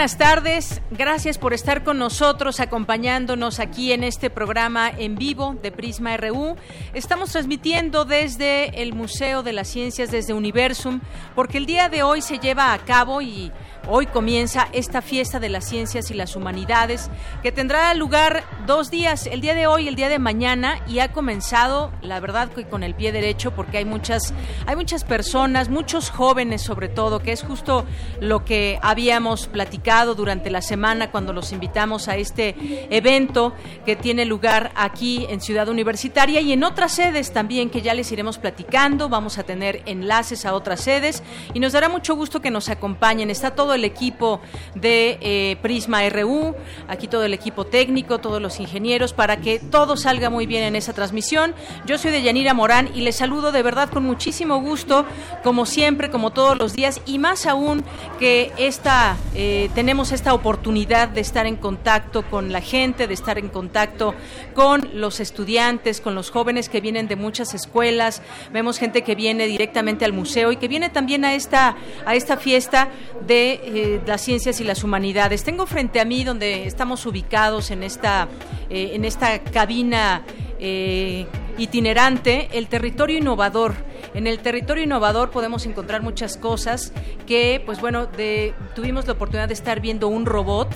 [0.00, 0.80] Buenas tardes.
[0.90, 6.56] Gracias por estar con nosotros, acompañándonos aquí en este programa en vivo de Prisma RU.
[6.94, 11.02] Estamos transmitiendo desde el Museo de las Ciencias, desde Universum,
[11.34, 13.52] porque el día de hoy se lleva a cabo y
[13.92, 17.10] Hoy comienza esta fiesta de las ciencias y las humanidades
[17.42, 21.00] que tendrá lugar dos días, el día de hoy y el día de mañana y
[21.00, 24.32] ha comenzado, la verdad, con el pie derecho porque hay muchas,
[24.66, 27.84] hay muchas personas, muchos jóvenes sobre todo, que es justo
[28.20, 32.54] lo que habíamos platicado durante la semana cuando los invitamos a este
[32.96, 37.94] evento que tiene lugar aquí en Ciudad Universitaria y en otras sedes también que ya
[37.94, 39.08] les iremos platicando.
[39.08, 43.30] Vamos a tener enlaces a otras sedes y nos dará mucho gusto que nos acompañen.
[43.30, 44.40] Está todo el equipo
[44.74, 46.54] de eh, Prisma RU,
[46.88, 50.76] aquí todo el equipo técnico, todos los ingenieros, para que todo salga muy bien en
[50.76, 51.54] esa transmisión.
[51.86, 55.04] Yo soy de Yanira Morán y les saludo de verdad con muchísimo gusto,
[55.42, 57.84] como siempre, como todos los días, y más aún
[58.18, 63.38] que esta, eh, tenemos esta oportunidad de estar en contacto con la gente, de estar
[63.38, 64.14] en contacto
[64.54, 68.22] con los estudiantes, con los jóvenes que vienen de muchas escuelas.
[68.52, 71.76] Vemos gente que viene directamente al museo y que viene también a esta,
[72.06, 72.88] a esta fiesta
[73.26, 75.44] de eh, las ciencias y las humanidades.
[75.44, 78.26] Tengo frente a mí donde estamos ubicados en esta,
[78.68, 80.24] eh, en esta cabina
[80.60, 81.26] eh,
[81.58, 83.74] itinerante, el territorio innovador.
[84.14, 86.92] En el territorio innovador podemos encontrar muchas cosas
[87.26, 90.68] que, pues bueno, de, tuvimos la oportunidad de estar viendo un robot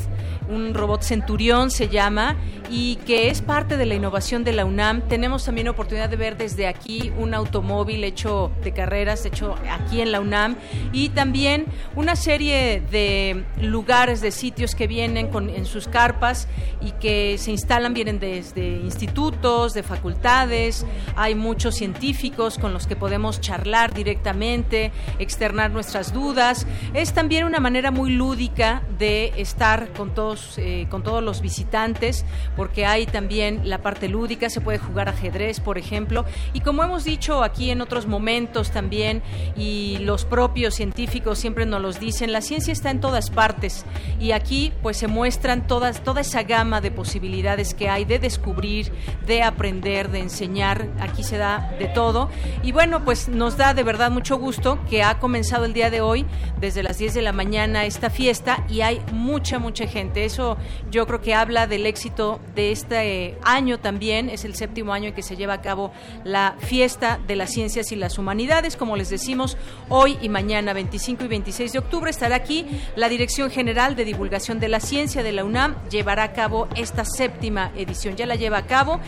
[0.49, 2.37] un robot Centurión se llama,
[2.71, 5.03] y que es parte de la innovación de la UNAM.
[5.03, 10.12] Tenemos también oportunidad de ver desde aquí un automóvil hecho de carreras, hecho aquí en
[10.12, 10.56] la UNAM,
[10.93, 16.49] y también una serie de lugares, de sitios que vienen con, en sus carpas
[16.81, 20.87] y que se instalan, vienen desde institutos, de facultades,
[21.17, 26.67] hay muchos científicos con los que podemos charlar directamente, externar nuestras dudas.
[26.95, 32.25] Es también una manera muy lúdica de estar con todos eh, con todos los visitantes,
[32.57, 37.05] porque hay también la parte lúdica, se puede jugar ajedrez, por ejemplo, y como hemos
[37.05, 39.23] dicho aquí en otros momentos también,
[39.56, 43.85] y los propios científicos siempre nos los dicen, la ciencia está en todas partes,
[44.21, 48.93] y aquí pues se muestran todas, toda esa gama de posibilidades que hay de descubrir,
[49.27, 52.29] de aprender, de enseñar, aquí se da de todo,
[52.63, 56.01] y bueno, pues nos da de verdad mucho gusto que ha comenzado el día de
[56.01, 56.27] hoy,
[56.61, 60.57] desde las 10 de la mañana, esta fiesta, y hay mucha, mucha gente eso
[60.91, 64.29] yo creo que habla del éxito de este año también.
[64.29, 65.93] Es el séptimo año en que se lleva a cabo
[66.25, 68.77] la fiesta de las ciencias y las humanidades.
[68.77, 69.57] Como les decimos,
[69.89, 72.67] hoy y mañana, 25 y 26 de octubre, estará aquí
[72.97, 75.77] la Dirección General de Divulgación de la Ciencia de la UNAM.
[75.89, 78.17] Llevará a cabo esta séptima edición.
[78.17, 79.01] Ya la lleva a cabo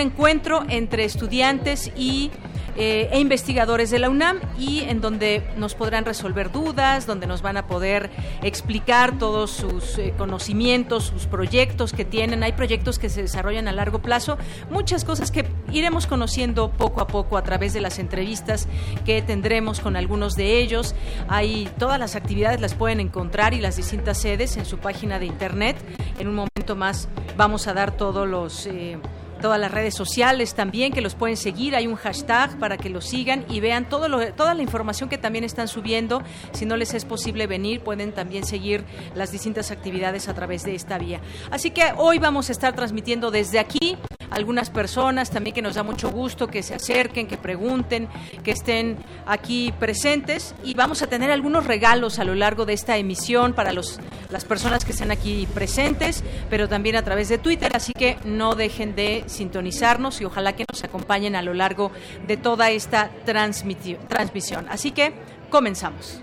[0.00, 2.30] encuentro entre estudiantes y
[2.76, 7.42] eh, e investigadores de la UNAM y en donde nos podrán resolver dudas, donde nos
[7.42, 8.10] van a poder
[8.42, 12.42] explicar todos sus eh, conocimientos, sus proyectos que tienen.
[12.42, 14.38] Hay proyectos que se desarrollan a largo plazo,
[14.70, 18.68] muchas cosas que iremos conociendo poco a poco a través de las entrevistas
[19.04, 20.94] que tendremos con algunos de ellos.
[21.28, 25.26] Hay todas las actividades las pueden encontrar y las distintas sedes en su página de
[25.26, 25.76] internet.
[26.18, 28.98] En un momento más vamos a dar todos los eh,
[29.40, 31.74] todas las redes sociales también que los pueden seguir.
[31.74, 35.44] Hay un hashtag para que los sigan y vean todo toda la información que también
[35.44, 36.22] están subiendo.
[36.52, 38.84] Si no les es posible venir, pueden también seguir
[39.14, 41.20] las distintas actividades a través de esta vía.
[41.50, 43.96] Así que hoy vamos a estar transmitiendo desde aquí
[44.30, 48.08] algunas personas también que nos da mucho gusto que se acerquen, que pregunten,
[48.42, 48.96] que estén
[49.26, 53.72] aquí presentes y vamos a tener algunos regalos a lo largo de esta emisión para
[53.72, 54.00] los,
[54.30, 58.54] las personas que estén aquí presentes, pero también a través de Twitter, así que no
[58.54, 61.90] dejen de sintonizarnos y ojalá que nos acompañen a lo largo
[62.26, 64.66] de toda esta transmisión.
[64.68, 65.14] Así que
[65.50, 66.22] comenzamos.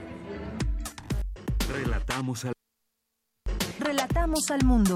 [1.69, 2.54] Relatamos al,
[3.80, 4.95] Relatamos al mundo.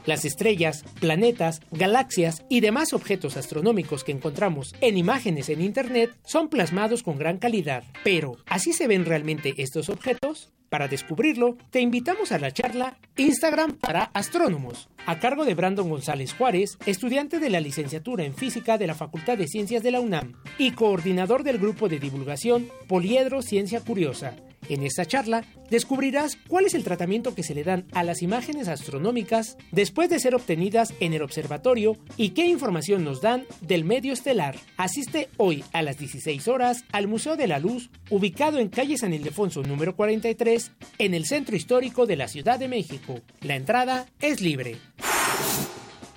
[0.06, 6.48] Las estrellas, planetas, galaxias y demás objetos astronómicos que encontramos en imágenes en Internet son
[6.48, 7.82] plasmados con gran calidad.
[8.04, 10.52] Pero, ¿así se ven realmente estos objetos?
[10.68, 16.34] Para descubrirlo, te invitamos a la charla Instagram para Astrónomos, a cargo de Brandon González
[16.34, 20.34] Juárez, estudiante de la licenciatura en Física de la Facultad de Ciencias de la UNAM
[20.58, 24.34] y coordinador del grupo de divulgación Poliedro Ciencia Curiosa,
[24.68, 28.68] en esta charla descubrirás cuál es el tratamiento que se le dan a las imágenes
[28.68, 34.12] astronómicas después de ser obtenidas en el observatorio y qué información nos dan del medio
[34.12, 34.56] estelar.
[34.76, 39.12] Asiste hoy a las 16 horas al Museo de la Luz, ubicado en calle San
[39.12, 43.20] Ildefonso número 43, en el centro histórico de la Ciudad de México.
[43.40, 44.76] La entrada es libre.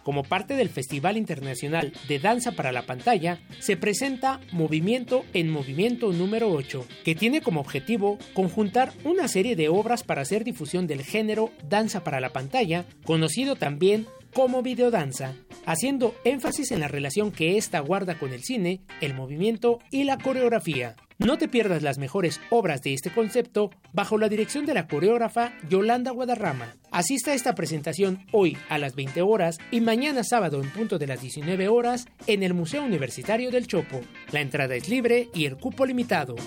[0.03, 6.11] Como parte del Festival Internacional de Danza para la Pantalla, se presenta Movimiento en Movimiento
[6.11, 11.03] número 8, que tiene como objetivo conjuntar una serie de obras para hacer difusión del
[11.03, 15.35] género danza para la pantalla, conocido también como videodanza,
[15.65, 20.17] haciendo énfasis en la relación que ésta guarda con el cine, el movimiento y la
[20.17, 20.95] coreografía.
[21.19, 25.51] No te pierdas las mejores obras de este concepto bajo la dirección de la coreógrafa
[25.69, 26.77] Yolanda Guadarrama.
[26.91, 31.07] Asista a esta presentación hoy a las 20 horas y mañana sábado en punto de
[31.07, 33.99] las 19 horas en el Museo Universitario del Chopo.
[34.31, 36.37] La entrada es libre y el cupo limitado.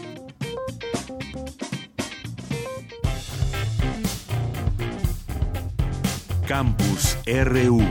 [6.47, 7.83] Campus RU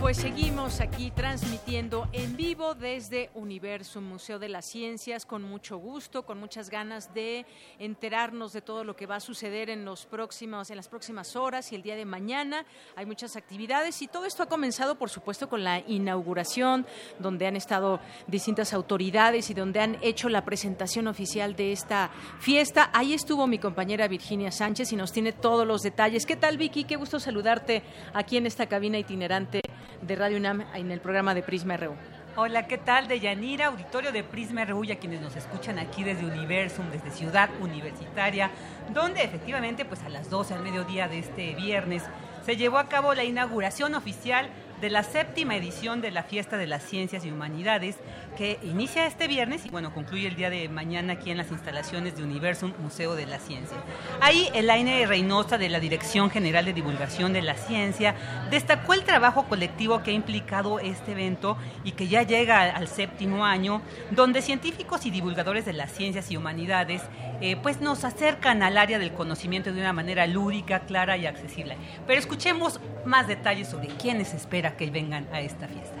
[0.00, 6.24] pues seguimos aquí transmitiendo en vivo desde Universo, Museo de las Ciencias, con mucho gusto,
[6.24, 7.44] con muchas ganas de
[7.78, 11.70] enterarnos de todo lo que va a suceder en los próximos, en las próximas horas
[11.70, 12.64] y el día de mañana.
[12.96, 16.86] Hay muchas actividades y todo esto ha comenzado, por supuesto, con la inauguración,
[17.18, 22.88] donde han estado distintas autoridades y donde han hecho la presentación oficial de esta fiesta.
[22.94, 26.24] Ahí estuvo mi compañera Virginia Sánchez y nos tiene todos los detalles.
[26.24, 26.84] ¿Qué tal, Vicky?
[26.84, 27.82] Qué gusto saludarte
[28.14, 29.60] aquí en esta cabina itinerante
[30.02, 31.94] de Radio UNAM en el programa de Prisma RU.
[32.36, 33.08] Hola, ¿qué tal?
[33.08, 37.10] De Yanira, auditorio de Prisma RU y a quienes nos escuchan aquí desde Universum, desde
[37.10, 38.50] Ciudad Universitaria,
[38.94, 42.02] donde efectivamente pues a las 12 al mediodía de este viernes
[42.46, 44.48] se llevó a cabo la inauguración oficial
[44.80, 47.96] de la séptima edición de la Fiesta de las Ciencias y Humanidades,
[48.36, 52.16] que inicia este viernes y bueno, concluye el día de mañana aquí en las instalaciones
[52.16, 53.76] de Universum Museo de la Ciencia.
[54.20, 58.14] Ahí Elaine Reynosa de la Dirección General de Divulgación de la Ciencia
[58.50, 63.44] destacó el trabajo colectivo que ha implicado este evento y que ya llega al séptimo
[63.44, 67.02] año, donde científicos y divulgadores de las ciencias y humanidades
[67.40, 71.76] eh, pues nos acercan al área del conocimiento de una manera lúdica, clara y accesible.
[72.06, 75.96] Pero escuchemos más detalles sobre quiénes espera que vengan a esta fiesta.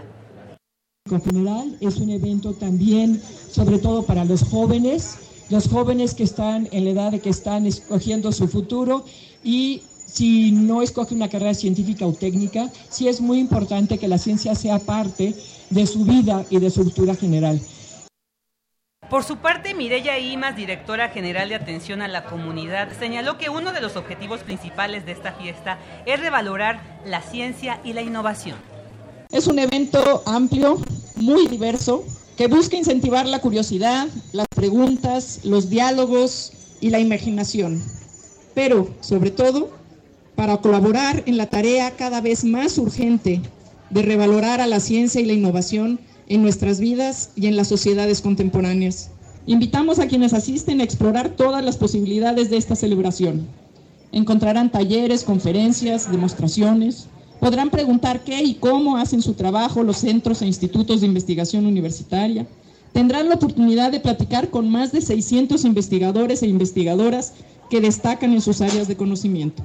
[1.10, 6.68] En general es un evento también, sobre todo para los jóvenes, los jóvenes que están
[6.70, 9.04] en la edad de que están escogiendo su futuro
[9.42, 14.18] y si no escoge una carrera científica o técnica, sí es muy importante que la
[14.18, 15.34] ciencia sea parte
[15.70, 17.60] de su vida y de su cultura general.
[19.10, 23.72] Por su parte, Mireya Imas, directora general de Atención a la Comunidad, señaló que uno
[23.72, 28.56] de los objetivos principales de esta fiesta es revalorar la ciencia y la innovación.
[29.32, 30.78] Es un evento amplio,
[31.16, 32.04] muy diverso,
[32.36, 37.82] que busca incentivar la curiosidad, las preguntas, los diálogos y la imaginación,
[38.54, 39.70] pero sobre todo
[40.36, 43.42] para colaborar en la tarea cada vez más urgente
[43.90, 45.98] de revalorar a la ciencia y la innovación
[46.30, 49.10] en nuestras vidas y en las sociedades contemporáneas.
[49.46, 53.48] Invitamos a quienes asisten a explorar todas las posibilidades de esta celebración.
[54.12, 57.08] Encontrarán talleres, conferencias, demostraciones.
[57.40, 62.46] Podrán preguntar qué y cómo hacen su trabajo los centros e institutos de investigación universitaria.
[62.92, 67.32] Tendrán la oportunidad de platicar con más de 600 investigadores e investigadoras
[67.70, 69.64] que destacan en sus áreas de conocimiento.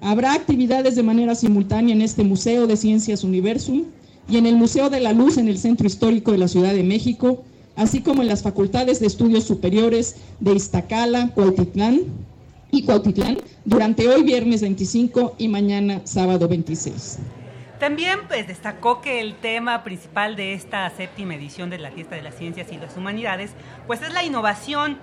[0.00, 3.84] Habrá actividades de manera simultánea en este Museo de Ciencias Universum
[4.28, 6.82] y en el Museo de la Luz en el Centro Histórico de la Ciudad de
[6.82, 7.44] México,
[7.76, 12.02] así como en las facultades de estudios superiores de Iztacala, Cuautitlán
[12.70, 17.18] y Cuautitlán, durante hoy viernes 25 y mañana sábado 26.
[17.78, 22.22] También pues destacó que el tema principal de esta séptima edición de la Fiesta de
[22.22, 23.50] las Ciencias y las Humanidades
[23.86, 24.98] pues es la innovación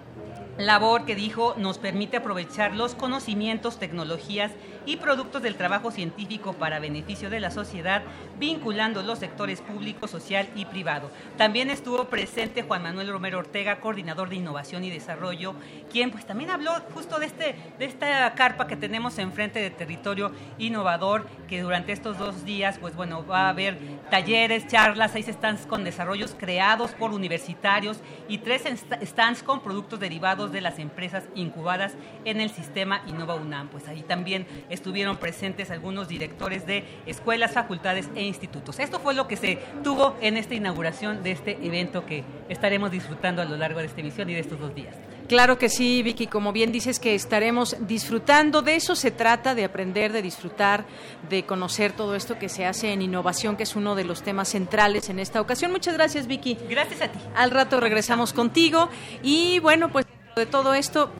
[0.58, 4.51] labor que dijo nos permite aprovechar los conocimientos, tecnologías
[4.86, 8.01] y productos del trabajo científico para beneficio de la sociedad,
[8.39, 11.12] vinculando los sectores público, social y privado.
[11.38, 15.53] También estuvo presente Juan Manuel Romero Ortega, coordinador de innovación y desarrollo,
[15.91, 20.31] quien pues también habló justo de, este, de esta carpa que tenemos enfrente de territorio
[20.58, 23.77] innovador, que durante estos dos días pues bueno va a haber
[24.10, 28.63] talleres, charlas, seis stands con desarrollos creados por universitarios y tres
[29.03, 31.93] stands con productos derivados de las empresas incubadas
[32.25, 33.69] en el sistema Innova UNAM.
[33.69, 38.79] Pues ahí también estuvieron presentes algunos directores de escuelas, facultades e institutos.
[38.79, 43.41] Esto fue lo que se tuvo en esta inauguración de este evento que estaremos disfrutando
[43.41, 44.95] a lo largo de esta emisión y de estos dos días.
[45.31, 46.27] Claro que sí, Vicky.
[46.27, 48.62] Como bien dices que estaremos disfrutando.
[48.62, 50.83] De eso se trata, de aprender, de disfrutar,
[51.29, 54.50] de conocer todo esto que se hace en innovación, que es uno de los temas
[54.50, 55.71] centrales en esta ocasión.
[55.71, 56.57] Muchas gracias, Vicky.
[56.69, 57.19] Gracias a ti.
[57.33, 58.89] Al rato regresamos contigo.
[59.24, 60.05] Y bueno, pues
[60.41, 61.12] de todo esto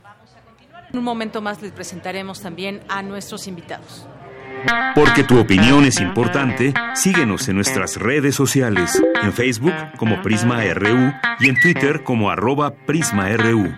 [0.90, 4.06] en un momento más les presentaremos también a nuestros invitados.
[4.94, 11.12] Porque tu opinión es importante, síguenos en nuestras redes sociales, en Facebook como Prisma RU
[11.40, 13.72] y en Twitter como arroba PrismaRU.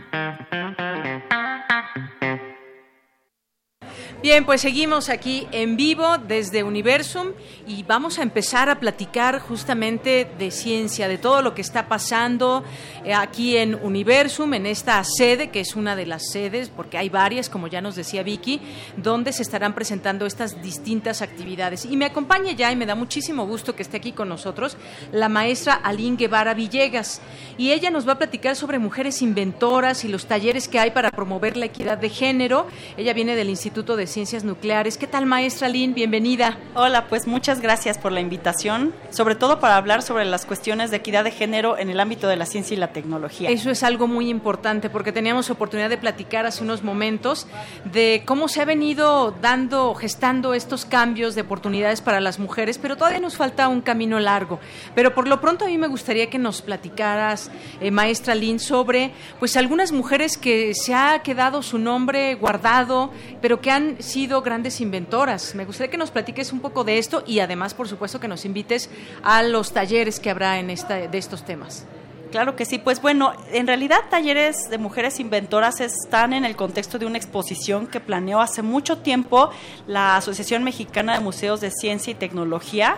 [4.24, 7.32] Bien, pues seguimos aquí en vivo desde Universum
[7.66, 12.64] y vamos a empezar a platicar justamente de ciencia, de todo lo que está pasando
[13.04, 17.10] eh, aquí en Universum, en esta sede, que es una de las sedes, porque hay
[17.10, 18.62] varias, como ya nos decía Vicky,
[18.96, 21.84] donde se estarán presentando estas distintas actividades.
[21.84, 24.78] Y me acompaña ya, y me da muchísimo gusto que esté aquí con nosotros,
[25.12, 27.20] la maestra Aline Guevara Villegas.
[27.58, 31.10] Y ella nos va a platicar sobre mujeres inventoras y los talleres que hay para
[31.10, 32.66] promover la equidad de género.
[32.96, 34.96] Ella viene del Instituto de Ciencias Nucleares.
[34.96, 35.92] ¿Qué tal, maestra Lynn?
[35.92, 36.56] Bienvenida.
[36.76, 40.98] Hola, pues muchas gracias por la invitación, sobre todo para hablar sobre las cuestiones de
[40.98, 43.50] equidad de género en el ámbito de la ciencia y la tecnología.
[43.50, 47.48] Eso es algo muy importante porque teníamos oportunidad de platicar hace unos momentos
[47.92, 52.96] de cómo se ha venido dando, gestando estos cambios de oportunidades para las mujeres, pero
[52.96, 54.60] todavía nos falta un camino largo.
[54.94, 59.10] Pero por lo pronto a mí me gustaría que nos platicaras, eh, maestra Lynn, sobre
[59.40, 63.10] pues algunas mujeres que se ha quedado su nombre guardado,
[63.42, 65.54] pero que han sido grandes inventoras.
[65.54, 68.44] Me gustaría que nos platiques un poco de esto y además, por supuesto, que nos
[68.44, 68.88] invites
[69.22, 71.86] a los talleres que habrá en esta, de estos temas.
[72.34, 72.78] Claro que sí.
[72.78, 77.86] Pues bueno, en realidad talleres de mujeres inventoras están en el contexto de una exposición
[77.86, 79.50] que planeó hace mucho tiempo
[79.86, 82.96] la Asociación Mexicana de Museos de Ciencia y Tecnología.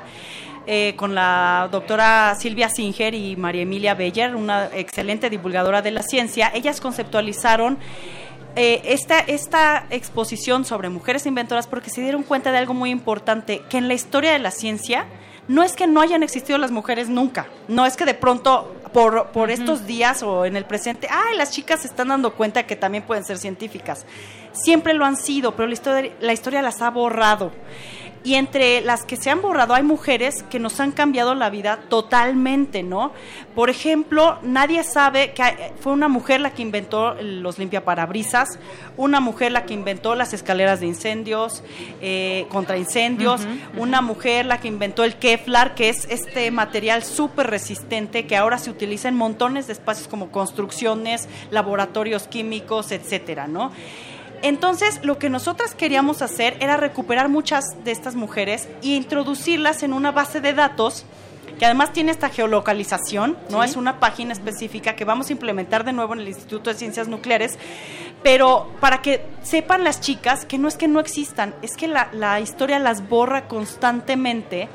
[0.69, 6.03] Eh, con la doctora Silvia Singer y María Emilia Beller, una excelente divulgadora de la
[6.03, 6.51] ciencia.
[6.55, 7.79] Ellas conceptualizaron
[8.57, 13.63] eh, esta, esta exposición sobre mujeres inventoras porque se dieron cuenta de algo muy importante,
[13.69, 15.07] que en la historia de la ciencia
[15.47, 19.27] no es que no hayan existido las mujeres nunca, no es que de pronto por,
[19.29, 22.77] por estos días o en el presente, ay, las chicas se están dando cuenta que
[22.77, 24.07] también pueden ser científicas.
[24.53, 27.53] Siempre lo han sido, pero la historia, la historia las ha borrado.
[28.26, 31.78] Y entre las que se han borrado hay mujeres que nos han cambiado la vida
[31.88, 33.12] totalmente, ¿no?
[33.54, 38.59] Por ejemplo, nadie sabe que fue una mujer la que inventó los limpiaparabrisas,
[38.97, 41.62] una mujer la que inventó las escaleras de incendios,
[42.00, 47.47] eh, contra incendios, una mujer la que inventó el Kevlar, que es este material súper
[47.47, 53.71] resistente que ahora se utiliza en montones de espacios como construcciones, laboratorios químicos, etcétera, ¿no?
[54.43, 59.93] Entonces, lo que nosotras queríamos hacer era recuperar muchas de estas mujeres e introducirlas en
[59.93, 61.07] una base de datos
[61.59, 63.64] que además tiene esta geolocalización, ¿no?
[63.64, 67.09] Es una página específica que vamos a implementar de nuevo en el Instituto de Ciencias
[67.09, 67.59] Nucleares,
[68.23, 72.40] pero para que sepan las chicas que no es que no existan, es que la,
[72.40, 74.69] historia las borra constantemente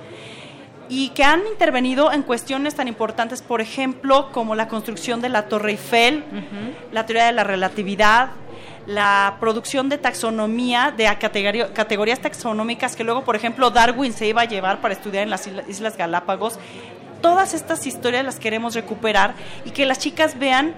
[0.89, 5.48] y que han intervenido en cuestiones tan importantes, por ejemplo, como la construcción de la
[5.48, 6.24] Torre Eiffel,
[6.91, 8.32] la teoría de la relatividad,
[8.88, 11.06] la producción de taxonomía, de
[11.74, 15.48] categorías taxonómicas que luego, por ejemplo, Darwin se iba a llevar para estudiar en las
[15.68, 16.60] Islas Galápagos.
[17.22, 19.36] Todas estas historias las queremos recuperar
[19.66, 20.74] y que las chicas vean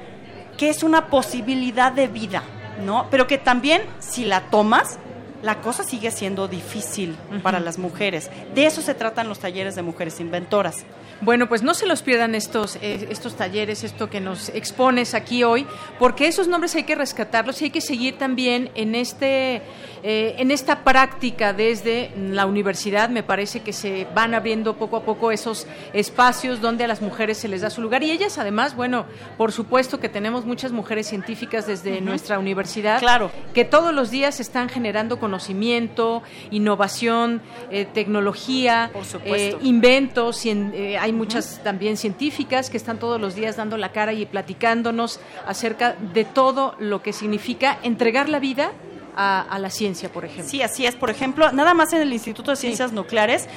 [0.58, 2.44] que es una posibilidad de vida,
[2.86, 3.08] ¿no?
[3.10, 5.00] Pero que también, si la tomas,
[5.44, 8.32] la cosa sigue siendo difícil para las mujeres.
[8.56, 10.86] De eso se tratan los talleres de mujeres inventoras.
[11.22, 15.44] Bueno, pues no se los pierdan estos, eh, estos talleres, esto que nos expones aquí
[15.44, 15.66] hoy,
[16.00, 19.62] porque esos nombres hay que rescatarlos y hay que seguir también en, este,
[20.04, 23.10] eh, en esta práctica desde la universidad.
[23.10, 27.38] Me parece que se van abriendo poco a poco esos espacios donde a las mujeres
[27.38, 28.04] se les da su lugar.
[28.04, 29.06] Y ellas, además, bueno,
[29.38, 33.32] por supuesto que tenemos muchas mujeres científicas desde nuestra universidad, claro.
[33.54, 36.22] que todos los días están generando con conocimiento,
[36.52, 38.92] innovación, eh, tecnología,
[39.26, 40.46] eh, inventos.
[40.46, 45.20] Eh, hay muchas también científicas que están todos los días dando la cara y platicándonos
[45.48, 48.74] acerca de todo lo que significa entregar la vida
[49.16, 50.50] a, la ciencia, por ejemplo.
[50.50, 50.96] Sí, así es.
[50.96, 53.48] Por ejemplo, nada más en el Instituto de Ciencias Nucleares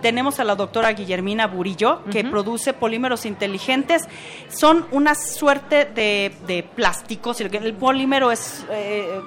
[0.00, 4.04] tenemos a la doctora Guillermina Burillo, que produce polímeros inteligentes.
[4.48, 7.40] Son una suerte de, de plásticos.
[7.42, 8.64] El polímero es...
[8.70, 9.20] Eh,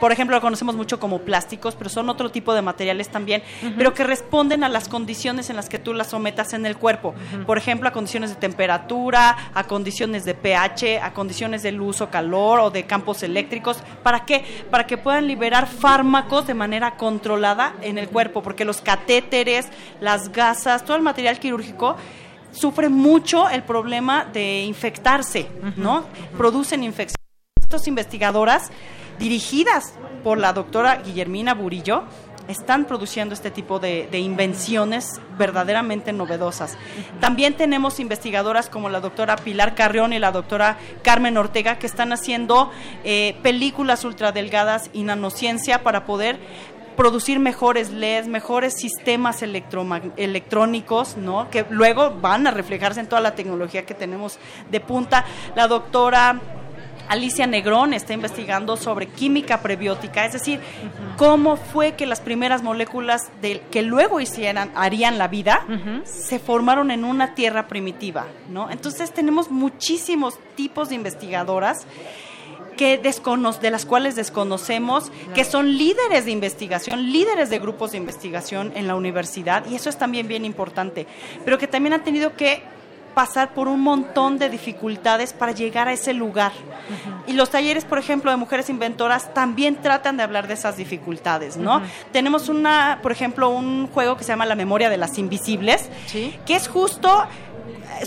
[0.00, 3.42] por ejemplo, lo conocemos mucho como plásticos, pero son otro tipo de materiales también,
[3.76, 7.14] pero que responden a las condiciones en las que tú las sometas en el cuerpo.
[7.46, 12.10] Por ejemplo, a condiciones de temperatura, a condiciones de pH, a condiciones de luz o
[12.10, 13.78] calor o de campos eléctricos.
[14.02, 14.44] ¿Para qué?
[14.70, 19.68] Para que puedan liberar fármacos de manera controlada en el cuerpo, porque los catéteres,
[20.00, 21.96] las gasas, todo el material quirúrgico
[22.52, 26.04] sufre mucho el problema de infectarse, ¿no?
[26.36, 27.16] Producen infecciones.
[27.60, 28.70] Estas investigadoras
[29.18, 32.04] dirigidas por la doctora Guillermina Burillo,
[32.48, 36.76] están produciendo este tipo de, invenciones verdaderamente novedosas.
[37.20, 42.12] También tenemos investigadoras como la doctora Pilar Carrión y la doctora Carmen Ortega que están
[42.12, 42.70] haciendo
[43.04, 46.40] eh, películas ultradelgadas y nanociencia para poder
[46.96, 51.48] producir mejores LEDs, mejores sistemas electrónicos, ¿no?
[51.48, 55.24] que luego van a reflejarse en toda la tecnología que tenemos de punta.
[55.54, 56.40] La doctora
[57.08, 60.60] Alicia Negrón está investigando sobre química prebiótica, es decir,
[61.16, 63.30] cómo fue que las primeras moléculas
[63.70, 65.66] que luego hicieran, harían la vida,
[66.04, 68.70] se formaron en una tierra primitiva, ¿no?
[68.70, 71.86] Entonces tenemos muchísimos tipos de investigadoras
[72.76, 78.72] que de las cuales desconocemos, que son líderes de investigación, líderes de grupos de investigación
[78.76, 81.06] en la universidad, y eso es también bien importante,
[81.44, 82.62] pero que también han tenido que
[83.14, 86.52] pasar por un montón de dificultades para llegar a ese lugar.
[87.26, 91.56] Y los talleres, por ejemplo, de mujeres inventoras también tratan de hablar de esas dificultades,
[91.56, 91.82] ¿no?
[92.12, 96.56] Tenemos una, por ejemplo, un juego que se llama La memoria de las invisibles, que
[96.56, 97.26] es justo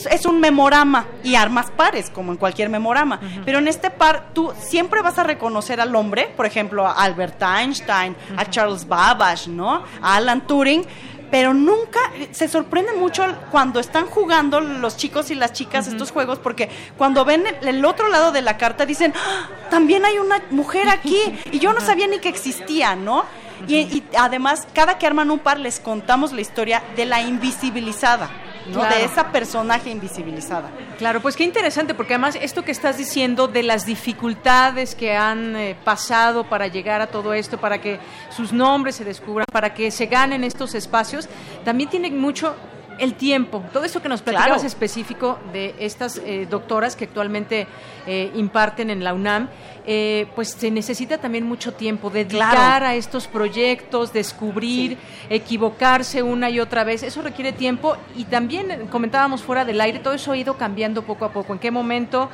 [0.10, 3.20] es, un memorama y armas pares, como en cualquier memorama.
[3.46, 7.42] Pero en este par, tú siempre vas a reconocer al hombre, por ejemplo, a Albert
[7.42, 9.84] Einstein, a Charles Babbage, ¿no?
[10.02, 10.86] A Alan Turing
[11.32, 12.00] pero nunca
[12.32, 17.26] se sorprende mucho cuando están jugando los chicos y las chicas estos juegos porque cuando
[17.26, 19.50] ven el, otro lado de la carta dicen ¡Ah!
[19.70, 21.18] también hay una mujer aquí
[21.52, 23.26] y yo no sabía ni que existía no
[23.68, 28.30] y, además cada que arman un par les contamos la historia de la invisibilizada
[28.80, 30.70] de esa personaje invisibilizada.
[30.98, 35.56] Claro, pues qué interesante, porque además esto que estás diciendo de las dificultades que han
[35.56, 39.92] eh, pasado para llegar a todo esto, para que sus nombres se descubran, para que
[39.92, 41.28] se ganen estos espacios,
[41.64, 42.56] también tiene mucho
[43.02, 47.68] el tiempo, todo esto que nos platicabas específico de estas eh, doctoras que actualmente
[48.06, 49.50] eh, imparten en la UNAM,
[49.86, 54.98] eh, pues se necesita también mucho tiempo, dedicar a estos proyectos, descubrir,
[55.30, 60.14] equivocarse una y otra vez, eso requiere tiempo y también comentábamos fuera del aire, todo
[60.14, 62.30] eso ha ido cambiando poco a poco, en qué momento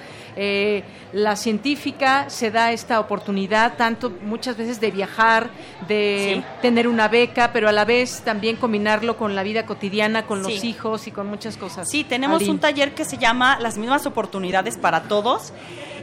[1.13, 5.49] la científica se da esta oportunidad, tanto muchas veces de viajar,
[5.87, 10.43] de tener una beca, pero a la vez también combinarlo con la vida cotidiana, con
[10.43, 11.89] los hijos y con muchas cosas.
[11.89, 15.53] Sí, tenemos un taller que se llama Las mismas oportunidades para todos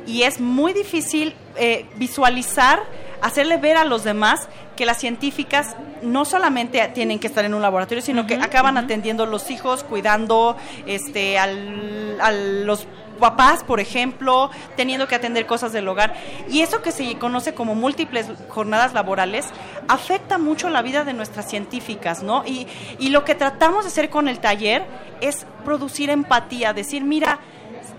[0.07, 2.83] y es muy difícil eh, visualizar,
[3.23, 7.63] hacerle ver a los demás que las científicas no solamente tienen que estar en un
[7.63, 12.87] laboratorio, sino que acaban atendiendo los hijos, cuidando este, al, a los
[13.19, 16.15] papás, por ejemplo, teniendo que atender cosas del hogar.
[16.51, 19.47] Y eso que se conoce como múltiples jornadas laborales
[19.89, 22.45] afecta mucho la vida de nuestras científicas, ¿no?
[22.45, 22.67] Y,
[22.99, 24.85] y lo que tratamos de hacer con el taller
[25.21, 27.39] es producir empatía, decir, mira,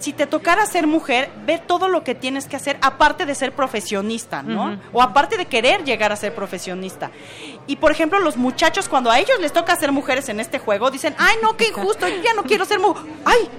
[0.06, 3.54] si te tocara ser mujer, ve todo lo que tienes que hacer aparte de ser
[3.54, 4.80] profesionista, ¿no?
[4.94, 7.10] O aparte de querer llegar a ser profesionista.
[7.66, 10.92] Y por ejemplo, los muchachos cuando a ellos les toca ser mujeres en este juego
[10.92, 13.50] dicen, "Ay, no, qué injusto, yo ya no quiero ser mujer." Ay,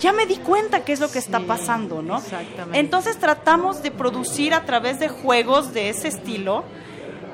[0.00, 2.16] ya me di cuenta qué es lo que está pasando, ¿no?
[2.16, 2.78] Exactamente.
[2.78, 6.64] Entonces tratamos de producir a través de juegos de ese estilo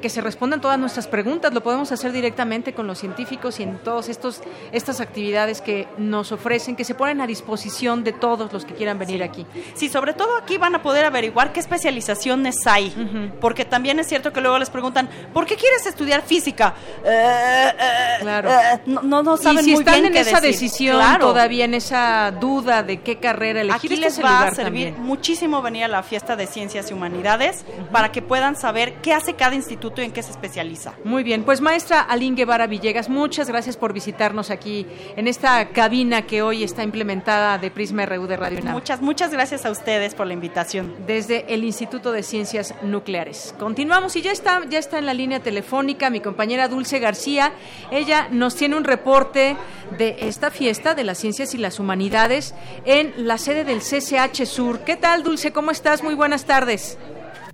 [0.00, 1.52] que se respondan todas nuestras preguntas.
[1.52, 6.76] Lo podemos hacer directamente con los científicos y en todas estas actividades que nos ofrecen,
[6.76, 9.46] que se ponen a disposición de todos los que quieran venir aquí.
[9.74, 12.92] Sí, sobre todo aquí van a poder averiguar qué especializaciones hay,
[13.40, 16.74] porque también es cierto que luego les preguntan, ¿por qué quieres estudiar física?
[17.04, 18.50] Eh, eh, claro.
[18.50, 20.52] Eh, no, no, saben y si muy están bien en esa decir.
[20.52, 21.26] decisión, Claro.
[21.28, 25.02] todavía en esa duda de qué carrera elegir, Aquí les va a servir también.
[25.02, 29.34] muchísimo venir a la fiesta de ciencias y humanidades para que puedan saber qué hace
[29.34, 30.94] cada instituto y en qué se especializa.
[31.04, 36.22] Muy bien, pues maestra Aline Guevara Villegas, muchas gracias por visitarnos aquí en esta cabina
[36.22, 38.72] que hoy está implementada de Prisma RU de Radio UNAM.
[38.72, 40.94] Muchas, muchas gracias a ustedes por la invitación.
[41.06, 43.54] Desde el Instituto de Ciencias Nucleares.
[43.58, 47.52] Continuamos y ya está, ya está en la línea telefónica mi compañera Dulce García.
[47.90, 49.56] Ella nos tiene un reporte
[49.98, 54.80] de esta fiesta de las ciencias y las humanidades en la sede del CCH Sur.
[54.80, 55.52] ¿Qué tal, Dulce?
[55.52, 56.02] ¿Cómo estás?
[56.02, 56.98] Muy buenas tardes.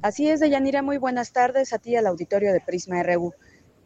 [0.03, 3.35] Así es, Deyanira, muy buenas tardes a ti al auditorio de Prisma RU.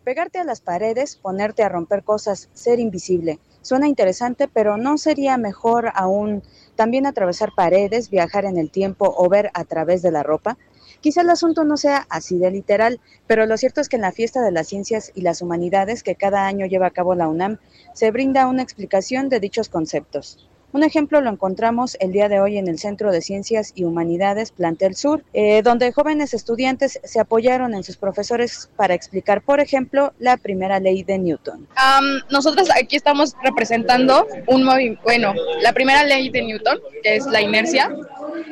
[0.03, 3.39] Pegarte a las paredes, ponerte a romper cosas, ser invisible.
[3.61, 6.43] Suena interesante, pero ¿no sería mejor aún
[6.75, 10.57] también atravesar paredes, viajar en el tiempo o ver a través de la ropa?
[11.03, 14.13] Quizá el asunto no sea así de literal, pero lo cierto es que en la
[14.13, 17.59] fiesta de las ciencias y las humanidades que cada año lleva a cabo la UNAM,
[17.93, 20.49] se brinda una explicación de dichos conceptos.
[20.73, 24.51] Un ejemplo lo encontramos el día de hoy en el Centro de Ciencias y Humanidades
[24.51, 30.13] Plantel Sur, eh, donde jóvenes estudiantes se apoyaron en sus profesores para explicar, por ejemplo,
[30.19, 31.67] la primera ley de Newton.
[31.77, 34.67] Am, nosotros aquí estamos representando un
[35.03, 37.95] bueno, la primera ley de Newton, que es la inercia,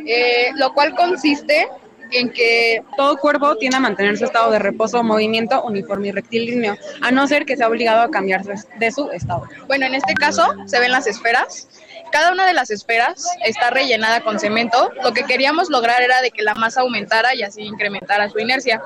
[0.06, 1.68] eh, lo cual consiste
[2.10, 6.76] en que todo cuerpo tiende a mantener su estado de reposo movimiento uniforme y rectilíneo,
[7.02, 9.44] a no ser que sea obligado a cambiar de su estado.
[9.66, 11.68] Bueno, en este caso se ven las esferas.
[12.14, 14.92] Cada una de las esferas está rellenada con cemento.
[15.02, 18.80] Lo que queríamos lograr era de que la masa aumentara y así incrementara su inercia.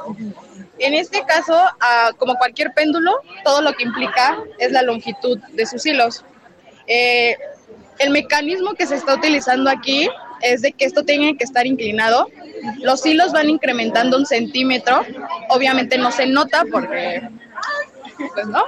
[0.78, 1.54] En este caso,
[2.16, 6.24] como cualquier péndulo, todo lo que implica es la longitud de sus hilos.
[6.86, 7.36] Eh,
[7.98, 10.08] el mecanismo que se está utilizando aquí
[10.40, 12.28] es de que esto tenga que estar inclinado.
[12.78, 15.02] Los hilos van incrementando un centímetro.
[15.50, 17.28] Obviamente no se nota porque,
[18.16, 18.64] pues no.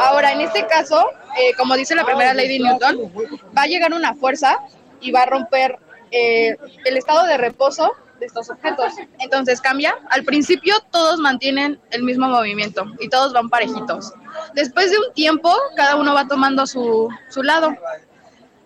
[0.00, 1.04] Ahora, en este caso,
[1.38, 3.12] eh, como dice la primera ley de Newton,
[3.56, 4.58] va a llegar una fuerza
[5.00, 5.78] y va a romper
[6.10, 8.92] eh, el estado de reposo de estos objetos.
[9.18, 9.98] Entonces cambia.
[10.10, 14.12] Al principio todos mantienen el mismo movimiento y todos van parejitos.
[14.54, 17.74] Después de un tiempo, cada uno va tomando su, su lado.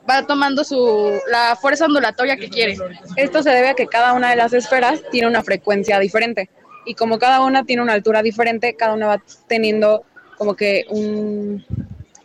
[0.08, 2.76] Va tomando su, la fuerza ondulatoria que quiere.
[3.16, 6.48] Esto se debe a que cada una de las esferas tiene una frecuencia diferente
[6.86, 10.04] y como cada una tiene una altura diferente, cada una va teniendo
[10.36, 11.64] como que un,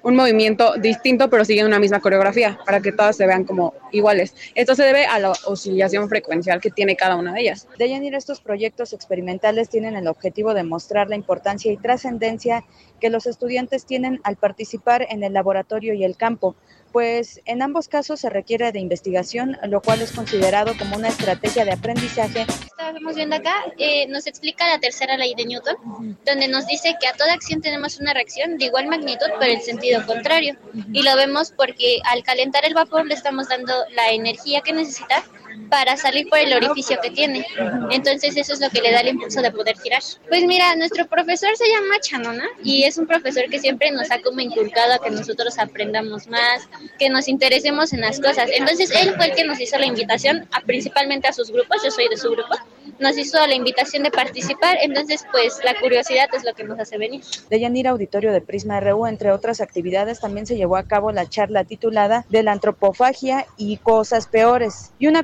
[0.03, 4.33] un movimiento distinto, pero sigue una misma coreografía para que todas se vean como iguales.
[4.55, 7.67] Esto se debe a la oscilación frecuencial que tiene cada una de ellas.
[7.77, 12.63] De Yanir, estos proyectos experimentales tienen el objetivo de mostrar la importancia y trascendencia
[12.99, 16.55] que los estudiantes tienen al participar en el laboratorio y el campo,
[16.91, 21.65] pues en ambos casos se requiere de investigación, lo cual es considerado como una estrategia
[21.65, 22.45] de aprendizaje
[22.91, 27.07] Estamos viendo acá, eh, nos explica la tercera ley de Newton, donde nos dice que
[27.07, 30.57] a toda acción tenemos una reacción de igual magnitud, pero en sentido contrario.
[30.91, 35.23] Y lo vemos porque al calentar el vapor le estamos dando la energía que necesita
[35.69, 37.45] para salir por el orificio que tiene.
[37.91, 40.01] Entonces eso es lo que le da el impulso de poder tirar.
[40.29, 44.21] Pues mira, nuestro profesor se llama Chanona y es un profesor que siempre nos ha
[44.21, 46.67] como inculcado a que nosotros aprendamos más,
[46.99, 48.49] que nos interesemos en las cosas.
[48.53, 52.07] Entonces él fue el que nos hizo la invitación principalmente a sus grupos, yo soy
[52.09, 52.55] de su grupo,
[52.99, 56.97] nos hizo la invitación de participar, entonces pues la curiosidad es lo que nos hace
[56.97, 57.23] venir.
[57.49, 61.27] De Yanira Auditorio de Prisma RU, entre otras actividades, también se llevó a cabo la
[61.27, 65.23] charla titulada De la antropofagia y cosas peores y una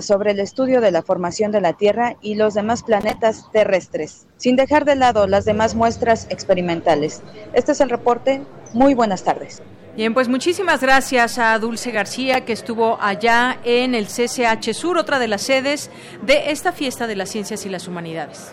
[0.00, 4.56] sobre el estudio de la formación de la Tierra y los demás planetas terrestres, sin
[4.56, 7.22] dejar de lado las demás muestras experimentales.
[7.52, 8.42] Este es el reporte.
[8.72, 9.62] Muy buenas tardes.
[9.96, 15.20] Bien, pues muchísimas gracias a Dulce García que estuvo allá en el CCH Sur, otra
[15.20, 15.88] de las sedes
[16.22, 18.52] de esta fiesta de las ciencias y las humanidades.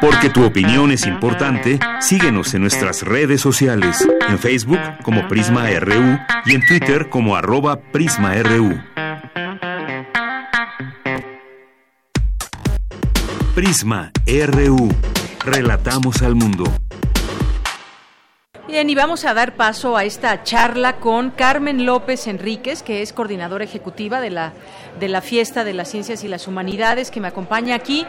[0.00, 6.18] Porque tu opinión es importante, síguenos en nuestras redes sociales, en Facebook como Prisma RU
[6.44, 8.80] y en Twitter como arroba PrismaRU.
[13.56, 14.90] Prisma RU.
[15.42, 16.64] Relatamos al mundo.
[18.68, 23.14] Bien, y vamos a dar paso a esta charla con Carmen López Enríquez, que es
[23.14, 24.52] coordinadora ejecutiva de la,
[25.00, 28.06] de la Fiesta de las Ciencias y las Humanidades, que me acompaña aquí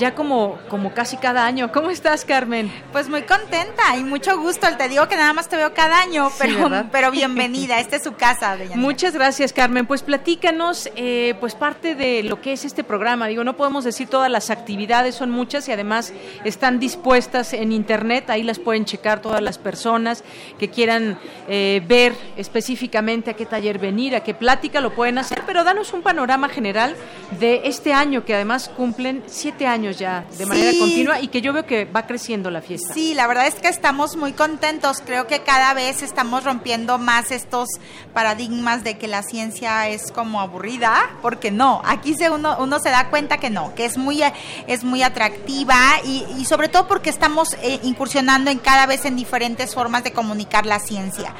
[0.00, 1.70] ya como, como casi cada año.
[1.70, 2.72] ¿Cómo estás, Carmen?
[2.90, 4.66] Pues muy contenta y mucho gusto.
[4.78, 7.78] Te digo que nada más te veo cada año, pero, pero bienvenida.
[7.78, 8.56] Esta es su casa.
[8.74, 9.86] Muchas gracias, Carmen.
[9.86, 13.26] Pues platícanos, eh, pues parte de lo que es este programa.
[13.26, 18.30] Digo, no podemos decir todas las actividades, son muchas y además están dispuestas en Internet.
[18.30, 20.24] Ahí las pueden checar todas las personas
[20.58, 25.42] que quieran eh, ver específicamente a qué taller venir, a qué plática lo pueden hacer,
[25.46, 26.96] pero danos un panorama general
[27.38, 31.52] de este año, que además cumplen siete años ya de manera continua y que yo
[31.52, 32.92] veo que va creciendo la fiesta.
[32.94, 35.02] Sí, la verdad es que estamos muy contentos.
[35.04, 37.68] Creo que cada vez estamos rompiendo más estos
[38.14, 42.90] paradigmas de que la ciencia es como aburrida, porque no, aquí se uno, uno se
[42.90, 44.22] da cuenta que no, que es muy,
[44.66, 49.74] es muy atractiva y, sobre todo porque estamos eh, incursionando en cada vez en diferentes
[49.74, 51.34] formas de comunicar la ciencia.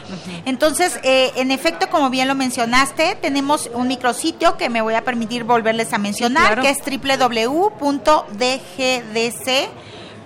[0.44, 5.04] Entonces, eh, en efecto, como bien lo mencionaste, tenemos un micrositio que me voy a
[5.04, 6.82] permitir volverles a mencionar, que es
[8.40, 9.46] www.dgdc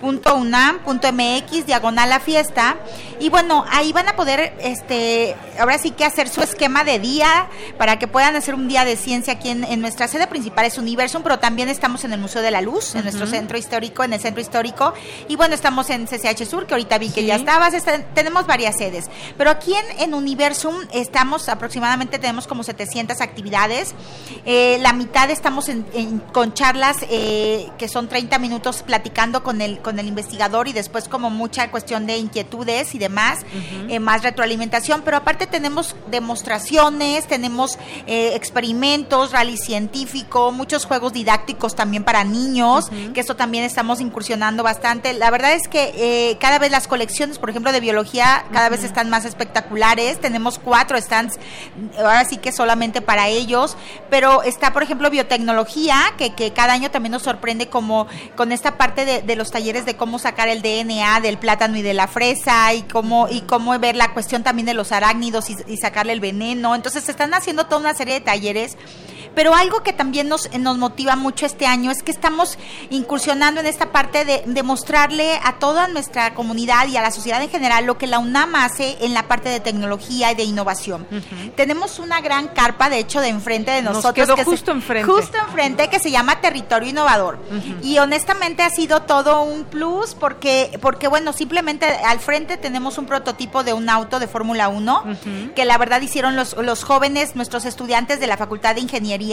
[0.05, 2.77] .unam.mx diagonal la fiesta.
[3.19, 7.47] Y bueno ahí van a poder este ahora sí que hacer su esquema de día
[7.77, 10.65] para que puedan hacer un día de ciencia aquí en, nuestra sede principal.
[10.65, 14.03] Es Universum pero también estamos en el Museo de la Luz en nuestro centro histórico
[14.03, 14.93] en el centro histórico.
[15.27, 17.73] Y bueno estamos en CCH Sur que ahorita vi que ya estabas
[18.13, 19.09] tenemos varias sedes.
[19.37, 23.93] Pero aquí en, en, Universum estamos aproximadamente tenemos como 700 actividades.
[24.45, 25.69] Eh, la mitad estamos
[26.33, 31.07] con charlas eh, que son 30 minutos platicando con el con el investigador y después
[31.07, 33.39] como mucha cuestión de inquietudes y demás,
[33.89, 37.77] eh, más retroalimentación, pero aparte tenemos demostraciones, tenemos
[38.07, 44.63] eh, experimentos, rally científico, muchos juegos didácticos también para niños, que esto también estamos incursionando
[44.63, 45.13] bastante.
[45.13, 48.83] La verdad es que eh, cada vez las colecciones, por ejemplo, de biología, cada vez
[48.83, 50.19] están más espectaculares.
[50.19, 51.37] Tenemos cuatro stands,
[51.97, 53.75] ahora sí que solamente para ellos,
[54.09, 58.77] pero está, por ejemplo, biotecnología, que, que cada año también nos sorprende como con esta
[58.77, 62.73] parte de los talleres de cómo sacar el DNA del plátano y de la fresa
[62.73, 66.21] y cómo y cómo ver la cuestión también de los arácnidos y, y sacarle el
[66.21, 66.75] veneno.
[66.75, 68.77] Entonces se están haciendo toda una serie de talleres
[69.35, 72.57] pero algo que también nos, nos motiva mucho este año es que estamos
[72.89, 77.49] incursionando en esta parte de, mostrarle a toda nuestra comunidad y a la sociedad en
[77.49, 81.05] general lo que la UNAM hace en la parte de tecnología y de innovación.
[81.55, 84.27] Tenemos una gran carpa, de hecho, de enfrente de nosotros.
[84.27, 85.11] Nos quedó justo enfrente.
[85.11, 87.37] Justo enfrente, que se llama Territorio Innovador.
[87.83, 93.05] Y honestamente ha sido todo un plus porque, porque, bueno, simplemente al frente tenemos un
[93.05, 95.03] prototipo de un auto de Fórmula 1
[95.55, 99.24] que la verdad hicieron los, los jóvenes, nuestros estudiantes de la Facultad de Ingeniería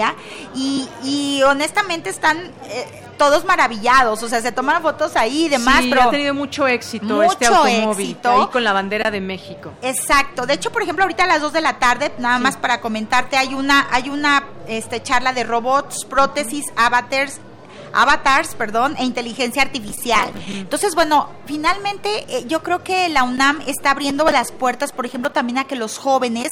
[0.54, 2.86] y, honestamente están eh,
[3.18, 6.66] todos maravillados, o sea, se toman fotos ahí y demás, sí, pero ha tenido mucho
[6.66, 9.72] éxito este automóvil ahí con la bandera de México.
[9.82, 10.46] Exacto.
[10.46, 13.36] De hecho, por ejemplo, ahorita a las 2 de la tarde, nada más para comentarte,
[13.36, 17.40] hay una hay una este charla de robots, prótesis, avatars
[17.92, 20.30] avatars, perdón, e inteligencia artificial.
[20.48, 25.30] Entonces, bueno, finalmente eh, yo creo que la UNAM está abriendo las puertas, por ejemplo,
[25.32, 26.48] también a que los jóvenes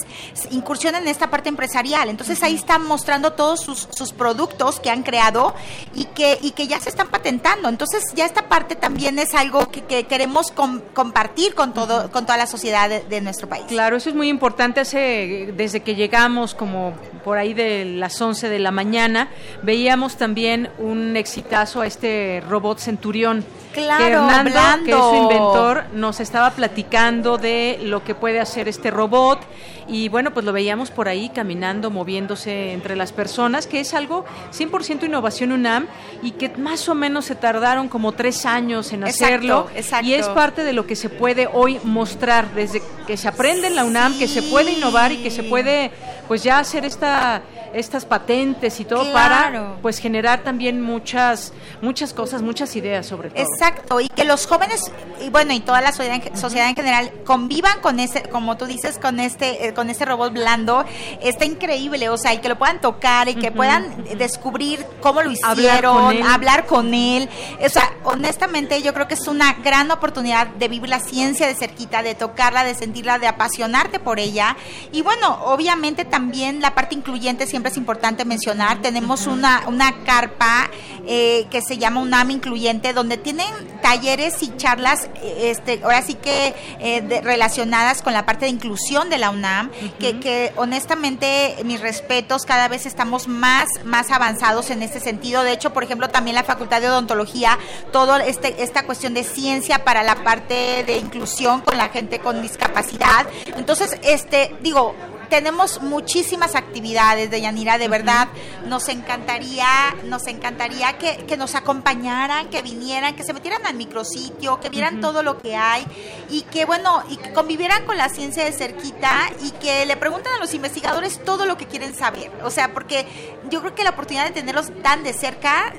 [0.50, 2.09] incursionen en esta parte empresarial.
[2.09, 5.55] Entonces, ahí están mostrando todos sus, productos que han creado
[5.94, 7.68] y que, y que ya se están patentando.
[7.68, 12.46] Entonces, ya esta parte también es algo que, queremos compartir con, todo, con toda la
[12.46, 13.64] sociedad de, nuestro país.
[13.68, 14.81] Claro, eso es muy importante.
[14.81, 19.29] Hace, desde que llegamos, como por ahí de las 11 de la mañana,
[19.62, 25.84] veíamos también un exitazo a este robot Centurión Claro, que Hernando, que es su inventor,
[25.94, 29.38] nos estaba platicando de lo que puede hacer este robot.
[29.86, 34.24] Y bueno, pues lo veíamos por ahí caminando, moviéndose entre las personas, que es algo
[34.52, 35.86] 100% innovación UNAM
[36.20, 39.68] y que más o menos se tardaron como tres años en hacerlo.
[39.74, 43.68] Exacto, Y es parte de lo que se puede hoy mostrar, desde que se aprende
[43.68, 45.92] en la UNAM, que se puede innovar y que se puede
[46.26, 47.42] pues ya hacer esta
[47.74, 53.42] estas patentes y todo para pues generar también muchas muchas cosas, muchas ideas sobre todo.
[53.42, 58.00] Exacto, y que los jóvenes y bueno, y toda la sociedad en, general convivan con
[58.00, 60.85] ese como tú dices con este eh, con este robot blando,
[61.22, 65.30] está increíble, o sea, y que lo puedan tocar y que puedan descubrir cómo lo
[65.30, 67.28] hicieron, hablar con, él.
[67.64, 71.54] O sea, honestamente yo creo que es una gran oportunidad de vivir la ciencia de
[71.54, 74.56] cerquita, de tocarla, de sentirla, de apasionarte por ella.
[74.92, 78.82] Y bueno, obviamente también la parte incluyente siempre es importante mencionar.
[78.82, 80.70] Tenemos una, una carpa
[81.06, 83.46] eh, que se llama UNAM Incluyente, donde tienen
[83.82, 89.18] talleres y charlas, este, ahora sí que eh, relacionadas con la parte de inclusión de
[89.18, 95.00] la UNAM, que, que, honestamente mis respetos, cada vez estamos más, más avanzados en este
[95.00, 95.42] sentido.
[95.42, 97.58] De hecho, por ejemplo, también la Facultad de Odontología,
[97.92, 102.42] todo este, esta cuestión de ciencia para la parte de inclusión con la gente con
[102.42, 103.26] discapacidad.
[103.56, 104.94] Entonces, este, digo,
[105.30, 108.28] tenemos muchísimas actividades de Yanira, de verdad.
[108.66, 109.66] Nos encantaría,
[110.04, 115.00] nos encantaría que, que, nos acompañaran, que vinieran, que se metieran al micrositio, que vieran
[115.00, 115.86] todo lo que hay
[116.28, 120.32] y que, bueno, y que convivieran con la ciencia de cerquita y que le pregunten
[120.34, 122.30] a los investigadores todo lo que quieren saber.
[122.42, 123.06] O sea, porque
[123.48, 125.72] yo creo que la oportunidad de tenerlos tan de cerca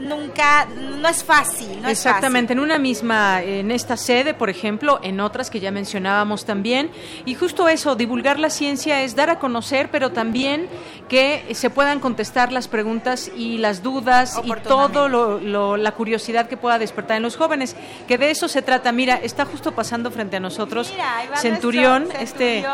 [0.00, 0.66] nunca,
[1.00, 1.80] no es fácil.
[1.82, 6.44] No Exactamente, en una misma, en esta sede, por ejemplo, en otras que ya mencionábamos
[6.44, 6.90] también.
[7.24, 10.68] Y justo eso, divulgar la ciencia es dar a conocer, pero también
[11.08, 16.56] que se puedan contestar las preguntas y las dudas y todo lo, la curiosidad que
[16.56, 17.76] pueda despertar en los jóvenes,
[18.08, 18.92] que de eso se trata.
[18.92, 20.92] Mira, está justo pasando frente a nosotros
[21.36, 22.64] Centurión, este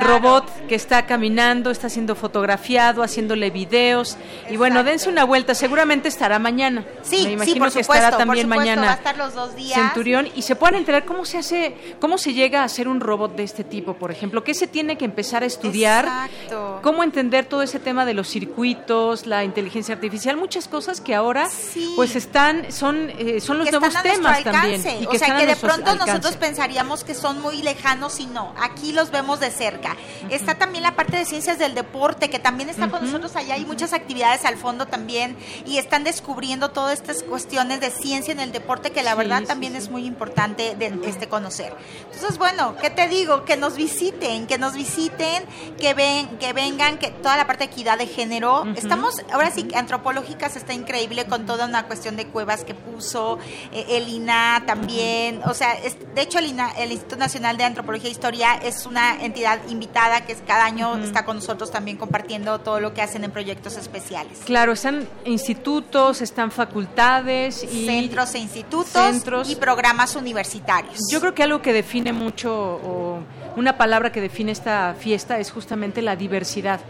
[0.00, 4.16] robot que está caminando, está siendo fotografiado, haciéndole videos.
[4.50, 6.84] Y bueno, dense una vuelta, seguramente estará mañana.
[7.02, 8.82] Sí, Me imagino que estará también mañana.
[8.82, 9.78] Va a estar los dos días.
[9.78, 13.36] Centurión y se puedan enterar cómo se hace, cómo se llega a hacer un robot
[13.36, 16.80] de este tipo, por ejemplo, qué se tiene que empezar a estudiar, Exacto.
[16.82, 21.48] cómo entender todo ese tema de los circuitos, la inteligencia artificial, muchas cosas que ahora
[21.96, 24.80] pues están son eh, son los nuevos temas también.
[25.00, 28.54] Y que o sea que de pronto nosotros pensaríamos que son muy lejanos y no,
[28.60, 29.96] aquí los vemos de cerca.
[30.30, 33.64] Está también la parte de ciencias del deporte que también está con nosotros allá, hay
[33.64, 38.40] muchas actividades al fondo también y están descubriendo descubriendo todas estas cuestiones de ciencia en
[38.40, 41.74] el deporte que la verdad también es muy importante de este conocer.
[42.04, 43.44] Entonces, bueno, ¿qué te digo?
[43.44, 45.44] Que nos visiten, que nos visiten,
[45.78, 48.64] que ven, que vengan, que toda la parte de equidad de género.
[48.76, 53.38] Estamos, ahora sí, antropológicas está increíble con toda una cuestión de cuevas que puso
[53.72, 55.42] eh, el INA también.
[55.44, 55.74] O sea,
[56.14, 60.24] de hecho el INA, el Instituto Nacional de Antropología e Historia es una entidad invitada
[60.24, 64.38] que cada año está con nosotros también compartiendo todo lo que hacen en proyectos especiales.
[64.46, 71.00] Claro, están institutos, están facultades y centros e institutos y programas universitarios.
[71.10, 73.20] Yo creo que algo que define mucho o
[73.56, 76.80] una palabra que define esta fiesta es justamente la diversidad.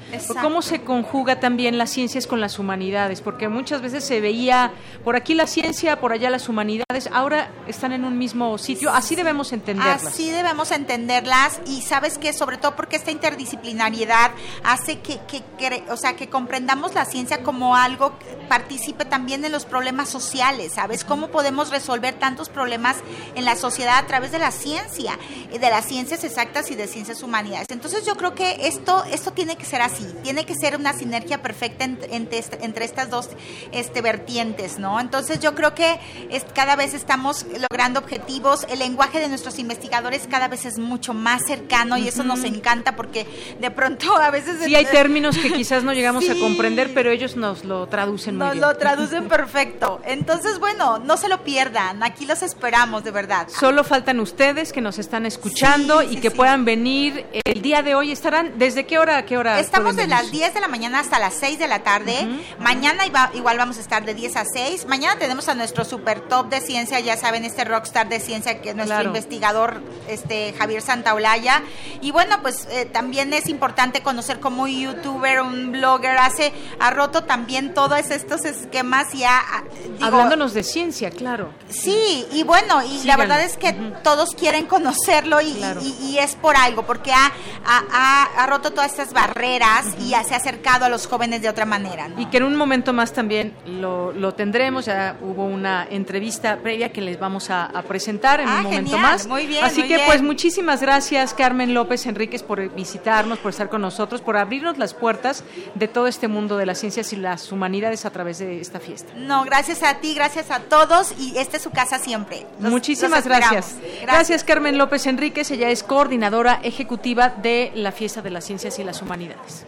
[0.41, 4.73] Cómo se conjuga también las ciencias con las humanidades, porque muchas veces se veía
[5.05, 9.17] por aquí la ciencia, por allá las humanidades, ahora están en un mismo sitio, así
[9.17, 10.07] debemos entenderlas.
[10.07, 14.31] Así debemos entenderlas y sabes que sobre todo porque esta interdisciplinariedad
[14.65, 19.53] hace que, que, o sea, que comprendamos la ciencia como algo que participe también en
[19.53, 21.05] los problemas sociales, ¿sabes?
[21.05, 22.97] Cómo podemos resolver tantos problemas
[23.35, 25.19] en la sociedad a través de la ciencia,
[25.51, 27.67] de las ciencias exactas y de ciencias humanidades.
[27.71, 31.43] Entonces yo creo que esto, esto tiene que ser así, tiene que ser una sinergia
[31.43, 33.31] perfecta entre, entre estas dos
[33.73, 35.01] este, vertientes, ¿no?
[35.01, 35.99] Entonces yo creo que
[36.31, 41.15] es, cada vez estamos logrando objetivos, el lenguaje de nuestros investigadores cada vez es mucho
[41.15, 43.27] más cercano y eso nos encanta porque
[43.59, 44.59] de pronto a veces...
[44.63, 48.47] Sí, hay términos que quizás no llegamos a comprender, pero ellos nos lo traducen muy
[48.47, 50.01] nos lo traducen perfecto.
[50.05, 53.49] Entonces, bueno, no se lo pierdan, aquí los esperamos, de verdad.
[53.49, 58.11] Solo faltan ustedes que nos están escuchando y que puedan venir el día de hoy.
[58.11, 59.61] ¿Estarán desde qué hora a qué hora?
[59.61, 62.27] Estamos de las 10 de la mañana hasta las 6 de la tarde.
[62.59, 64.87] Mañana igual vamos a estar de 10 a 6.
[64.87, 68.71] Mañana tenemos a nuestro super top de ciencia, ya saben, este rockstar de ciencia que
[68.71, 71.63] es nuestro investigador este Javier Santaolalla.
[72.01, 76.91] Y bueno, pues eh, también es importante conocer como un youtuber, un blogger hace ha
[76.91, 79.63] roto también todos estos esquemas ya ah,
[80.01, 81.53] hablándonos de ciencia, claro.
[81.69, 86.32] Sí, y bueno, y la verdad es que todos quieren conocerlo y, y, y es
[86.33, 87.33] es por algo, porque ha,
[87.65, 91.65] ha, ha roto todas estas barreras y se ha acercado a los jóvenes de otra
[91.65, 92.09] manera.
[92.19, 96.93] Y que en un momento más también lo, lo, tendremos, ya hubo una entrevista previa
[96.93, 99.27] que les vamos a, a presentar en Ah, un momento genial, más.
[99.27, 100.07] muy bien, Así muy que bien.
[100.07, 104.95] pues muchísimas gracias Carmen López Enríquez por visitarnos, por estar con nosotros, por abrirnos las
[104.95, 105.45] puertas
[105.75, 109.13] de todo este mundo de las ciencias y las humanidades a través de esta fiesta.
[109.17, 112.47] No, gracias a ti, gracias a todos y esta es su casa siempre.
[112.61, 113.51] Los- Muchísimas los esperamos.
[113.51, 114.03] gracias.
[114.03, 114.45] gracias.
[114.45, 116.22] Carmen López Enríquez, ella es coordinadora
[116.63, 119.67] ejecutiva de la Fiesta de las Ciencias y las Humanidades.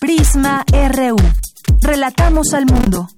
[0.00, 1.16] Prisma RU.
[1.82, 3.08] Relatamos al mundo.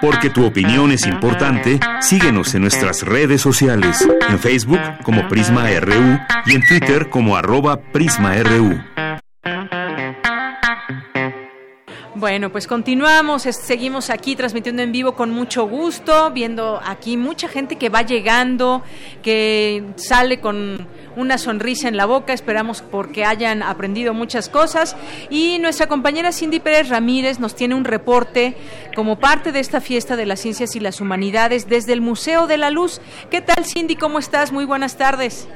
[0.00, 6.18] Porque tu opinión es importante, síguenos en nuestras redes sociales, en Facebook como Prisma RU
[6.46, 8.80] y en Twitter como arroba PrismaRU.
[12.18, 17.76] Bueno, pues continuamos, seguimos aquí transmitiendo en vivo con mucho gusto, viendo aquí mucha gente
[17.76, 18.82] que va llegando,
[19.22, 24.96] que sale con una sonrisa en la boca, esperamos porque hayan aprendido muchas cosas.
[25.28, 28.56] Y nuestra compañera Cindy Pérez Ramírez nos tiene un reporte
[28.94, 32.56] como parte de esta fiesta de las ciencias y las humanidades desde el Museo de
[32.56, 33.02] la Luz.
[33.30, 33.94] ¿Qué tal Cindy?
[33.94, 34.52] ¿Cómo estás?
[34.52, 35.46] Muy buenas tardes.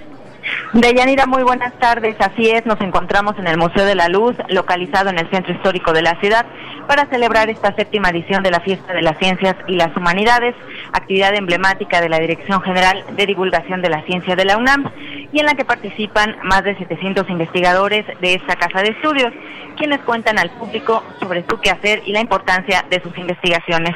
[0.73, 2.17] Deyanira, muy buenas tardes.
[2.21, 5.93] Así es, nos encontramos en el Museo de la Luz, localizado en el centro histórico
[5.93, 6.47] de la ciudad,
[6.87, 10.55] para celebrar esta séptima edición de la Fiesta de las Ciencias y las Humanidades,
[10.93, 14.91] actividad emblemática de la Dirección General de Divulgación de la Ciencia de la UNAM,
[15.33, 19.33] y en la que participan más de 700 investigadores de esta casa de estudios,
[19.77, 23.95] quienes cuentan al público sobre su quehacer y la importancia de sus investigaciones.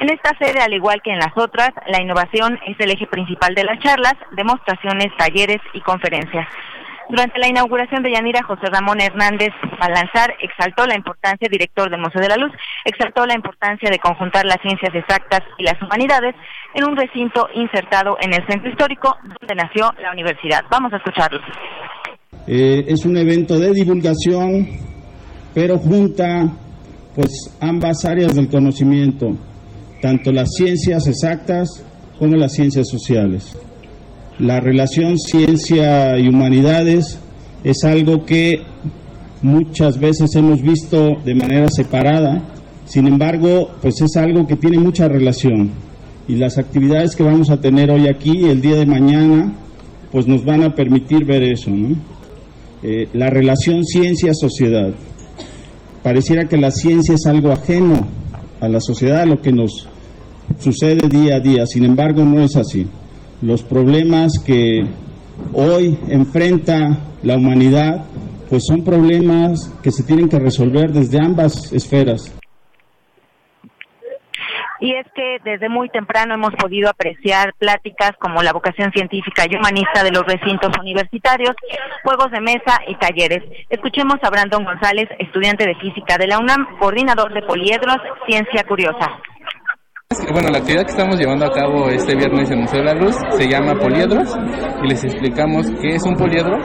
[0.00, 3.54] En esta sede, al igual que en las otras, la innovación es el eje principal
[3.54, 6.46] de las charlas, demostraciones, talleres y conferencias.
[7.08, 12.20] Durante la inauguración de Yanira, José Ramón Hernández Balanzar exaltó la importancia, director del Museo
[12.20, 12.50] de la Luz,
[12.84, 16.34] exaltó la importancia de conjuntar las ciencias exactas y las humanidades
[16.74, 20.64] en un recinto insertado en el centro histórico donde nació la universidad.
[20.70, 21.40] Vamos a escucharlo.
[22.46, 24.66] Eh, es un evento de divulgación,
[25.54, 26.48] pero junta
[27.14, 29.36] pues ambas áreas del conocimiento,
[30.04, 31.82] tanto las ciencias exactas
[32.18, 33.56] como las ciencias sociales.
[34.38, 37.18] La relación ciencia y humanidades
[37.64, 38.60] es algo que
[39.40, 42.42] muchas veces hemos visto de manera separada,
[42.84, 45.70] sin embargo, pues es algo que tiene mucha relación
[46.28, 49.54] y las actividades que vamos a tener hoy aquí, el día de mañana,
[50.12, 51.70] pues nos van a permitir ver eso.
[52.82, 54.92] Eh, la relación ciencia-sociedad.
[56.02, 58.06] Pareciera que la ciencia es algo ajeno
[58.60, 59.88] a la sociedad, a lo que nos
[60.58, 61.66] sucede día a día.
[61.66, 62.86] Sin embargo, no es así.
[63.42, 64.86] Los problemas que
[65.52, 68.04] hoy enfrenta la humanidad,
[68.48, 72.34] pues son problemas que se tienen que resolver desde ambas esferas.
[74.80, 79.56] Y es que desde muy temprano hemos podido apreciar pláticas como la vocación científica y
[79.56, 81.52] humanista de los recintos universitarios,
[82.02, 83.42] juegos de mesa y talleres.
[83.70, 89.10] Escuchemos a Brandon González, estudiante de física de la UNAM, coordinador de Poliedros, Ciencia Curiosa.
[90.32, 93.16] Bueno, la actividad que estamos llevando a cabo este viernes en Museo de la Luz
[93.30, 94.36] se llama poliedros
[94.82, 96.56] y les explicamos qué es un poliedro,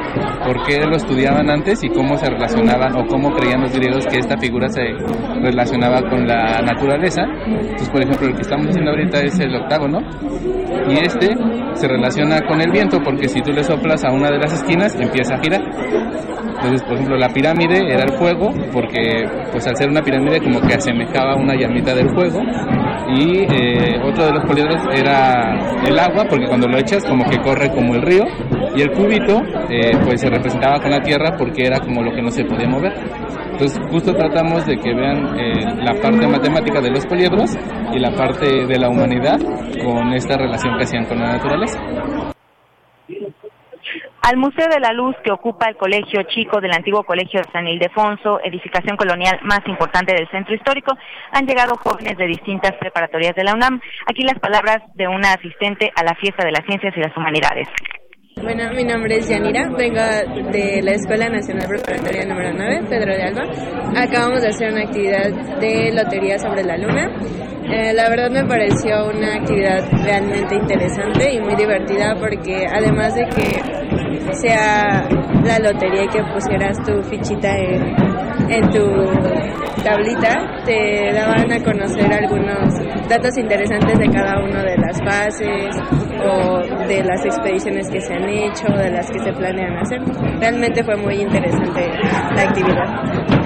[0.45, 4.19] por qué lo estudiaban antes y cómo se relacionaban o cómo creían los griegos que
[4.19, 4.81] esta figura se
[5.41, 7.23] relacionaba con la naturaleza.
[7.47, 9.99] Entonces, por ejemplo, el que estamos haciendo ahorita es el octágono
[10.87, 11.35] y este
[11.73, 14.95] se relaciona con el viento porque si tú le soplas a una de las esquinas
[14.95, 15.61] empieza a girar.
[16.61, 20.59] Entonces, por ejemplo, la pirámide era el fuego, porque pues al ser una pirámide como
[20.59, 22.41] que asemejaba una llamita del fuego.
[23.15, 25.57] Y eh, otro de los poliedros era
[25.87, 28.25] el agua, porque cuando lo echas como que corre como el río.
[28.75, 32.21] Y el cúbito eh, pues se representaba con la tierra porque era como lo que
[32.21, 32.93] no se podía mover.
[33.53, 37.57] Entonces justo tratamos de que vean eh, la parte matemática de los poliedros
[37.93, 39.39] y la parte de la humanidad
[39.83, 41.79] con esta relación que hacían con la naturaleza.
[44.21, 48.39] Al Museo de la Luz, que ocupa el Colegio Chico del antiguo Colegio San Ildefonso,
[48.43, 50.97] edificación colonial más importante del centro histórico,
[51.31, 53.79] han llegado jóvenes de distintas preparatorias de la UNAM.
[54.07, 57.67] Aquí las palabras de una asistente a la Fiesta de las Ciencias y las Humanidades.
[58.41, 59.99] Bueno, mi nombre es Yanira, vengo
[60.51, 63.43] de la Escuela Nacional Preparatoria número 9, Pedro de Alba.
[63.95, 65.29] Acabamos de hacer una actividad
[65.59, 67.09] de lotería sobre la luna.
[67.71, 73.25] Eh, la verdad me pareció una actividad realmente interesante y muy divertida porque además de
[73.25, 75.07] que sea
[75.43, 82.73] la lotería y que pusieras tu fichita en, tu tablita, te daban a conocer algunos
[83.07, 85.75] datos interesantes de cada una de las fases
[86.21, 90.01] o de las expediciones que se han hecho, de las que se planean hacer.
[90.39, 91.87] Realmente fue muy interesante
[92.35, 93.39] la actividad.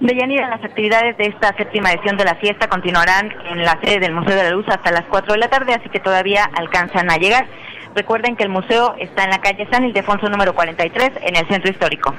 [0.00, 4.14] Deyanira, las actividades de esta séptima edición de la fiesta continuarán en la sede del
[4.14, 7.16] Museo de la Luz hasta las 4 de la tarde, así que todavía alcanzan a
[7.16, 7.46] llegar.
[7.94, 11.70] Recuerden que el museo está en la calle San Ildefonso número 43 en el centro
[11.70, 12.12] histórico.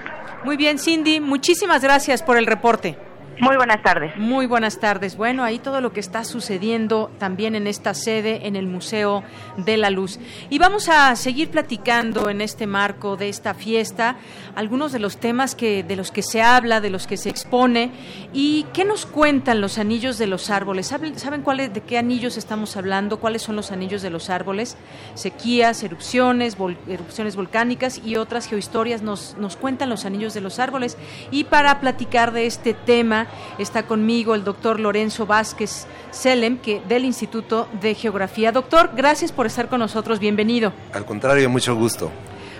[0.43, 2.97] Muy bien, Cindy, muchísimas gracias por el reporte.
[3.39, 4.15] Muy buenas tardes.
[4.15, 5.17] Muy buenas tardes.
[5.17, 9.23] Bueno, ahí todo lo que está sucediendo también en esta sede, en el Museo
[9.57, 10.19] de la Luz.
[10.49, 14.15] Y vamos a seguir platicando en este marco de esta fiesta
[14.55, 17.91] algunos de los temas que de los que se habla, de los que se expone
[18.31, 20.87] y qué nos cuentan los anillos de los árboles.
[20.87, 23.19] ¿Saben, cuáles de qué anillos estamos hablando?
[23.19, 24.77] ¿Cuáles son los anillos de los árboles?
[25.13, 26.55] Sequías, erupciones,
[26.87, 30.97] erupciones volcánicas y otras geohistorias nos nos cuentan los anillos de los árboles.
[31.31, 33.24] Y para platicar de este tema
[33.57, 38.51] Está conmigo el doctor Lorenzo Vázquez Selem, que del Instituto de Geografía.
[38.51, 40.19] Doctor, gracias por estar con nosotros.
[40.19, 40.73] Bienvenido.
[40.93, 42.11] Al contrario, mucho gusto.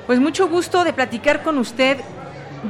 [0.07, 1.97] Pues mucho gusto de platicar con usted.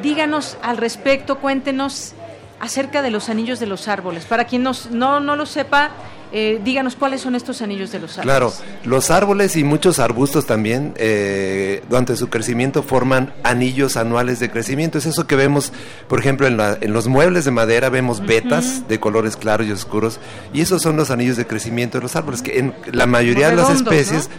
[0.01, 2.13] Díganos al respecto, cuéntenos
[2.59, 4.25] acerca de los anillos de los árboles.
[4.25, 4.73] Para quien no,
[5.19, 5.91] no lo sepa,
[6.31, 8.25] eh, díganos cuáles son estos anillos de los árboles.
[8.25, 8.53] Claro,
[8.83, 14.97] los árboles y muchos arbustos también, eh, durante su crecimiento, forman anillos anuales de crecimiento.
[14.97, 15.71] Es eso que vemos,
[16.07, 16.57] por ejemplo, en,
[16.93, 20.19] los muebles de madera, vemos vetas de colores claros y oscuros,
[20.53, 23.55] y esos son los anillos de crecimiento de los árboles, que en la mayoría de
[23.55, 24.29] las especies,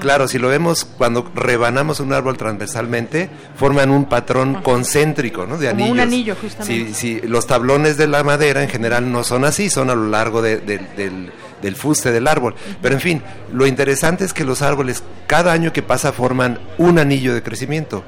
[0.00, 5.58] claro, si lo vemos cuando rebanamos un árbol transversalmente, forman un patrón concéntrico, ¿no?
[5.58, 5.90] De anillos.
[5.90, 6.94] un anillo, justamente.
[6.94, 10.42] Si, los tablones de la madera en general no son así, son a lo largo
[10.42, 11.32] del
[11.62, 12.54] del fuste del árbol.
[12.82, 16.98] Pero en fin, lo interesante es que los árboles cada año que pasa forman un
[16.98, 18.04] anillo de crecimiento.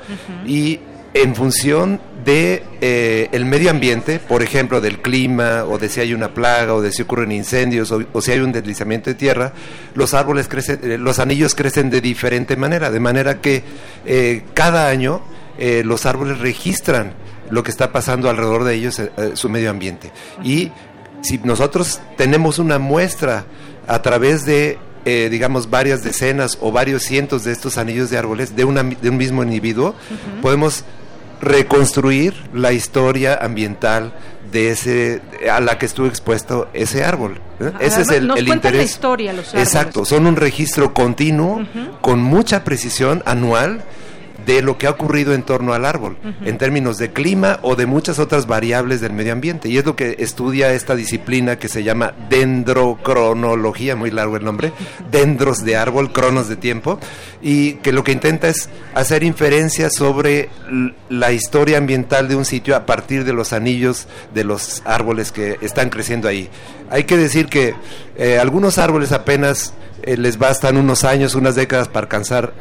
[0.46, 0.80] Y
[1.14, 6.12] en función de eh, el medio ambiente, por ejemplo, del clima o de si hay
[6.12, 9.52] una plaga o de si ocurren incendios o, si hay un deslizamiento de tierra,
[9.94, 13.62] los árboles crecen, eh, los anillos crecen de diferente manera, de manera que
[14.04, 15.22] eh, cada año
[15.84, 17.14] los árboles registran
[17.48, 19.00] lo que está pasando alrededor de ellos,
[19.32, 20.12] su medio ambiente.
[20.44, 20.70] Y
[21.26, 23.44] si nosotros tenemos una muestra
[23.86, 28.56] a través de, eh, digamos, varias decenas o varios cientos de estos anillos de árboles
[28.56, 29.94] de, una, de un mismo individuo,
[30.40, 30.84] podemos
[31.40, 34.14] reconstruir la historia ambiental
[34.50, 35.20] de ese
[35.50, 37.40] a la que estuvo expuesto ese árbol.
[37.60, 37.72] ¿eh?
[37.80, 38.78] Ese es el, el interés.
[38.78, 41.66] La historia, los Exacto, son un registro continuo
[42.00, 43.82] con mucha precisión anual
[44.46, 47.86] de lo que ha ocurrido en torno al árbol, en términos de clima o de
[47.86, 49.68] muchas otras variables del medio ambiente.
[49.68, 54.72] Y es lo que estudia esta disciplina que se llama dendrocronología, muy largo el nombre,
[55.10, 57.00] dendros de árbol, cronos de tiempo,
[57.42, 60.48] y que lo que intenta es hacer inferencias sobre
[61.08, 65.58] la historia ambiental de un sitio a partir de los anillos de los árboles que
[65.60, 66.48] están creciendo ahí.
[66.90, 67.74] Hay que decir que
[68.16, 72.52] eh, algunos árboles apenas eh, les bastan unos años, unas décadas para alcanzar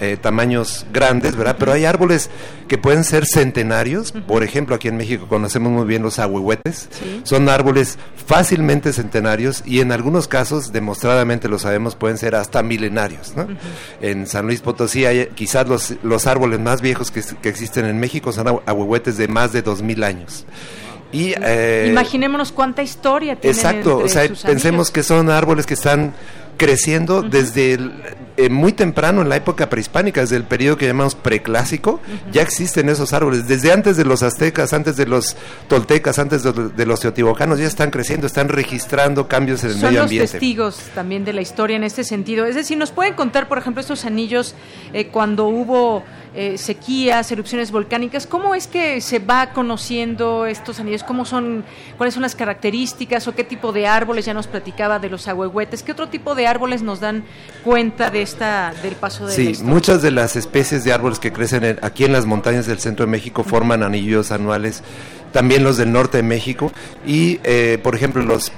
[0.00, 1.56] eh, tamaños grandes, ¿verdad?
[1.58, 2.28] Pero hay árboles
[2.68, 4.12] que pueden ser centenarios.
[4.12, 6.90] Por ejemplo, aquí en México conocemos muy bien los ahuehuetes.
[7.22, 13.34] Son árboles fácilmente centenarios y en algunos casos, demostradamente lo sabemos, pueden ser hasta milenarios.
[13.34, 13.46] ¿no?
[14.02, 18.32] En San Luis Potosí hay quizás los, los árboles más viejos que, existen en México
[18.32, 20.44] son ahuehuetes de más de dos mil años.
[21.12, 23.56] Y, eh, Imaginémonos cuánta historia tienen.
[23.56, 26.14] Exacto, o sea, pensemos que son árboles que están
[26.60, 27.78] creciendo desde
[28.36, 32.00] eh, muy temprano en la época prehispánica, desde el periodo que llamamos preclásico,
[32.32, 33.48] ya existen esos árboles.
[33.48, 35.38] Desde antes de los aztecas, antes de los
[35.68, 40.26] toltecas, antes de, los teotihuacanos, ya están creciendo, están registrando cambios en el medio ambiente.
[40.28, 42.44] Son los testigos también de la historia en este sentido.
[42.44, 44.54] Es decir, nos pueden contar, por ejemplo, estos anillos
[44.92, 46.04] eh, cuando hubo
[46.34, 48.26] eh, sequías, erupciones volcánicas.
[48.26, 51.02] ¿Cómo es que se va conociendo estos anillos?
[51.02, 51.64] ¿Cómo son,
[51.96, 54.26] cuáles son las características o qué tipo de árboles?
[54.26, 55.82] Ya nos platicaba de los ahuehuetes.
[55.82, 57.24] ¿Qué otro tipo de árboles nos dan
[57.64, 61.78] cuenta de esta del paso de Sí, muchas de las especies de árboles que crecen
[61.82, 64.82] aquí en las montañas del centro de México forman anillos anuales
[65.32, 66.72] también los del norte de México
[67.06, 68.52] y eh, por ejemplo los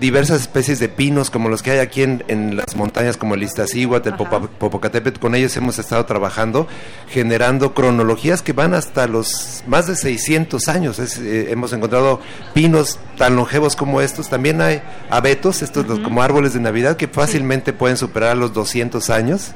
[0.00, 4.08] diversas especies de pinos como los que hay aquí en, las montañas como el Iztaccíhuatl,
[4.08, 6.66] el Popocatépetl, con ellos hemos estado trabajando
[7.08, 10.98] generando cronologías que van hasta los más de 600 años.
[10.98, 12.20] Eh, hemos encontrado
[12.54, 17.72] pinos tan longevos como estos, también hay abetos, estos como árboles de Navidad que fácilmente
[17.72, 19.52] pueden superar los 200 años.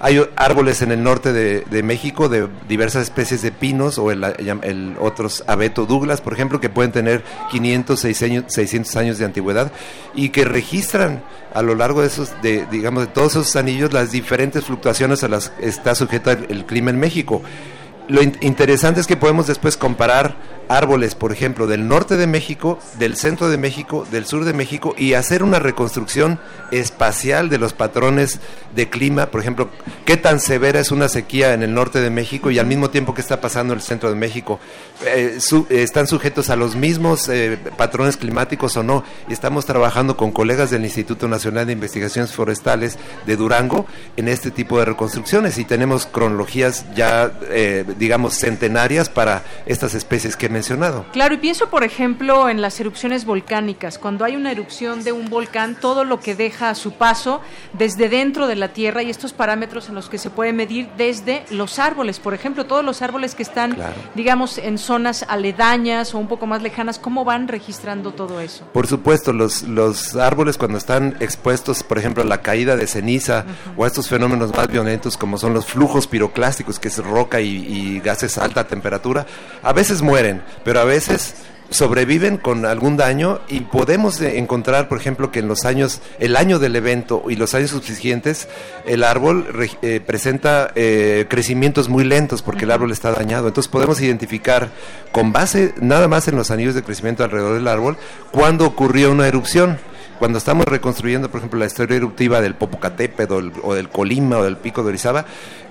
[0.00, 4.96] Hay árboles en el norte de, México de diversas especies de pinos o el, el
[5.00, 9.72] otros abeto Douglas, por ejemplo, que pueden tener 500, 600 años de antigüedad
[10.14, 11.22] y que registran
[11.54, 15.28] a lo largo de esos, de, digamos, de todos esos anillos las diferentes fluctuaciones a
[15.28, 17.42] las que está sujeta el, clima en México.
[18.08, 20.36] Lo interesante es que podemos después comparar
[20.68, 24.94] árboles, por ejemplo, del norte de México, del centro de México, del sur de México
[24.96, 26.40] y hacer una reconstrucción
[26.70, 28.40] espacial de los patrones
[28.74, 29.70] de clima, por ejemplo,
[30.04, 33.14] qué tan severa es una sequía en el norte de México y al mismo tiempo
[33.14, 34.58] qué está pasando en el centro de México.
[35.04, 35.38] Eh,
[35.70, 39.04] ¿Están sujetos a los mismos eh, patrones climáticos o no?
[39.28, 43.86] Estamos trabajando con colegas del Instituto Nacional de Investigaciones Forestales de Durango
[44.16, 50.36] en este tipo de reconstrucciones y tenemos cronologías ya, eh, digamos, centenarias para estas especies
[50.36, 51.06] que mencionado.
[51.12, 53.98] Claro, y pienso, por ejemplo, en las erupciones volcánicas.
[53.98, 57.40] Cuando hay una erupción de un volcán, todo lo que deja a su paso
[57.72, 61.44] desde dentro de la Tierra y estos parámetros en los que se puede medir desde
[61.50, 62.20] los árboles.
[62.20, 63.76] Por ejemplo, todos los árboles que están,
[64.14, 68.64] digamos, en zonas aledañas o un poco más lejanas, ¿cómo van registrando todo eso?
[68.72, 73.44] Por supuesto, los, los árboles cuando están expuestos, por ejemplo, a la caída de ceniza
[73.76, 77.56] o a estos fenómenos más violentos como son los flujos piroclásticos, que es roca y,
[77.56, 79.26] y gases a alta temperatura,
[79.62, 81.34] a veces mueren pero a veces
[81.70, 86.58] sobreviven con algún daño y podemos encontrar, por ejemplo, que en los años, el año
[86.58, 88.48] del evento y los años subsiguientes,
[88.86, 89.46] el árbol
[89.82, 93.48] eh, presenta eh, crecimientos muy lentos porque el árbol está dañado.
[93.48, 94.70] Entonces podemos identificar
[95.12, 97.96] con base nada más en los anillos de crecimiento alrededor del árbol
[98.30, 99.78] cuándo ocurrió una erupción
[100.18, 104.56] cuando estamos reconstruyendo, por ejemplo, la historia eruptiva del Popocatépetl o, del Colima o del
[104.56, 105.26] Pico de Orizaba,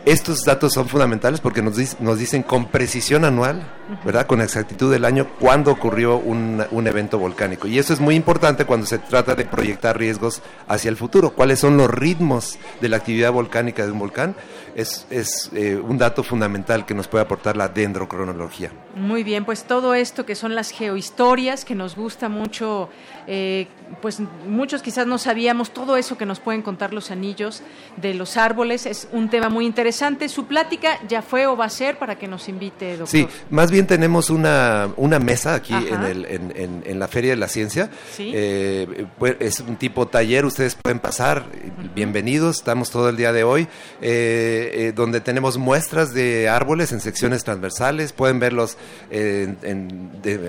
[0.06, 3.68] estos datos son fundamentales porque nos, dicen con precisión anual,
[4.06, 4.28] ¿verdad?
[4.28, 7.68] Con exactitud del año, cuándo ocurrió un, evento volcánico.
[7.68, 11.32] Y eso es muy importante cuando se trata de proyectar riesgos hacia el futuro.
[11.32, 14.36] ¿Cuáles son los ritmos de la actividad volcánica de un volcán?
[14.76, 18.72] Es, es eh, un dato fundamental que nos puede aportar la dendrocronología.
[18.96, 22.90] Muy bien, pues todo esto que son las geohistorias, que nos gusta mucho,
[23.28, 23.68] eh,
[24.02, 27.62] pues muchos quizás no sabíamos, todo eso que nos pueden contar los anillos
[27.98, 30.30] de los árboles, es un tema muy interesante.
[30.30, 33.08] ¿Su plática ya fue o va a ser para que nos invite, doctor?
[33.08, 37.38] Sí, más bien tenemos una, una mesa aquí en, el, en, en, la Feria de
[37.38, 37.90] la Ciencia.
[38.20, 41.46] Eh, pues, es un tipo taller, ustedes pueden pasar,
[41.94, 43.64] bienvenidos, estamos todo el día de hoy,
[44.02, 48.78] eh, eh, donde tenemos muestras de árboles en secciones transversales, pueden verlos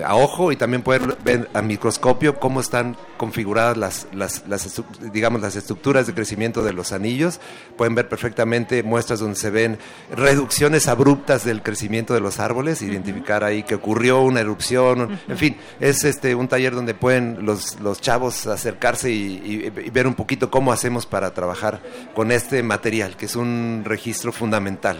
[0.05, 5.41] a ojo y también pueden ver a microscopio cómo están configuradas las, las, las, digamos,
[5.41, 7.39] las estructuras de crecimiento de los anillos,
[7.77, 9.79] pueden ver perfectamente muestras donde se ven
[10.15, 15.57] reducciones abruptas del crecimiento de los árboles, identificar ahí que ocurrió una erupción, en fin,
[15.79, 20.71] es este un taller donde pueden los, los chavos acercarse y, ver un poquito cómo
[20.71, 21.81] hacemos para trabajar
[22.13, 24.97] con este material, que es un registro fundamental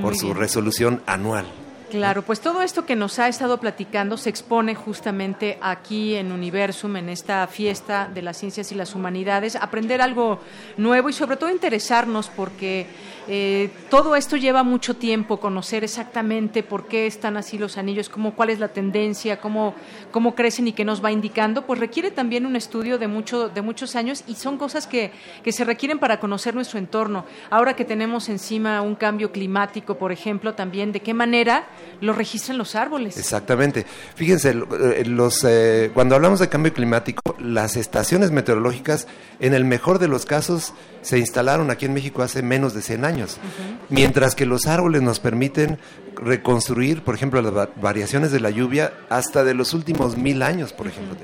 [0.00, 1.61] por su resolución anual.
[1.92, 6.96] Claro, pues todo esto que nos ha estado platicando se expone justamente aquí en Universum,
[6.96, 10.40] en esta fiesta de las ciencias y las humanidades, aprender algo
[10.78, 12.86] nuevo y sobre todo interesarnos porque
[13.28, 18.34] eh, todo esto lleva mucho tiempo, conocer exactamente por qué están así los anillos, cómo,
[18.34, 19.74] cuál es la tendencia, cómo,
[20.10, 23.62] cómo crecen y qué nos va indicando, pues requiere también un estudio de, mucho, de
[23.62, 25.12] muchos años y son cosas que,
[25.42, 27.24] que se requieren para conocer nuestro entorno.
[27.50, 31.66] Ahora que tenemos encima un cambio climático, por ejemplo, también de qué manera
[32.00, 33.16] lo registran los árboles.
[33.16, 33.86] Exactamente.
[34.14, 39.06] Fíjense, eh, los, eh, cuando hablamos de cambio climático, las estaciones meteorológicas,
[39.40, 43.04] en el mejor de los casos, se instalaron aquí en México hace menos de 100
[43.04, 43.38] años,
[43.88, 45.78] mientras que los árboles nos permiten
[46.16, 50.86] reconstruir, por ejemplo, las variaciones de la lluvia hasta de los últimos mil años, por
[50.86, 51.16] ejemplo.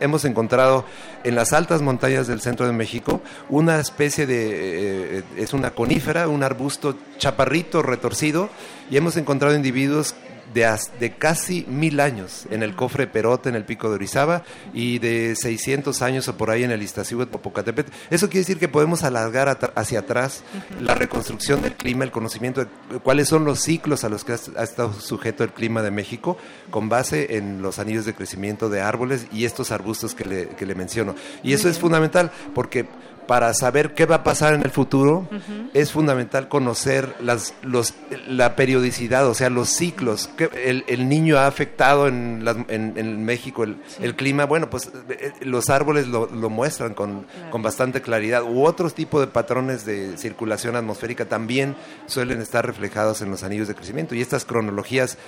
[0.00, 0.84] Hemos encontrado
[1.24, 6.28] en las altas montañas del centro de México una especie de, eh, es una conífera,
[6.28, 8.48] un arbusto chaparrito, retorcido,
[8.90, 10.14] y hemos encontrado individuos
[10.56, 14.42] de, casi mil años en el cofre Perote, en el pico de Orizaba,
[14.72, 17.92] y de 600 años o por ahí en el Iztaccíhuatl Popocatépetl.
[18.10, 20.42] Eso quiere decir que podemos alargar hacia atrás
[20.80, 24.62] la reconstrucción del clima, el conocimiento de cuáles son los ciclos a los que ha,
[24.62, 26.38] estado sujeto el clima de México,
[26.70, 30.64] con base en los anillos de crecimiento de árboles y estos arbustos que le, que
[30.64, 31.14] le menciono.
[31.42, 32.86] Y eso es fundamental porque
[33.26, 35.28] para saber qué va a pasar en el futuro,
[35.74, 37.94] es fundamental conocer las, los,
[38.28, 40.28] la periodicidad, o sea, los ciclos.
[40.36, 44.44] Que el, niño ha afectado en, en, México, el, el, clima.
[44.44, 49.20] Bueno, pues eh, los árboles lo, lo muestran con, con, bastante claridad, u otros tipos
[49.20, 51.74] de patrones de circulación atmosférica también
[52.06, 54.14] suelen estar reflejados en los anillos de crecimiento.
[54.14, 55.18] Y estas cronologías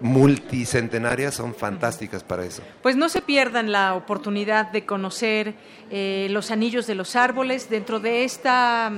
[0.00, 2.62] multicentenarias son fantásticas para eso.
[2.82, 5.54] Pues no se pierdan la oportunidad de conocer
[5.90, 8.92] eh, los anillos de los árboles dentro de esta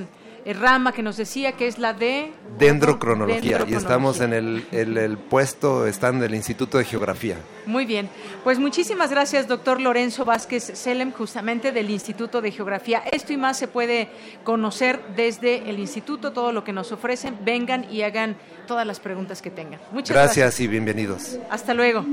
[0.44, 2.32] rama que nos decía que es la de...
[2.58, 7.36] Dendrocronología, y estamos en el, el, puesto, están del Instituto de Geografía.
[7.66, 8.08] Muy bien,
[8.42, 13.02] pues muchísimas gracias, doctor Lorenzo Vázquez Selem, justamente del Instituto de Geografía.
[13.12, 14.08] Esto y más se puede
[14.42, 17.36] conocer desde el instituto, todo lo que nos ofrecen.
[17.44, 18.36] Vengan y hagan
[18.66, 19.80] todas las preguntas que tengan.
[19.92, 20.36] Muchas gracias.
[20.36, 21.38] Gracias y bienvenidos.
[21.50, 22.04] Hasta luego.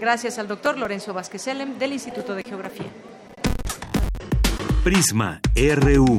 [0.00, 2.86] Gracias al doctor Lorenzo Vázquez Selem del Instituto de Geografía.
[4.84, 6.18] Prisma RU.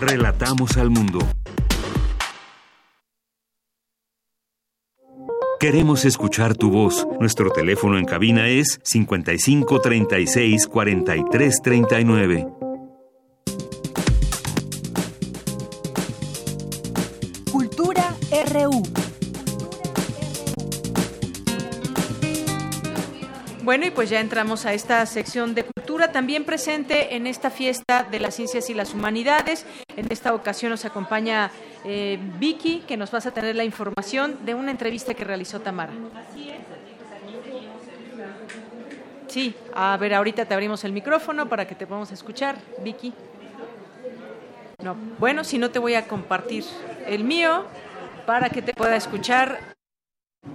[0.00, 1.20] Relatamos al mundo.
[5.60, 7.06] Queremos escuchar tu voz.
[7.20, 12.48] Nuestro teléfono en cabina es 55 36 43 39.
[17.52, 18.16] Cultura
[18.52, 18.99] RU.
[23.70, 28.02] Bueno, y pues ya entramos a esta sección de cultura, también presente en esta fiesta
[28.02, 29.64] de las ciencias y las humanidades.
[29.96, 31.52] En esta ocasión nos acompaña
[31.84, 35.92] eh, Vicky, que nos vas a tener la información de una entrevista que realizó Tamara.
[39.28, 43.14] Sí, a ver, ahorita te abrimos el micrófono para que te podamos escuchar, Vicky.
[44.82, 46.64] No, bueno, si no te voy a compartir
[47.06, 47.66] el mío
[48.26, 49.60] para que te pueda escuchar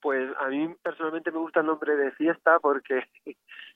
[0.00, 3.02] Pues a mí personalmente me gusta el nombre de fiesta porque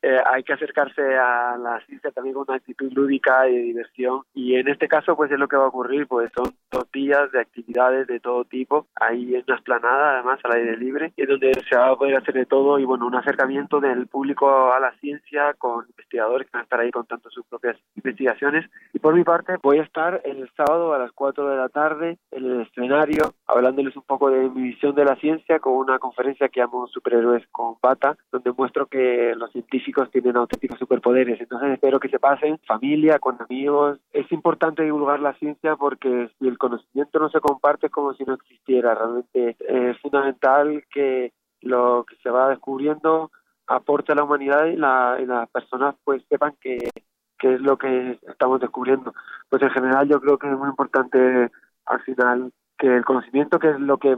[0.03, 4.23] eh, hay que acercarse a la ciencia también con una actitud lúdica y de diversión.
[4.35, 7.31] Y en este caso pues es lo que va a ocurrir pues son dos días
[7.33, 11.53] de actividades de todo tipo ahí en una esplanada además al aire libre y donde
[11.69, 14.93] se va a poder hacer de todo y bueno un acercamiento del público a la
[15.01, 18.71] ciencia con investigadores que van a estar ahí contando sus propias investigaciones.
[18.93, 22.19] Y por mi parte voy a estar el sábado a las 4 de la tarde
[22.31, 26.49] en el escenario hablándoles un poco de mi visión de la ciencia con una conferencia
[26.49, 31.41] que llamo Superhéroes con Bata donde muestro que los científicos tienen auténticos superpoderes.
[31.41, 33.99] Entonces espero que se pasen, familia, con amigos.
[34.13, 38.25] Es importante divulgar la ciencia porque si el conocimiento no se comparte es como si
[38.25, 38.95] no existiera.
[38.95, 43.31] Realmente es fundamental que lo que se va descubriendo
[43.67, 46.91] aporte a la humanidad y, las personas pues sepan que,
[47.39, 49.15] que es lo que estamos descubriendo.
[49.49, 51.51] Pues en general yo creo que es muy importante
[51.87, 54.17] al final que el conocimiento, que es lo que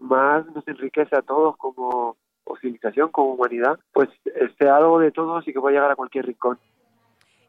[0.00, 4.08] más nos enriquece a todos como o civilización, como humanidad, pues
[4.58, 6.58] sea algo de todos y que pueda llegar a cualquier rincón.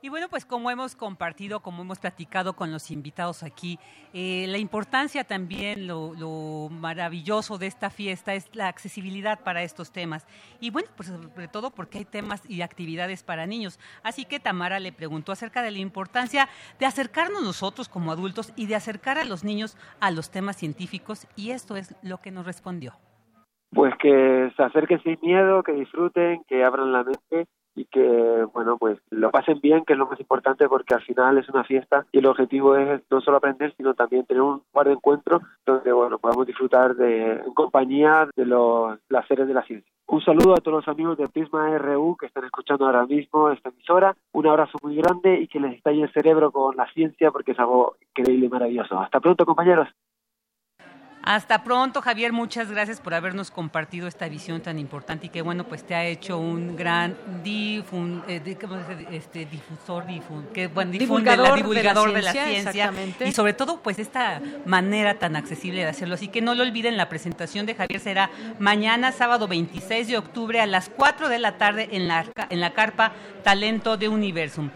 [0.06, 3.80] Y bueno, pues como hemos compartido, como hemos platicado con los invitados aquí,
[4.14, 10.28] eh, la importancia también, lo, maravilloso de esta fiesta es la accesibilidad para estos temas.
[10.60, 13.80] Y bueno, pues sobre todo porque hay temas y actividades para niños.
[14.04, 18.68] Así que Tamara le preguntó acerca de la importancia de acercarnos nosotros como adultos y
[18.68, 21.26] de acercar a los niños a los temas científicos.
[21.36, 22.96] Y esto es lo que nos respondió
[23.76, 28.78] pues que se acerquen sin miedo, que disfruten, que abran la mente y que, bueno,
[28.78, 32.06] pues lo pasen bien, que es lo más importante porque al final es una fiesta
[32.14, 35.92] y el objetivo es no solo aprender, sino también tener un lugar de encuentro donde,
[35.92, 39.92] bueno, podamos disfrutar de, en compañía de los placeres de la ciencia.
[40.08, 43.70] Un saludo a todos los amigos de Prisma RU que están escuchando ahora mismo esta
[43.70, 44.16] emisora.
[44.32, 47.60] Un abrazo muy grande y que les estalle el cerebro con la ciencia porque es
[47.60, 49.00] algo increíble y maravilloso.
[49.00, 49.90] Hasta pronto, compañeros.
[51.26, 52.32] Hasta pronto, Javier.
[52.32, 56.06] Muchas gracias por habernos compartido esta visión tan importante y que, bueno, pues te ha
[56.06, 58.40] hecho un gran difun, eh,
[59.12, 62.94] este, difusor, difun, que, bueno, divulgador, divulgador de la ciencia,
[63.26, 66.14] y sobre todo, pues esta manera tan accesible de hacerlo.
[66.14, 70.62] Así que no lo olviden, la presentación de Javier será mañana, sábado 26 de octubre
[70.62, 73.14] a las 4 de la tarde en la, en la carpa
[73.44, 74.70] Talento de Universum.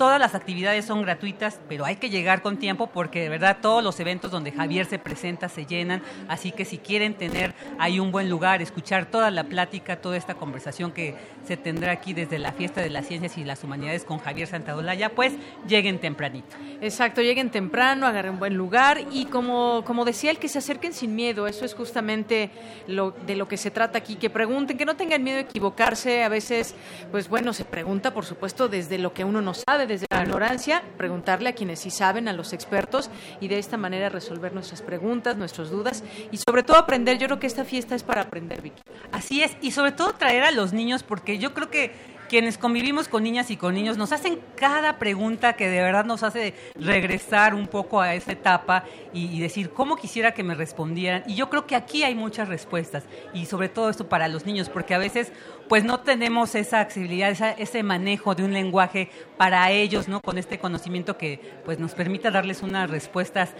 [0.00, 3.84] Todas las actividades son gratuitas, pero hay que llegar con tiempo porque de verdad todos
[3.84, 6.00] los eventos donde Javier se presenta se llenan.
[6.26, 10.36] Así que si quieren tener ahí un buen lugar, escuchar toda la plática, toda esta
[10.36, 14.20] conversación que se tendrá aquí desde la Fiesta de las Ciencias y las Humanidades con
[14.20, 15.34] Javier Santadolaya, pues
[15.68, 16.56] lleguen tempranito.
[16.80, 20.94] Exacto, lleguen temprano, agarren un buen lugar y como, como decía, el que se acerquen
[20.94, 21.46] sin miedo.
[21.46, 22.48] Eso es justamente
[22.86, 26.24] lo, de lo que se trata aquí, que pregunten, que no tengan miedo de equivocarse.
[26.24, 26.74] A veces,
[27.10, 30.82] pues bueno, se pregunta, por supuesto, desde lo que uno no sabe desde la ignorancia,
[30.96, 33.10] preguntarle a quienes sí saben, a los expertos,
[33.40, 37.18] y de esta manera resolver nuestras preguntas, nuestras dudas, y sobre todo aprender.
[37.18, 38.82] Yo creo que esta fiesta es para aprender, Vicky.
[39.10, 41.92] Así es, y sobre todo traer a los niños, porque yo creo que
[42.30, 46.22] quienes convivimos con niñas y con niños nos hacen cada pregunta que de verdad nos
[46.22, 51.24] hace regresar un poco a esa etapa y, decir cómo quisiera que me respondieran.
[51.26, 53.02] Y yo creo que aquí hay muchas respuestas
[53.34, 55.32] y sobre todo esto para los niños, porque a veces
[55.68, 60.20] pues no tenemos esa accesibilidad, ese manejo de un lenguaje para ellos, ¿no?
[60.20, 63.54] Con este conocimiento que pues nos permita darles unas respuestas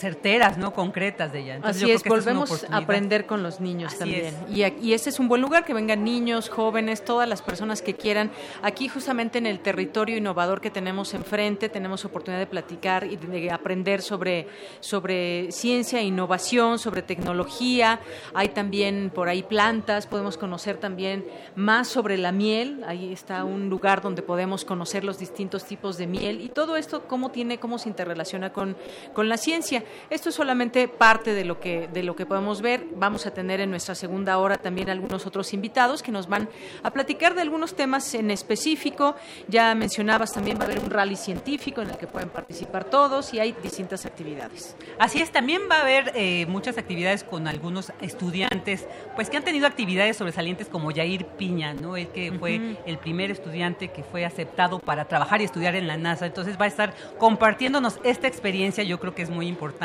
[0.00, 0.72] certeras, ¿no?
[0.72, 1.60] Concretas de ella.
[1.62, 4.34] Así es, volvemos a aprender con los niños también.
[4.48, 7.94] Y, y ese es un buen lugar, que vengan niños, jóvenes, todas las personas que
[7.94, 8.30] quieran.
[8.62, 13.50] Aquí justamente en el territorio innovador que tenemos enfrente, tenemos oportunidad de platicar y de
[13.50, 14.48] aprender sobre,
[14.80, 18.00] sobre ciencia e innovación, sobre tecnología.
[18.34, 21.24] Hay también por ahí plantas, podemos conocer también
[21.56, 22.82] más sobre la miel.
[22.86, 27.02] Ahí está un lugar donde podemos conocer los distintos tipos de miel y todo esto,
[27.06, 28.76] cómo tiene, cómo se interrelaciona con,
[29.12, 29.84] con la ciencia.
[30.10, 32.84] Esto es solamente parte de lo que de lo que podemos ver.
[32.94, 36.48] Vamos a tener en nuestra segunda hora también algunos otros invitados que nos van
[36.82, 39.16] a platicar de algunos temas en específico.
[39.48, 43.32] Ya mencionabas también va a haber un rally científico en el que pueden participar todos
[43.34, 44.76] y hay distintas actividades.
[44.98, 48.86] Así es, también va a haber eh, muchas actividades con algunos estudiantes,
[49.16, 51.96] pues que han tenido actividades sobresalientes como Jair Piña, ¿no?
[51.96, 55.96] El que fue el primer estudiante que fue aceptado para trabajar y estudiar en la
[55.96, 56.26] NASA.
[56.26, 59.79] Entonces va a estar compartiéndonos esta experiencia, yo creo que es muy importante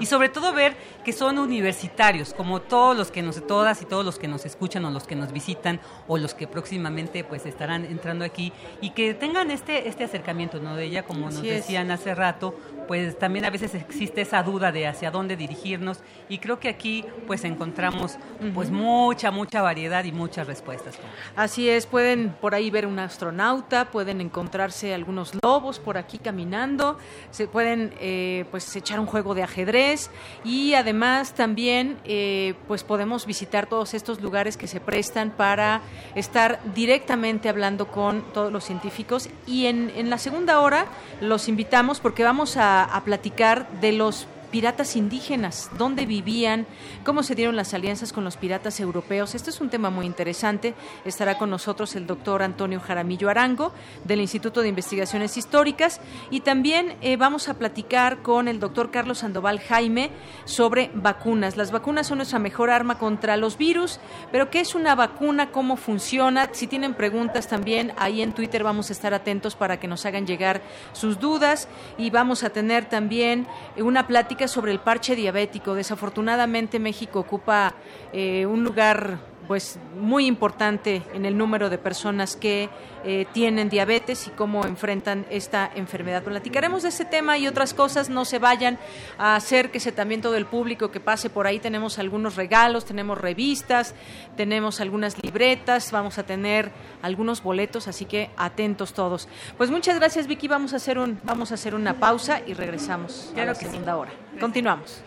[0.00, 4.04] y sobre todo ver que son universitarios, como todos los que nos, todas y todos
[4.04, 7.84] los que nos escuchan o los que nos visitan o los que próximamente pues estarán
[7.84, 10.76] entrando aquí y que tengan este, este acercamiento, ¿no?
[10.76, 12.54] De ella, como nos decían hace rato,
[12.86, 17.04] pues también a veces existe esa duda de hacia dónde dirigirnos y creo que aquí
[17.26, 18.16] pues encontramos
[18.54, 20.98] pues mucha, mucha variedad y muchas respuestas.
[21.36, 26.98] Así es, pueden por ahí ver un astronauta, pueden encontrarse algunos lobos por aquí caminando,
[27.30, 30.10] se pueden eh, pues echar un juego de ajedrez
[30.44, 35.82] y además también eh, pues podemos visitar todos estos lugares que se prestan para
[36.14, 40.86] estar directamente hablando con todos los científicos y en, en la segunda hora
[41.20, 46.66] los invitamos porque vamos a, a platicar de los piratas indígenas, dónde vivían,
[47.04, 49.34] cómo se dieron las alianzas con los piratas europeos.
[49.34, 50.74] Este es un tema muy interesante.
[51.06, 53.72] Estará con nosotros el doctor Antonio Jaramillo Arango
[54.04, 56.00] del Instituto de Investigaciones Históricas
[56.30, 60.10] y también eh, vamos a platicar con el doctor Carlos Sandoval Jaime
[60.44, 61.56] sobre vacunas.
[61.56, 64.00] Las vacunas son nuestra mejor arma contra los virus,
[64.30, 65.50] pero ¿qué es una vacuna?
[65.50, 66.50] ¿Cómo funciona?
[66.52, 70.26] Si tienen preguntas también, ahí en Twitter vamos a estar atentos para que nos hagan
[70.26, 70.60] llegar
[70.92, 73.46] sus dudas y vamos a tener también
[73.78, 75.74] una plática sobre el parche diabético.
[75.74, 77.74] Desafortunadamente México ocupa
[78.12, 82.68] eh, un lugar pues muy importante en el número de personas que
[83.04, 86.22] eh, tienen diabetes y cómo enfrentan esta enfermedad.
[86.22, 88.08] Platicaremos de ese tema y otras cosas.
[88.08, 88.78] No se vayan
[89.18, 91.58] a acérquese también todo el público que pase por ahí.
[91.58, 93.94] Tenemos algunos regalos, tenemos revistas,
[94.36, 96.70] tenemos algunas libretas, vamos a tener
[97.02, 99.28] algunos boletos, así que atentos todos.
[99.56, 100.48] Pues muchas gracias Vicky.
[100.48, 104.12] Vamos a hacer un vamos a hacer una pausa y regresamos a la segunda hora.
[104.38, 105.02] Continuamos.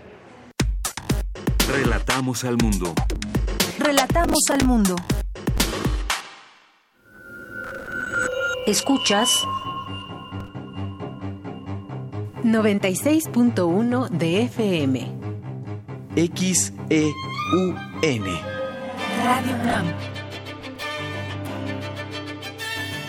[1.67, 2.93] Relatamos al mundo.
[3.80, 4.95] Relatamos al mundo.
[8.65, 9.43] Escuchas
[12.43, 15.11] 96.1 de FM.
[16.15, 17.13] XEUN.
[19.23, 19.86] Radio UNAM.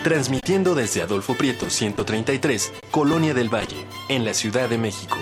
[0.03, 5.17] Transmitiendo desde Adolfo Prieto 133, Colonia del Valle, en la Ciudad de México.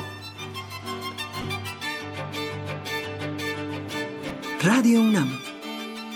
[4.66, 5.30] Radio UNAM.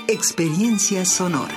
[0.08, 1.54] Experiencia sonora.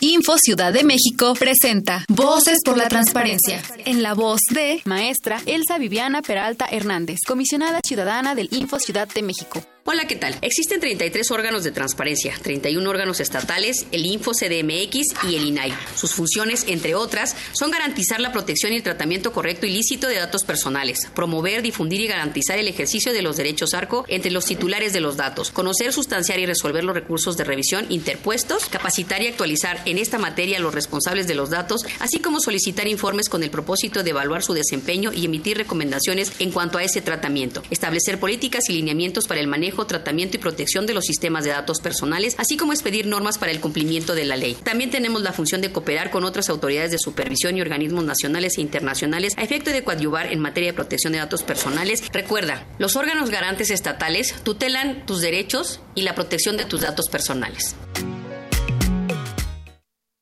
[0.00, 3.60] Info Ciudad de México presenta Voces por la Transparencia.
[3.78, 9.22] En la voz de maestra Elsa Viviana Peralta Hernández, comisionada ciudadana del Info Ciudad de
[9.22, 9.60] México.
[9.92, 10.38] Hola, ¿qué tal?
[10.40, 15.74] Existen 33 órganos de transparencia, 31 órganos estatales, el Info CDMX y el INAI.
[15.96, 20.14] Sus funciones, entre otras, son garantizar la protección y el tratamiento correcto y lícito de
[20.14, 24.92] datos personales, promover, difundir y garantizar el ejercicio de los derechos ARCO entre los titulares
[24.92, 29.82] de los datos, conocer, sustanciar y resolver los recursos de revisión interpuestos, capacitar y actualizar
[29.86, 33.50] en esta materia a los responsables de los datos, así como solicitar informes con el
[33.50, 38.68] propósito de evaluar su desempeño y emitir recomendaciones en cuanto a ese tratamiento, establecer políticas
[38.68, 42.56] y lineamientos para el manejo tratamiento y protección de los sistemas de datos personales, así
[42.56, 44.56] como expedir normas para el cumplimiento de la ley.
[44.62, 48.60] También tenemos la función de cooperar con otras autoridades de supervisión y organismos nacionales e
[48.60, 52.02] internacionales a efecto de coadyuvar en materia de protección de datos personales.
[52.12, 57.74] Recuerda, los órganos garantes estatales tutelan tus derechos y la protección de tus datos personales.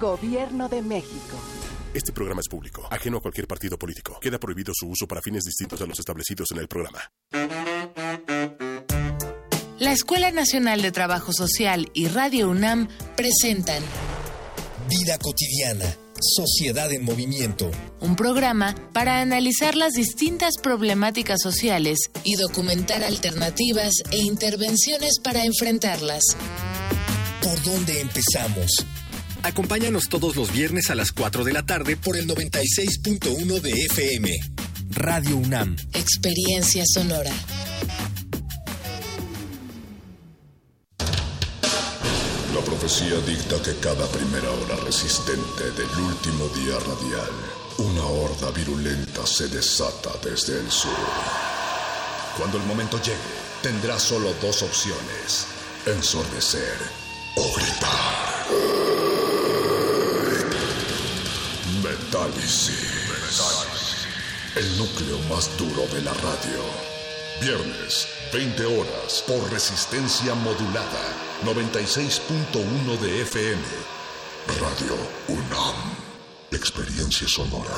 [0.00, 1.38] Gobierno de México.
[1.94, 4.18] Este programa es público, ajeno a cualquier partido político.
[4.20, 7.00] Queda prohibido su uso para fines distintos a los establecidos en el programa.
[9.78, 13.82] La Escuela Nacional de Trabajo Social y Radio UNAM presentan
[14.88, 17.70] Vida cotidiana, Sociedad en Movimiento.
[18.00, 26.22] Un programa para analizar las distintas problemáticas sociales y documentar alternativas e intervenciones para enfrentarlas.
[27.42, 28.70] ¿Por dónde empezamos?
[29.46, 34.28] Acompáñanos todos los viernes a las 4 de la tarde por el 96.1 de FM.
[34.90, 35.76] Radio UNAM.
[35.94, 37.30] Experiencia sonora.
[40.98, 47.30] La profecía dicta que cada primera hora resistente del último día radial,
[47.78, 50.90] una horda virulenta se desata desde el sur.
[52.36, 53.16] Cuando el momento llegue,
[53.62, 55.46] tendrá solo dos opciones,
[55.86, 56.76] ensordecer
[57.36, 58.95] o gritar.
[62.16, 64.06] Metálisis.
[64.54, 66.62] El núcleo más duro de la radio.
[67.42, 71.12] Viernes, 20 horas, por resistencia modulada.
[71.44, 73.62] 96.1 de FM.
[74.60, 74.96] Radio
[75.28, 75.76] UNAM.
[76.52, 77.74] Experiencia sonora.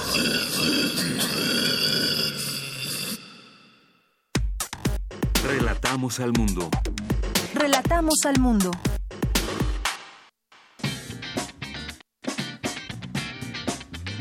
[5.42, 6.70] Relatamos al mundo.
[7.54, 8.70] Relatamos al mundo.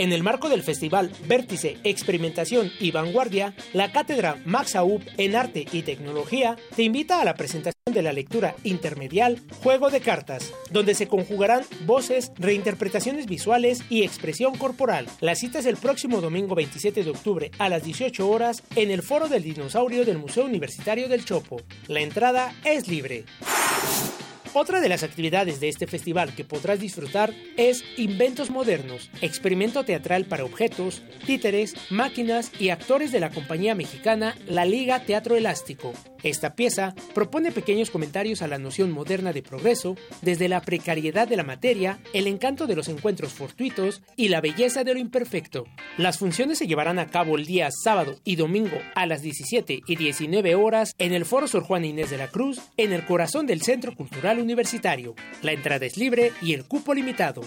[0.00, 5.66] En el marco del festival Vértice, Experimentación y Vanguardia, la cátedra Max Aub en Arte
[5.70, 10.94] y Tecnología te invita a la presentación de la lectura intermedial Juego de Cartas, donde
[10.94, 15.06] se conjugarán voces, reinterpretaciones visuales y expresión corporal.
[15.20, 19.02] La cita es el próximo domingo 27 de octubre a las 18 horas en el
[19.02, 21.60] Foro del Dinosaurio del Museo Universitario del Chopo.
[21.88, 23.26] La entrada es libre.
[24.52, 30.24] Otra de las actividades de este festival que podrás disfrutar es Inventos Modernos, experimento teatral
[30.24, 35.92] para objetos, títeres, máquinas y actores de la compañía mexicana La Liga Teatro Elástico.
[36.24, 41.36] Esta pieza propone pequeños comentarios a la noción moderna de progreso, desde la precariedad de
[41.36, 45.64] la materia, el encanto de los encuentros fortuitos y la belleza de lo imperfecto.
[45.96, 49.96] Las funciones se llevarán a cabo el día sábado y domingo a las 17 y
[49.96, 53.62] 19 horas en el Foro Sor Juan Inés de la Cruz, en el corazón del
[53.62, 55.14] Centro Cultural Universitario.
[55.42, 57.42] La entrada es libre y el cupo limitado.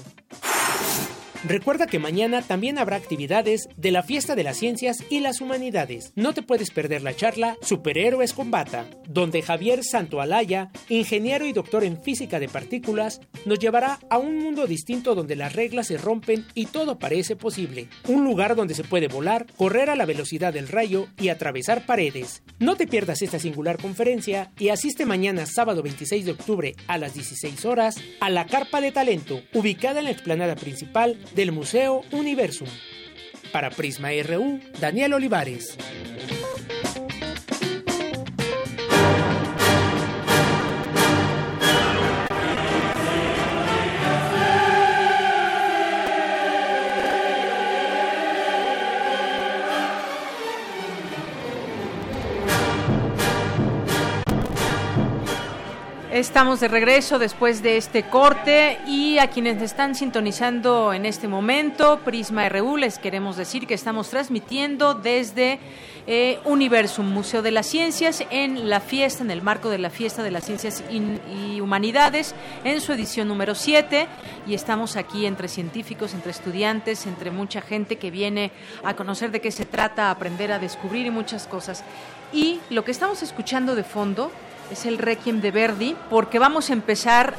[1.45, 6.13] Recuerda que mañana también habrá actividades de la Fiesta de las Ciencias y las Humanidades.
[6.15, 11.83] No te puedes perder la charla Superhéroes con Bata, donde Javier Santoalaya, ingeniero y doctor
[11.83, 16.45] en física de partículas, nos llevará a un mundo distinto donde las reglas se rompen
[16.53, 17.89] y todo parece posible.
[18.07, 22.41] Un lugar donde se puede volar, correr a la velocidad del rayo y atravesar paredes.
[22.59, 27.15] No te pierdas esta singular conferencia y asiste mañana sábado 26 de octubre a las
[27.15, 32.67] 16 horas a la Carpa de Talento, ubicada en la explanada principal del Museo Universum.
[33.51, 35.77] Para Prisma RU, Daniel Olivares.
[56.13, 62.01] Estamos de regreso después de este corte y a quienes están sintonizando en este momento,
[62.05, 65.57] Prisma RU, les queremos decir que estamos transmitiendo desde
[66.05, 70.21] eh, Universum, Museo de las Ciencias, en la fiesta, en el marco de la fiesta
[70.21, 74.07] de las Ciencias y Humanidades, en su edición número 7.
[74.45, 78.51] Y estamos aquí entre científicos, entre estudiantes, entre mucha gente que viene
[78.83, 81.83] a conocer de qué se trata, a aprender, a descubrir y muchas cosas.
[82.31, 84.31] Y lo que estamos escuchando de fondo
[84.71, 87.35] es el Requiem de Verdi, porque vamos a empezar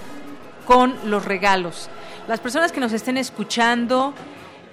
[0.66, 1.88] con los regalos.
[2.28, 4.14] Las personas que nos estén escuchando,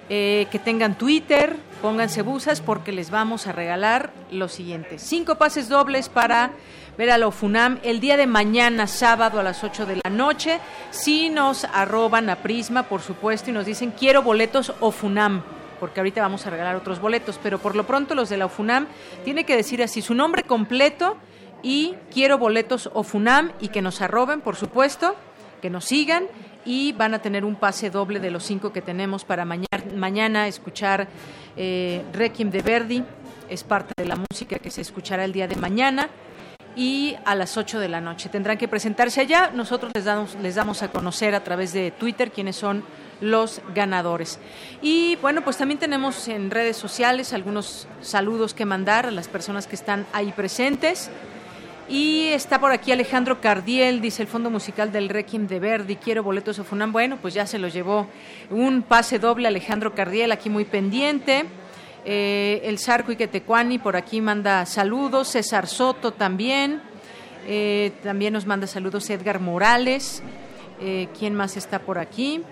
[0.08, 4.98] eh, que tengan Twitter, pónganse busas porque les vamos a regalar lo siguiente.
[4.98, 6.52] Cinco pases dobles para
[6.96, 10.60] ver a la OFUNAM el día de mañana, sábado a las 8 de la noche.
[10.90, 15.42] Si nos arroban a Prisma, por supuesto, y nos dicen quiero boletos OFUNAM
[15.82, 18.86] porque ahorita vamos a regalar otros boletos, pero por lo pronto los de la OFUNAM
[19.24, 21.16] tiene que decir así su nombre completo,
[21.62, 25.14] y quiero boletos o FUNAM y que nos arroben, por supuesto,
[25.60, 26.24] que nos sigan
[26.64, 30.48] y van a tener un pase doble de los cinco que tenemos para mañana, mañana
[30.48, 31.08] escuchar
[31.56, 33.04] eh, Requiem de Verdi,
[33.48, 36.08] es parte de la música que se escuchará el día de mañana
[36.74, 38.28] y a las 8 de la noche.
[38.28, 42.30] Tendrán que presentarse allá, nosotros les damos, les damos a conocer a través de Twitter
[42.30, 42.82] quiénes son
[43.20, 44.38] los ganadores.
[44.80, 49.66] Y bueno, pues también tenemos en redes sociales algunos saludos que mandar a las personas
[49.66, 51.10] que están ahí presentes.
[51.88, 56.22] Y está por aquí Alejandro Cardiel, dice el Fondo Musical del Requiem de Verdi, quiero
[56.22, 56.92] boletos o Funam.
[56.92, 58.06] Bueno, pues ya se lo llevó
[58.50, 61.44] un pase doble Alejandro Cardiel, aquí muy pendiente.
[62.04, 66.80] Eh, el Sarco Iquetecuani por aquí manda saludos, César Soto también.
[67.46, 70.22] Eh, también nos manda saludos Edgar Morales.
[70.80, 72.42] Eh, ¿Quién más está por aquí?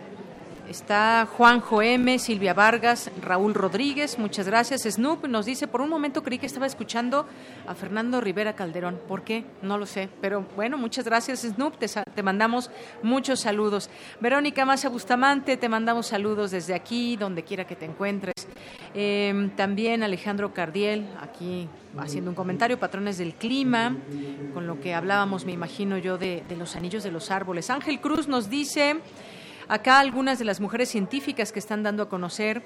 [0.70, 4.82] Está Juanjo M, Silvia Vargas, Raúl Rodríguez, muchas gracias.
[4.82, 7.26] Snoop nos dice, por un momento creí que estaba escuchando
[7.66, 9.00] a Fernando Rivera Calderón.
[9.08, 9.44] ¿Por qué?
[9.62, 10.08] No lo sé.
[10.20, 12.70] Pero bueno, muchas gracias Snoop, te, mandamos
[13.02, 13.90] muchos saludos.
[14.20, 18.46] Verónica Massa Bustamante, te mandamos saludos desde aquí, donde quiera que te encuentres.
[18.94, 21.68] Em, también Alejandro Cardiel, aquí
[21.98, 23.96] haciendo un comentario, patrones del clima,
[24.54, 27.70] con lo que hablábamos, me imagino yo, de los anillos de los árboles.
[27.70, 29.00] Ángel Cruz nos dice...
[29.70, 32.64] Acá algunas de las mujeres científicas que están dando a conocer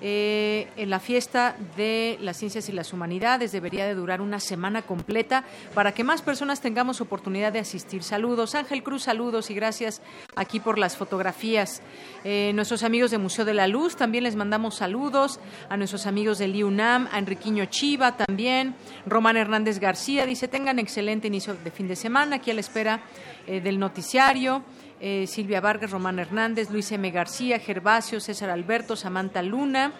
[0.00, 4.80] eh, en la fiesta de las ciencias y las humanidades debería de durar una semana
[4.80, 5.44] completa
[5.74, 8.02] para que más personas tengamos oportunidad de asistir.
[8.02, 10.00] Saludos, Ángel Cruz, saludos y gracias
[10.34, 11.82] aquí por las fotografías.
[12.24, 16.38] Eh, nuestros amigos de Museo de la Luz también les mandamos saludos, a nuestros amigos
[16.38, 21.86] del IUNAM, a Enriquiño Chiva también, Román Hernández García dice tengan excelente inicio de fin
[21.86, 23.02] de semana aquí a la espera
[23.46, 24.62] eh, del noticiario.
[24.98, 27.10] Eh, Silvia Vargas, Román Hernández, Luis M.
[27.10, 29.92] García, Gervasio, César Alberto, Samantha Luna,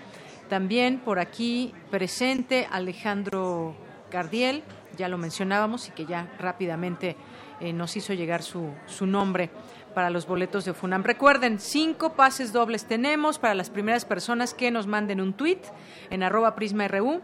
[0.49, 3.77] también por aquí presente Alejandro
[4.11, 4.63] Cardiel,
[4.97, 7.17] ya lo mencionábamos y que ya rápidamente
[7.61, 9.51] eh, nos hizo llegar su, su nombre
[9.95, 11.03] para los boletos de FUNAM.
[11.05, 15.61] Recuerden, cinco pases dobles tenemos para las primeras personas que nos manden un tweet
[16.11, 17.21] en arroba prisma.ru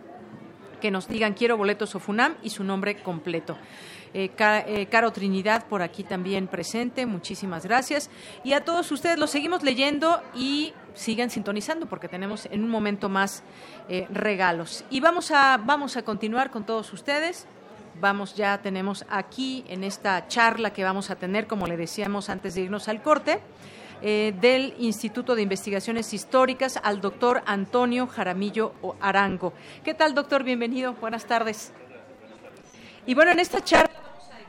[0.82, 3.56] que nos digan quiero boletos o FUNAM y su nombre completo.
[4.14, 8.10] Eh, eh, Caro Trinidad por aquí también presente, muchísimas gracias.
[8.44, 13.08] Y a todos ustedes los seguimos leyendo y sigan sintonizando porque tenemos en un momento
[13.08, 13.42] más
[13.88, 14.84] eh, regalos.
[14.90, 17.46] Y vamos a, vamos a continuar con todos ustedes.
[18.00, 22.54] Vamos, ya tenemos aquí en esta charla que vamos a tener, como le decíamos antes
[22.54, 23.40] de irnos al corte,
[24.00, 29.52] del Instituto de Investigaciones Históricas al doctor Antonio Jaramillo Arango.
[29.84, 30.42] ¿Qué tal, doctor?
[30.42, 30.94] Bienvenido.
[30.94, 31.72] Buenas tardes.
[33.06, 34.01] Y bueno, en esta charla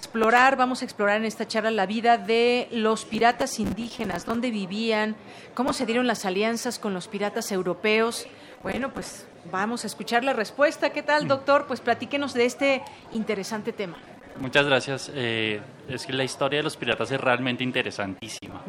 [0.04, 5.16] explorar, vamos a explorar en esta charla la vida de los piratas indígenas, dónde vivían,
[5.54, 8.28] cómo se dieron las alianzas con los piratas europeos.
[8.64, 10.90] Bueno, pues vamos a escuchar la respuesta.
[10.90, 11.68] ¿Qué tal, doctor?
[11.68, 12.82] Pues platíquenos de este
[13.14, 13.96] interesante tema.
[14.40, 15.12] Muchas gracias.
[15.14, 18.62] Eh, es que la historia de los piratas es realmente interesantísima.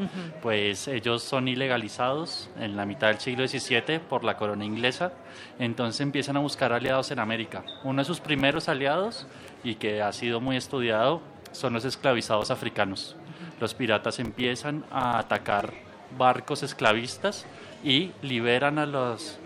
[0.42, 5.12] Pues ellos son ilegalizados en la mitad del siglo XVII por la corona inglesa,
[5.58, 7.64] entonces empiezan a buscar aliados en América.
[7.82, 9.26] Uno de sus primeros aliados,
[9.64, 11.20] y que ha sido muy estudiado,
[11.52, 13.16] son los esclavizados africanos.
[13.60, 15.72] Los piratas empiezan a atacar
[16.16, 17.46] barcos esclavistas
[17.82, 19.38] y liberan a los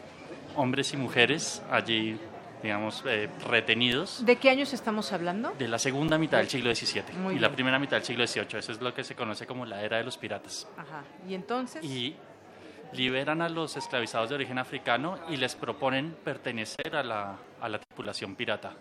[0.57, 2.19] hombres y mujeres allí
[2.63, 4.25] digamos, eh, retenidos.
[4.25, 5.53] ¿De qué años estamos hablando?
[5.59, 8.59] De la segunda mitad del siglo XVII y la primera mitad del siglo XVIII.
[8.59, 10.67] Eso es lo que se conoce como la era de los piratas.
[10.77, 11.05] Ajá.
[11.29, 11.85] ¿Y entonces?
[11.85, 12.17] Y
[12.93, 17.79] liberan a los esclavizados de origen africano y les proponen pertenecer a la, a la
[17.79, 18.73] tripulación pirata.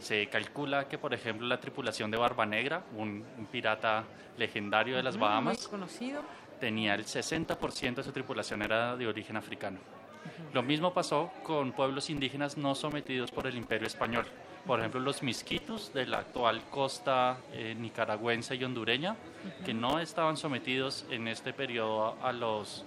[0.00, 4.04] Se calcula que, por ejemplo, la tripulación de Barba Negra, un, pirata
[4.36, 6.22] legendario de las Bahamas, conocido.
[6.60, 9.78] tenía el 60% de su tripulación era de origen africano.
[10.52, 14.24] Lo mismo pasó con pueblos indígenas no sometidos por el imperio español.
[14.66, 19.16] Por ejemplo, los misquitos de la actual costa eh, nicaragüense y hondureña,
[19.64, 22.84] que no estaban sometidos en este periodo a los,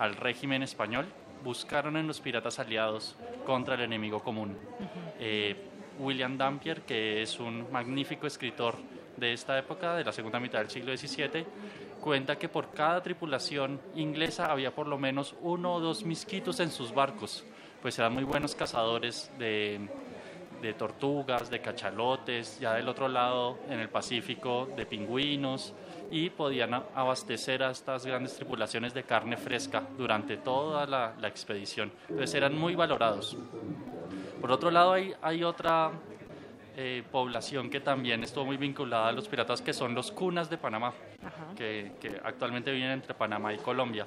[0.00, 1.06] al régimen español,
[1.44, 4.56] buscaron en los piratas aliados contra el enemigo común.
[5.18, 5.54] Eh,
[5.98, 8.76] William Dampier, que es un magnífico escritor
[9.18, 11.44] de esta época, de la segunda mitad del siglo XVII,
[12.00, 16.70] cuenta que por cada tripulación inglesa había por lo menos uno o dos misquitos en
[16.70, 17.44] sus barcos,
[17.82, 19.86] pues eran muy buenos cazadores de,
[20.62, 25.74] de tortugas, de cachalotes, ya del otro lado en el Pacífico de pingüinos
[26.10, 31.92] y podían abastecer a estas grandes tripulaciones de carne fresca durante toda la, la expedición.
[32.08, 33.36] Entonces eran muy valorados.
[34.40, 35.92] Por otro lado hay, hay otra
[36.76, 40.56] eh, población que también estuvo muy vinculada a los piratas, que son los cunas de
[40.56, 40.94] Panamá,
[41.56, 41.92] que,
[42.24, 44.06] actualmente viven entre Panamá y Colombia.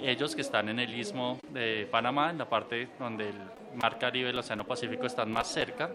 [0.00, 3.36] Ellos que están en el istmo de Panamá, en la parte donde el
[3.80, 5.88] mar Caribe y el Océano Pacífico están más cerca,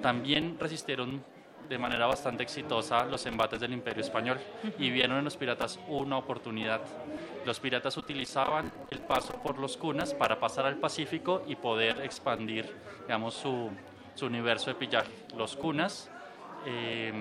[0.00, 1.22] también resistieron
[1.68, 4.38] de manera bastante exitosa los embates del Imperio Español
[4.78, 6.80] y vieron en los piratas una oportunidad.
[7.44, 12.74] Los piratas utilizaban el paso por los cunas para pasar al Pacífico y poder expandir,
[13.02, 13.70] digamos, su,
[14.14, 15.12] su universo de pillaje.
[15.36, 16.10] Los cunas
[16.66, 17.12] eh,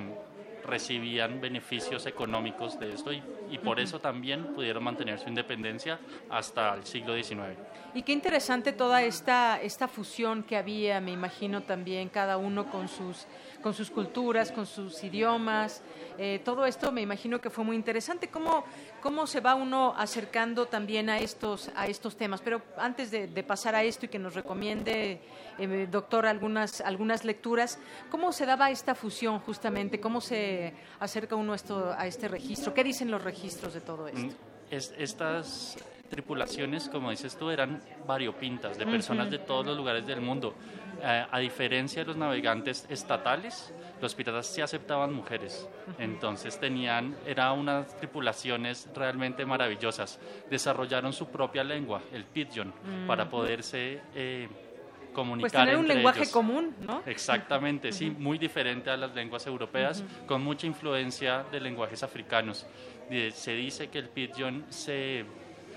[0.70, 3.22] recibían beneficios económicos de esto y,
[3.64, 7.58] por eso también pudieron mantener su independencia hasta el siglo XIX.
[7.94, 12.88] Y qué interesante toda esta, esta fusión que había, me imagino también, cada uno con
[12.88, 13.28] sus
[13.62, 15.82] con sus culturas, con sus idiomas.
[16.18, 18.30] Eh, todo esto me imagino que fue muy interesante.
[18.30, 18.64] ¿Cómo,
[19.02, 22.42] cómo se va uno acercando también a estos, a estos temas?
[22.42, 25.22] Pero antes de, pasar a esto y que nos recomiende,
[25.58, 27.80] eh, doctor, algunas, algunas lecturas,
[28.12, 30.00] ¿cómo se daba esta fusión justamente?
[30.00, 32.74] ¿Cómo se acerca uno esto, a este registro?
[32.74, 34.20] ¿Qué dicen los registros de todo esto?
[34.20, 34.32] Mm,
[34.72, 35.78] estas
[36.10, 40.54] tripulaciones, como dices tú, eran variopintas, de personas de todos los lugares del mundo.
[41.02, 45.68] Eh, a diferencia de los navegantes estatales, los piratas sí aceptaban mujeres.
[45.98, 50.20] Entonces tenían, eran unas tripulaciones realmente maravillosas.
[50.50, 52.74] Desarrollaron su propia lengua, el pidgin,
[53.08, 54.48] para poderse eh,
[55.14, 55.52] comunicar.
[55.52, 57.02] Pues tener un lenguaje común, ¿no?
[57.06, 62.66] Exactamente, sí, muy diferente a las lenguas europeas, con mucha influencia de lenguajes africanos.
[63.34, 65.26] Se dice que el pidgin se,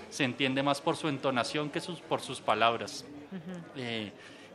[0.09, 3.05] se entiende más por su entonación que sus, por sus palabras.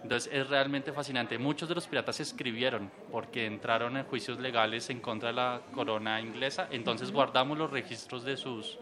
[0.02, 1.38] Entonces es realmente fascinante.
[1.38, 6.20] Muchos de los piratas escribieron porque entraron en juicios legales en contra de la corona
[6.20, 6.68] inglesa.
[6.70, 8.78] Entonces guardamos los registros de sus,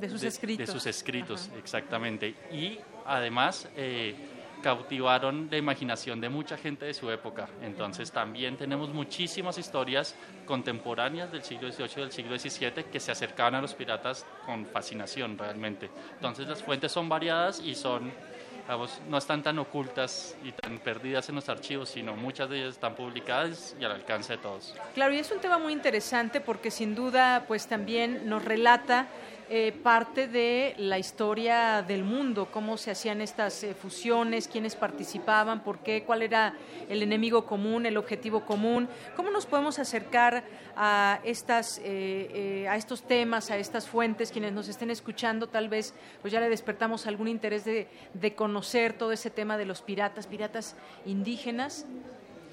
[0.00, 0.66] de sus escritos.
[0.66, 2.34] De sus escritos, exactamente.
[2.52, 4.14] Y además eh,
[4.60, 7.48] cautivaron la imaginación de mucha gente de su época.
[7.62, 10.14] Entonces también tenemos muchísimas historias
[10.46, 14.66] contemporáneas del siglo XVIII y del siglo XVII que se acercaban a los piratas con
[14.66, 15.90] fascinación realmente.
[16.14, 18.12] Entonces las fuentes son variadas y son
[19.08, 22.94] no están tan ocultas y tan perdidas en los archivos, sino muchas de ellas están
[22.94, 24.74] publicadas y al alcance de todos.
[24.94, 29.08] Claro, y es un tema muy interesante porque sin duda pues también nos relata
[29.52, 35.64] eh, parte de la historia del mundo, cómo se hacían estas eh, fusiones, quiénes participaban,
[35.64, 36.54] por qué, cuál era
[36.88, 40.44] el enemigo común, el objetivo común, cómo nos podemos acercar
[40.76, 45.94] a, estas, eh, a estos temas, a estas fuentes, quienes nos estén escuchando, tal vez
[46.20, 50.28] pues ya le despertamos algún interés de, de conocer todo ese tema de los piratas,
[50.28, 51.86] piratas indígenas.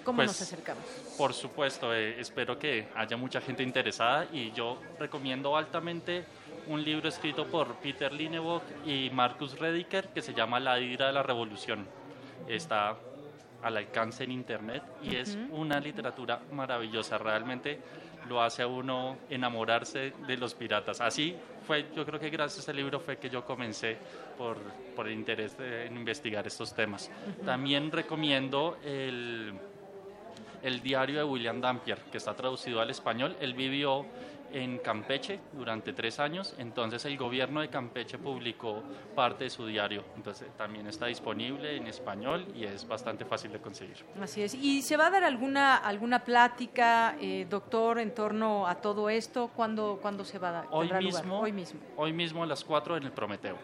[0.08, 0.86] ¿Cómo pues, nos acercamos?
[1.18, 6.24] Por supuesto, espero que haya mucha gente interesada y yo recomiendo altamente
[6.70, 11.14] un libro escrito por Peter Linevock y Marcus Rediker que se llama La Hidra de
[11.14, 11.86] la Revolución.
[12.48, 12.98] Está
[13.62, 17.80] al alcance en internet y es una literatura maravillosa, realmente
[18.30, 21.00] lo hace a uno enamorarse de los piratas.
[21.02, 21.36] Así
[21.66, 23.98] fue, yo creo que gracias a ese libro fue que yo comencé
[24.38, 24.58] por,
[24.96, 27.10] por el interés en investigar estos temas.
[27.46, 29.54] También recomiendo el
[30.64, 33.36] el diario de William Dampier, que está traducido al español.
[33.40, 34.06] Él vivió
[34.52, 38.84] en Campeche durante tres años, entonces el gobierno de Campeche publicó
[39.16, 43.60] parte de su diario, entonces también está disponible en español y es bastante fácil de
[43.60, 43.98] conseguir.
[44.22, 44.54] Así es.
[44.54, 49.50] ¿Y se va a dar alguna alguna plática, eh, doctor, en torno a todo esto?
[49.56, 50.68] ¿Cuándo, ¿cuándo se va a dar?
[50.72, 51.80] Hoy mismo, Hoy mismo.
[51.96, 53.58] Hoy mismo a las 4 en el Prometeo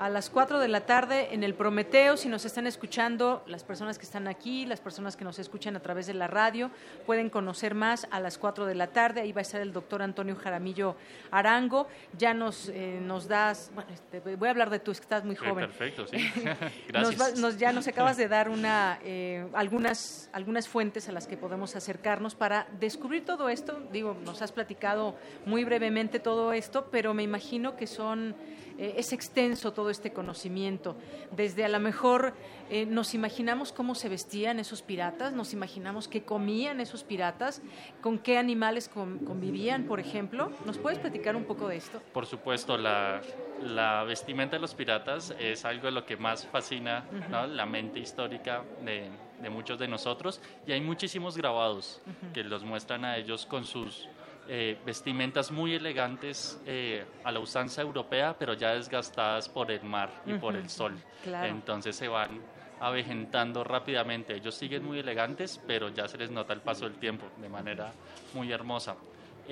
[0.00, 2.16] a las 4 de la tarde en el Prometeo.
[2.16, 5.80] Si nos están escuchando, las personas que están aquí, las personas que nos escuchan a
[5.80, 6.70] través de la radio,
[7.04, 9.20] pueden conocer más a las 4 de la tarde.
[9.20, 10.96] Ahí va a estar el doctor Antonio Jaramillo
[11.30, 11.86] Arango.
[12.16, 15.66] Ya nos, eh, nos das, bueno, este, voy a hablar de tú, estás muy joven.
[15.66, 16.16] perfecto, sí.
[16.88, 17.38] Gracias.
[17.38, 21.76] Nos, ya nos acabas de dar una, eh, algunas, algunas fuentes a las que podemos
[21.76, 23.78] acercarnos para descubrir todo esto.
[23.92, 25.14] Digo, nos has platicado
[25.44, 28.34] muy brevemente todo esto, pero me imagino que son
[28.80, 30.96] eh, es extenso todo este conocimiento.
[31.36, 32.32] Desde a lo mejor
[32.70, 37.60] eh, nos imaginamos cómo se vestían esos piratas, nos imaginamos qué comían esos piratas,
[38.00, 40.50] con qué animales convivían, por ejemplo.
[40.64, 42.00] ¿Nos puedes platicar un poco de esto?
[42.14, 43.20] Por supuesto, la,
[43.62, 47.04] la vestimenta de los piratas es algo de lo que más fascina
[47.50, 49.10] la mente histórica de,
[49.42, 52.00] de, muchos de nosotros y hay muchísimos grabados
[52.32, 54.08] que los muestran a ellos con sus
[54.52, 60.10] eh, vestimentas muy elegantes eh, a la usanza europea, pero ya desgastadas por el mar
[60.26, 60.96] y por el sol.
[61.24, 62.40] Entonces se van
[62.80, 64.34] avejentando rápidamente.
[64.34, 67.92] Ellos siguen muy elegantes, pero ya se les nota el paso del tiempo de manera
[68.34, 68.96] muy hermosa.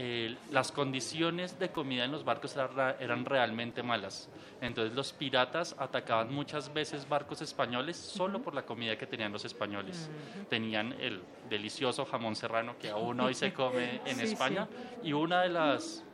[0.01, 2.55] Eh, las condiciones de comida en los barcos
[3.01, 4.29] eran realmente malas.
[4.61, 9.45] Entonces los piratas atacaban muchas veces barcos españoles solo por la comida que tenían los
[9.45, 10.09] españoles.
[10.49, 11.21] Tenían el
[11.51, 14.69] delicioso jamón serrano que aún hoy se come en España
[15.03, 16.05] y una de las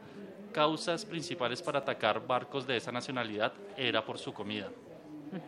[0.54, 4.70] causas principales para atacar barcos de esa nacionalidad era por su comida.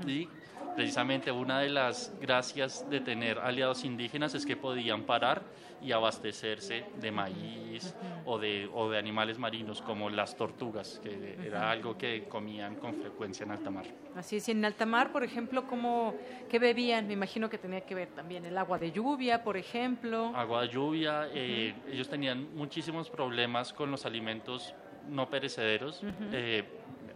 [0.07, 0.29] Y
[0.75, 5.41] precisamente una de las gracias de tener aliados indígenas es que podían parar
[5.83, 7.95] y abastecerse de maíz
[8.25, 12.95] o de, o de animales marinos como las tortugas, que era algo que comían con
[12.95, 13.87] frecuencia en alta mar.
[14.15, 16.15] Así es, y en alta mar, por ejemplo, ¿cómo,
[16.49, 17.07] ¿qué bebían?
[17.07, 20.33] Me imagino que tenía que ver también el agua de lluvia, por ejemplo.
[20.35, 24.75] Agua de lluvia, eh, ellos tenían muchísimos problemas con los alimentos
[25.09, 26.03] no perecederos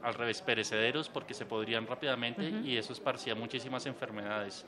[0.03, 4.65] al revés, perecederos porque se podrían rápidamente y eso esparcía muchísimas enfermedades.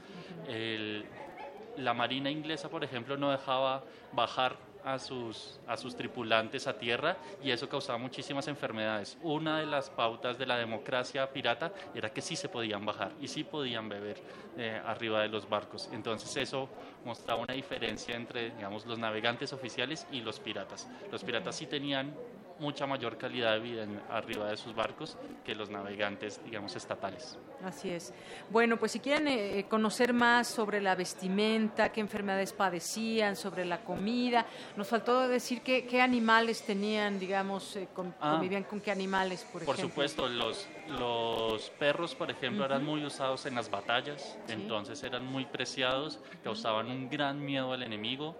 [1.76, 3.82] La Marina inglesa, por ejemplo, no dejaba
[4.12, 9.16] bajar a sus, a sus tripulantes a tierra y eso causaba muchísimas enfermedades.
[9.22, 13.28] Una de las pautas de la democracia pirata era que sí se podían bajar y
[13.28, 14.20] sí podían beber
[14.56, 15.88] eh, arriba de los barcos.
[15.92, 16.68] Entonces eso
[17.04, 20.88] mostraba una diferencia entre digamos, los navegantes oficiales y los piratas.
[21.10, 22.14] Los piratas sí tenían
[22.58, 27.38] mucha mayor calidad de vida en, arriba de sus barcos que los navegantes, digamos, estatales.
[27.64, 28.12] Así es.
[28.50, 33.64] Bueno, pues si quieren eh, eh, conocer más sobre la vestimenta, qué enfermedades padecían, sobre
[33.64, 34.46] la comida,
[34.76, 37.88] nos faltó decir qué, qué animales tenían, digamos, eh,
[38.20, 38.32] ah.
[38.32, 39.82] convivían con qué animales, por, ejemplo.
[39.82, 45.26] Por supuesto, los, los perros, por ejemplo, eran muy usados en las batallas, entonces eran
[45.26, 48.36] muy preciados, causaban un gran miedo al enemigo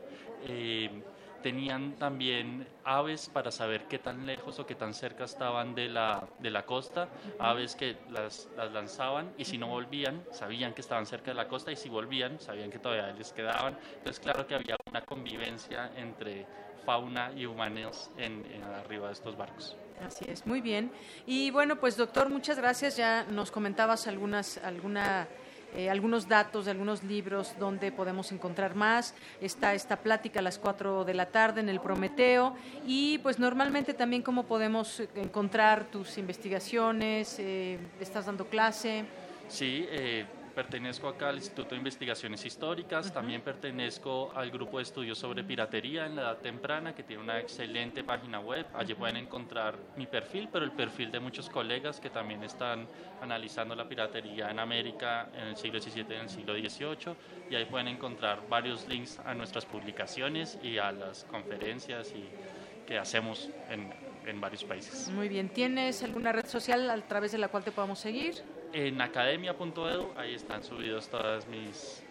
[1.43, 6.27] tenían también aves para saber qué tan lejos o qué tan cerca estaban de la,
[6.39, 7.09] de la costa,
[7.39, 11.49] aves que las, las, lanzaban y si no volvían, sabían que estaban cerca de la
[11.49, 13.77] costa y si volvían, sabían que todavía les quedaban.
[13.99, 16.47] Entonces, claro que había una convivencia entre
[16.87, 19.77] fauna y humanos en, en arriba de estos barcos.
[20.05, 20.91] Así es, muy bien.
[21.27, 22.97] Y bueno, pues doctor, muchas gracias.
[22.97, 25.29] Ya nos comentabas algunas, alguna
[25.75, 29.15] eh, algunos datos de algunos libros donde podemos encontrar más.
[29.41, 32.55] Está esta plática a las 4 de la tarde en el Prometeo
[32.87, 39.05] y pues normalmente también cómo podemos encontrar tus investigaciones, eh, estás dando clase.
[39.49, 45.19] Sí, eh, pertenezco acá al Instituto de Investigaciones Históricas, también pertenezco al grupo de estudios
[45.19, 48.67] sobre piratería en la edad temprana, que tiene una excelente página web.
[48.75, 52.87] Allí pueden encontrar mi perfil, pero el perfil de muchos colegas que también están
[53.21, 57.17] analizando la piratería en América en el siglo XVII y en el siglo XVIII.
[57.51, 62.29] Y ahí pueden encontrar varios links a nuestras publicaciones y a las conferencias y
[62.87, 63.93] que hacemos en,
[64.27, 65.09] en varios países.
[65.09, 65.49] Muy bien.
[65.49, 68.35] ¿Tienes alguna red social a través de la cual te podamos seguir?
[68.73, 72.03] En academia.edu, ahí están subidos todas mis,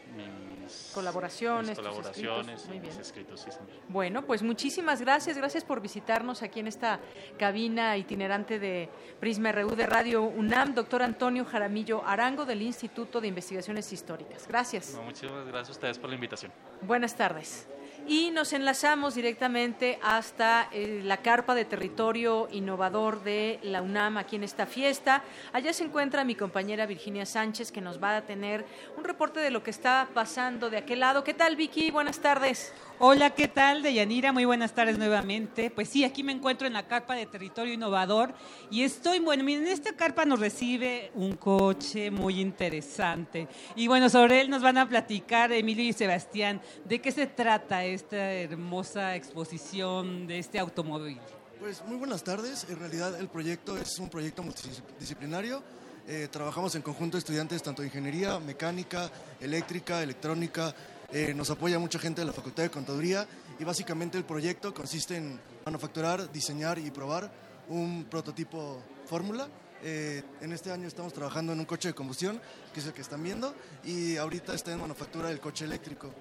[0.93, 3.47] colaboraciones, colaboraciones y mis escritos.
[3.87, 6.99] Bueno, pues muchísimas gracias, gracias por visitarnos aquí en esta
[7.39, 8.89] cabina itinerante de
[9.19, 14.47] Prisma RU de Radio UNAM, doctor Antonio Jaramillo Arango del Instituto de Investigaciones Históricas.
[14.47, 14.99] Gracias.
[15.03, 16.51] muchísimas gracias a ustedes por la invitación.
[16.81, 17.67] Buenas tardes.
[18.07, 24.35] Y nos enlazamos directamente hasta eh, la carpa de territorio innovador de la UNAM aquí
[24.35, 25.23] en esta fiesta.
[25.53, 28.65] Allá se encuentra mi compañera Virginia Sánchez que nos va a tener
[28.97, 31.23] un reporte de lo que está pasando de aquel lado.
[31.23, 31.91] ¿Qué tal Vicky?
[31.91, 32.73] Buenas tardes.
[33.03, 33.81] Hola, ¿qué tal?
[33.81, 35.71] Deyanira, muy buenas tardes nuevamente.
[35.71, 38.31] Pues sí, aquí me encuentro en la carpa de territorio innovador
[38.69, 43.47] y estoy, bueno, miren, esta carpa nos recibe un coche muy interesante.
[43.75, 47.83] Y bueno, sobre él nos van a platicar Emilio y Sebastián de qué se trata
[47.83, 51.17] esta hermosa exposición de este automóvil.
[51.59, 52.67] Pues muy buenas tardes.
[52.69, 55.63] En realidad el proyecto es un proyecto multidisciplinario.
[56.07, 59.09] Eh, trabajamos en conjunto estudiantes tanto de ingeniería, mecánica,
[59.39, 60.75] eléctrica, electrónica,
[61.13, 63.27] eh, nos apoya mucha gente de la Facultad de Contaduría
[63.59, 67.31] y básicamente el proyecto consiste en manufacturar, diseñar y probar
[67.67, 69.47] un prototipo fórmula.
[69.83, 72.39] Eh, en este año estamos trabajando en un coche de combustión,
[72.73, 76.13] que es el que están viendo, y ahorita está en manufactura del coche eléctrico.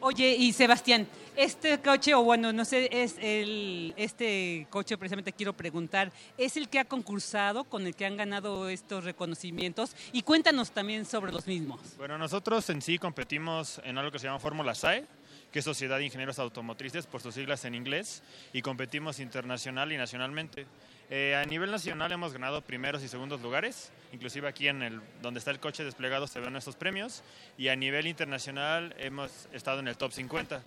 [0.00, 5.52] Oye, y Sebastián, este coche, o bueno, no sé, es el, este coche precisamente quiero
[5.52, 9.96] preguntar, ¿es el que ha concursado, con el que han ganado estos reconocimientos?
[10.12, 11.80] Y cuéntanos también sobre los mismos.
[11.96, 15.04] Bueno, nosotros en sí competimos en algo que se llama Fórmula SAE,
[15.52, 18.22] que es Sociedad de Ingenieros Automotrices, por sus siglas en inglés,
[18.52, 20.66] y competimos internacional y nacionalmente.
[21.10, 25.38] Eh, a nivel nacional hemos ganado primeros y segundos lugares, inclusive aquí en el donde
[25.38, 27.22] está el coche desplegado se ven nuestros premios,
[27.56, 30.62] y a nivel internacional hemos estado en el top 50.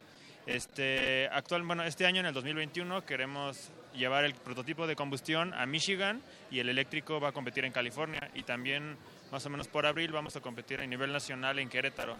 [0.48, 5.68] Este, actual, bueno, este año, en el 2021, queremos llevar el prototipo de combustión a
[5.68, 8.98] Michigan y el eléctrico va a competir en California y también
[9.32, 12.18] más o menos por abril vamos a competir a nivel nacional en Querétaro.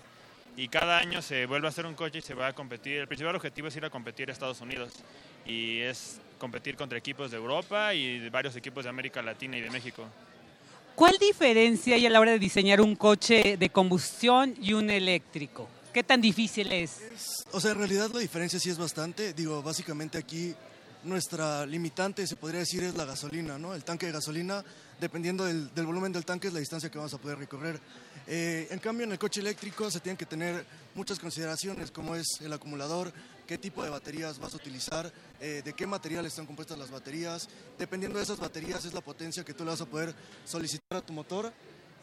[0.58, 3.00] Y cada año se vuelve a hacer un coche y se va a competir.
[3.00, 4.92] El principal objetivo es ir a competir a Estados Unidos
[5.46, 9.62] y es competir contra equipos de Europa y de varios equipos de América Latina y
[9.62, 10.06] de México.
[10.96, 15.68] ¿Cuál diferencia hay a la hora de diseñar un coche de combustión y un eléctrico?
[15.94, 17.00] ¿Qué tan difícil es?
[17.52, 19.34] O sea, en realidad la diferencia sí es bastante.
[19.34, 20.54] Digo, básicamente aquí
[21.04, 23.74] nuestra limitante, se podría decir, es la gasolina, ¿no?
[23.74, 24.64] El tanque de gasolina,
[25.00, 27.80] dependiendo del, volumen del tanque, es la distancia que vamos a poder recorrer.
[28.28, 30.66] Eh, en cambio, en el coche eléctrico se tienen que tener
[30.96, 33.12] muchas consideraciones, como es el acumulador,
[33.52, 35.12] qué tipo de baterías vas a utilizar,
[35.42, 37.50] eh, de qué material están compuestas las baterías.
[37.78, 40.16] Dependiendo de esas baterías es la potencia que tú le vas a poder
[40.46, 41.52] solicitar a tu motor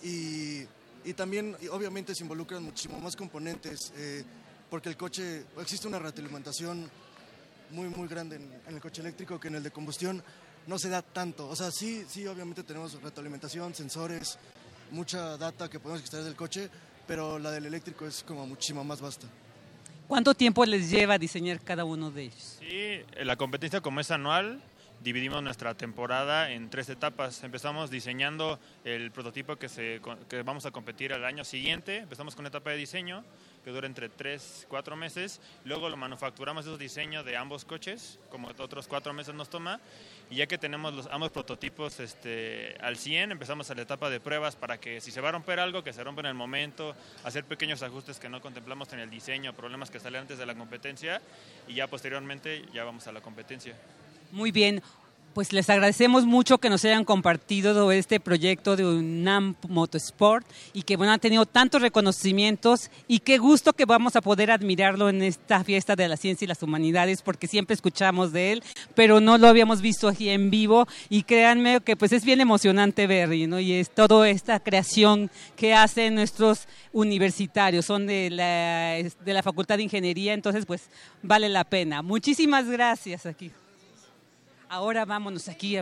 [0.03, 0.65] y
[1.05, 4.23] y también obviamente se involucran muchísimo más componentes eh,
[4.69, 6.91] porque el coche, existe una retroalimentación
[7.71, 10.23] muy muy grande en, el coche eléctrico que en el de combustión
[10.67, 11.49] no se da tanto.
[11.49, 14.37] O sea, sí, sí, obviamente tenemos retroalimentación, sensores,
[14.91, 16.69] mucha data que podemos extraer del coche,
[17.07, 19.27] pero la del eléctrico es como muchísimo más vasta.
[20.09, 22.57] ¿Cuánto tiempo les lleva diseñar cada uno de ellos?
[22.61, 24.59] Sí, la competencia como es anual,
[25.05, 27.45] dividimos nuestra temporada en tres etapas.
[27.45, 31.99] Empezamos diseñando el prototipo que, se, que vamos a competir al año siguiente.
[31.99, 33.23] Empezamos con una etapa de diseño
[33.63, 35.43] que dura entre 3, 4 meses.
[35.67, 39.79] Luego lo manufacturamos esos diseños de ambos coches, como otros 4 meses nos toma.
[40.31, 44.21] Y ya que tenemos los, ambos prototipos este, al 100, empezamos a la etapa de
[44.21, 46.95] pruebas para que si se va a romper algo, que se rompa en el momento,
[47.25, 50.55] hacer pequeños ajustes que no contemplamos en el diseño, problemas que salen antes de la
[50.55, 51.23] competencia.
[51.67, 53.75] Y ya posteriormente ya vamos a la competencia.
[54.31, 54.83] Muy bien.
[55.35, 60.97] Pues les agradecemos mucho que nos hayan compartido este proyecto de UNAM Motorsport y que
[60.97, 65.63] bueno, han tenido tantos reconocimientos y qué gusto que vamos a poder admirarlo en esta
[65.63, 68.63] fiesta de la ciencia y las humanidades porque siempre escuchamos de él,
[68.95, 73.07] pero no lo habíamos visto aquí en vivo y créanme que pues es bien emocionante
[73.07, 73.61] ver ¿no?
[73.61, 78.95] y es toda esta creación que hacen nuestros universitarios, son de la,
[79.25, 80.89] de la Facultad de Ingeniería, entonces pues
[81.23, 82.03] vale la pena.
[82.03, 83.53] Muchísimas gracias aquí.
[84.69, 85.79] Ahora vámonos aquí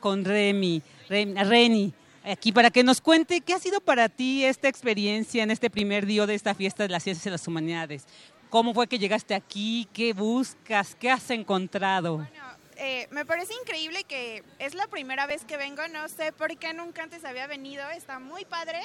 [0.00, 5.42] con Remy, Reni, aquí para que nos cuente qué ha sido para ti esta experiencia
[5.42, 8.04] en este primer día de esta fiesta de las ciencias y las humanidades.
[8.50, 9.88] ¿Cómo fue que llegaste aquí?
[9.92, 10.94] ¿Qué buscas?
[10.94, 12.16] ¿Qué has encontrado?
[12.16, 12.30] Bueno,
[12.76, 16.74] eh, me parece increíble que es la primera vez que vengo, no sé por qué
[16.74, 18.80] nunca antes había venido, está muy padre.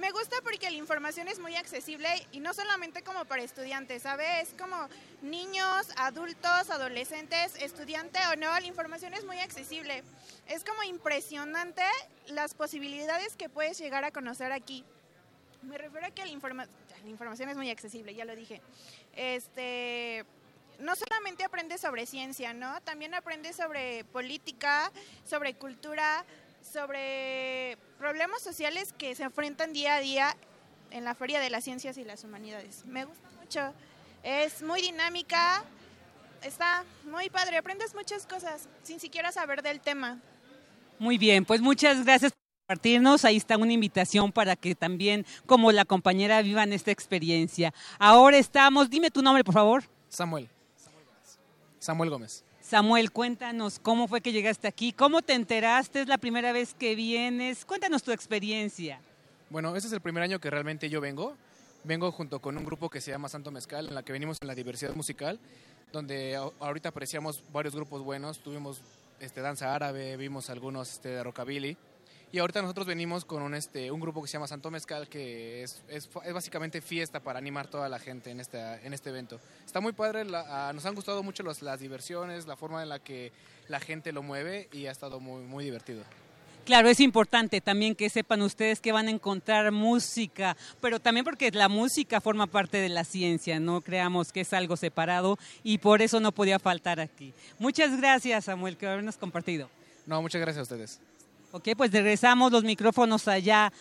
[0.00, 4.48] Me gusta porque la información es muy accesible y no solamente como para estudiantes, ¿sabes?
[4.48, 4.88] Es como
[5.20, 10.02] niños, adultos, adolescentes, estudiante o no, la información es muy accesible.
[10.48, 11.82] Es como impresionante
[12.28, 14.86] las posibilidades que puedes llegar a conocer aquí.
[15.60, 16.66] Me refiero a que la,
[17.04, 18.62] la información es muy accesible, ya lo dije.
[19.14, 20.24] Este,
[20.78, 22.80] no solamente aprendes sobre ciencia, ¿no?
[22.80, 24.90] También aprendes sobre política,
[25.26, 26.24] sobre cultura,
[26.62, 30.36] sobre problemas sociales que se enfrentan día a día
[30.90, 32.84] en la Feria de las Ciencias y las Humanidades.
[32.86, 33.72] Me gusta mucho,
[34.22, 35.64] es muy dinámica,
[36.42, 40.18] está muy padre, aprendes muchas cosas sin siquiera saber del tema.
[40.98, 43.24] Muy bien, pues muchas gracias por compartirnos.
[43.24, 47.72] Ahí está una invitación para que también, como la compañera, vivan esta experiencia.
[47.98, 49.84] Ahora estamos, dime tu nombre, por favor.
[50.08, 50.48] Samuel.
[50.76, 51.38] Samuel Gómez.
[51.78, 52.49] Samuel,
[53.12, 57.64] cuéntanos cómo fue que llegaste aquí, cómo te enteraste, es la primera vez que vienes,
[57.64, 59.00] cuéntanos tu experiencia.
[59.50, 61.36] Bueno, este es el primer año que realmente yo vengo.
[61.82, 64.46] Vengo junto con un grupo que se llama Santo Mezcal, en la que venimos en
[64.46, 65.40] la diversidad musical,
[65.92, 68.38] donde ahorita apreciamos varios grupos buenos.
[68.38, 68.82] Tuvimos
[69.18, 71.76] este, danza árabe, vimos algunos este, de rockabilly.
[72.32, 75.64] Y ahorita nosotros venimos con un, este, un grupo que se llama Santo Mezcal, que
[75.64, 79.40] es, es, básicamente fiesta para animar toda la gente en este, en este evento.
[79.66, 83.32] Está muy padre, ah, nos han gustado mucho las diversiones, la forma en la que
[83.68, 86.04] la gente lo mueve y ha estado muy, muy divertido.
[86.64, 91.50] Claro, es importante también que sepan ustedes que van a encontrar música, pero también porque
[91.50, 96.00] la música forma parte de la ciencia, no creamos que es algo separado y por
[96.00, 97.34] eso no podía faltar aquí.
[97.58, 99.68] Muchas gracias, Samuel, que habernos compartido.
[100.06, 101.00] No, muchas gracias a ustedes.
[101.52, 103.72] Ok, pues regresamos los micrófonos allá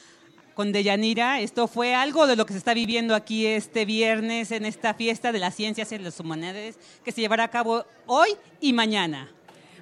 [0.55, 1.39] con Deyanira.
[1.39, 5.31] Esto fue algo de lo que se está viviendo aquí este viernes en esta fiesta
[5.31, 8.29] de las ciencias y las humanidades que se llevará a cabo hoy
[8.59, 9.29] y mañana.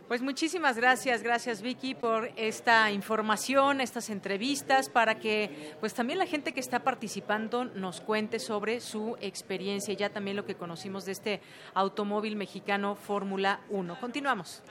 [0.07, 6.25] Pues muchísimas gracias, gracias Vicky por esta información, estas entrevistas, para que pues también la
[6.25, 11.03] gente que está participando nos cuente sobre su experiencia y ya también lo que conocimos
[11.05, 11.41] de este
[11.73, 13.99] automóvil mexicano Fórmula 1.
[13.99, 14.63] Continuamos.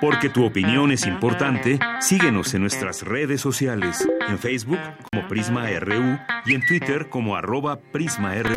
[0.00, 4.80] Porque tu opinión es importante, síguenos en nuestras redes sociales, en Facebook
[5.12, 8.56] como Prisma RU y en Twitter como arroba PrismaRU.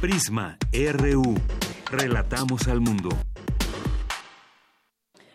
[0.00, 1.34] Prisma RU.
[1.90, 3.08] Relatamos al mundo.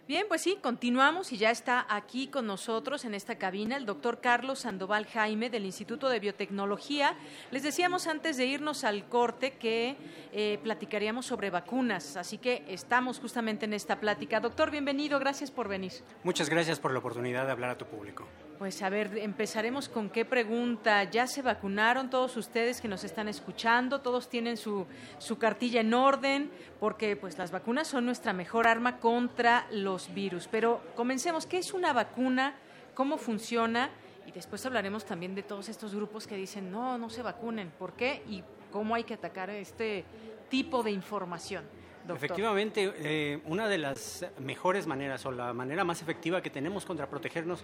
[0.08, 4.22] Bien, pues sí, continuamos y ya está aquí con nosotros en esta cabina el doctor
[4.22, 7.16] Carlos Sandoval Jaime del Instituto de Biotecnología.
[7.50, 9.96] Les decíamos antes de irnos al corte que
[10.32, 14.40] eh, platicaríamos sobre vacunas, así que estamos justamente en esta plática.
[14.42, 15.94] Doctor, bienvenido, gracias por venir.
[16.24, 18.28] Muchas gracias por la oportunidad de hablar a tu público.
[18.62, 21.04] Pues a ver, empezaremos con qué pregunta.
[21.06, 24.02] ¿Ya se vacunaron todos ustedes que nos están escuchando?
[24.02, 24.86] ¿Todos tienen su,
[25.18, 26.52] su cartilla en orden?
[26.80, 30.48] Porque pues las vacunas son nuestra mejor arma contra los virus.
[30.48, 32.54] Pero comencemos, ¿qué es una vacuna?
[32.94, 33.90] ¿Cómo funciona?
[34.28, 37.72] Y después hablaremos también de todos estos grupos que dicen, no, no se vacunen.
[37.72, 38.22] ¿Por qué?
[38.30, 40.06] Y cómo hay que atacar este
[40.52, 41.64] tipo de información.
[42.10, 47.08] Efectivamente, eh, una de las mejores maneras o la manera más efectiva que tenemos contra
[47.08, 47.64] protegernos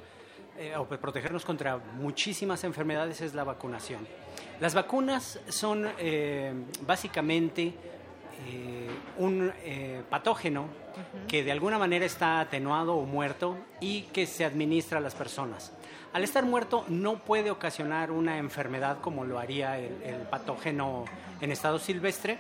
[0.58, 4.08] eh, o protegernos contra muchísimas enfermedades es la vacunación.
[4.60, 7.74] Las vacunas son eh, básicamente
[9.18, 9.52] un
[10.12, 10.68] patógeno
[11.28, 15.74] que de alguna manera está atenuado o muerto y que se administra a las personas.
[16.14, 21.06] Al estar muerto no puede ocasionar una enfermedad como lo haría el, patógeno
[21.42, 22.40] en estado silvestre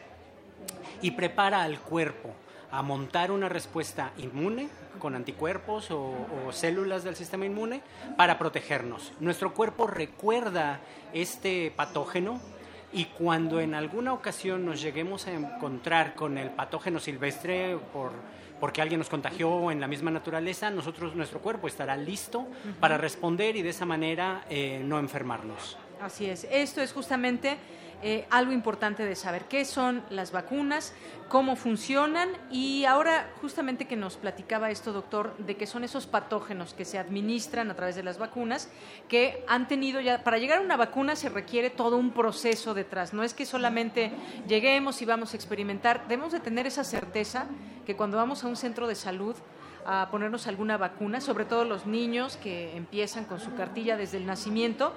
[1.01, 2.33] y prepara al cuerpo
[2.71, 4.69] a montar una respuesta inmune
[4.99, 6.15] con anticuerpos o,
[6.47, 7.81] o, células del sistema inmune
[8.17, 9.13] para protegernos.
[9.19, 10.79] Nuestro cuerpo recuerda
[11.13, 12.41] este patógeno
[12.91, 18.11] y cuando en alguna ocasión nos lleguemos a encontrar con el patógeno silvestre por
[18.59, 22.47] porque alguien nos contagió en la misma naturaleza, nosotros, nuestro cuerpo estará listo
[22.79, 25.77] para responder y de esa manera eh, no enfermarnos.
[26.01, 26.47] Así es.
[26.49, 27.57] Esto es justamente
[28.03, 30.93] eh, algo importante de saber qué son las vacunas,
[31.29, 32.29] cómo funcionan.
[32.51, 36.99] Y ahora justamente que nos platicaba esto, doctor, de que son esos patógenos que se
[36.99, 38.69] administran a través de las vacunas,
[39.07, 43.13] que han tenido ya, para llegar a una vacuna se requiere todo un proceso detrás,
[43.13, 44.11] no es que solamente
[44.47, 47.47] lleguemos y vamos a experimentar, debemos de tener esa certeza
[47.85, 49.35] que cuando vamos a un centro de salud,
[49.85, 54.25] a ponernos alguna vacuna, sobre todo los niños que empiezan con su cartilla desde el
[54.25, 54.93] nacimiento,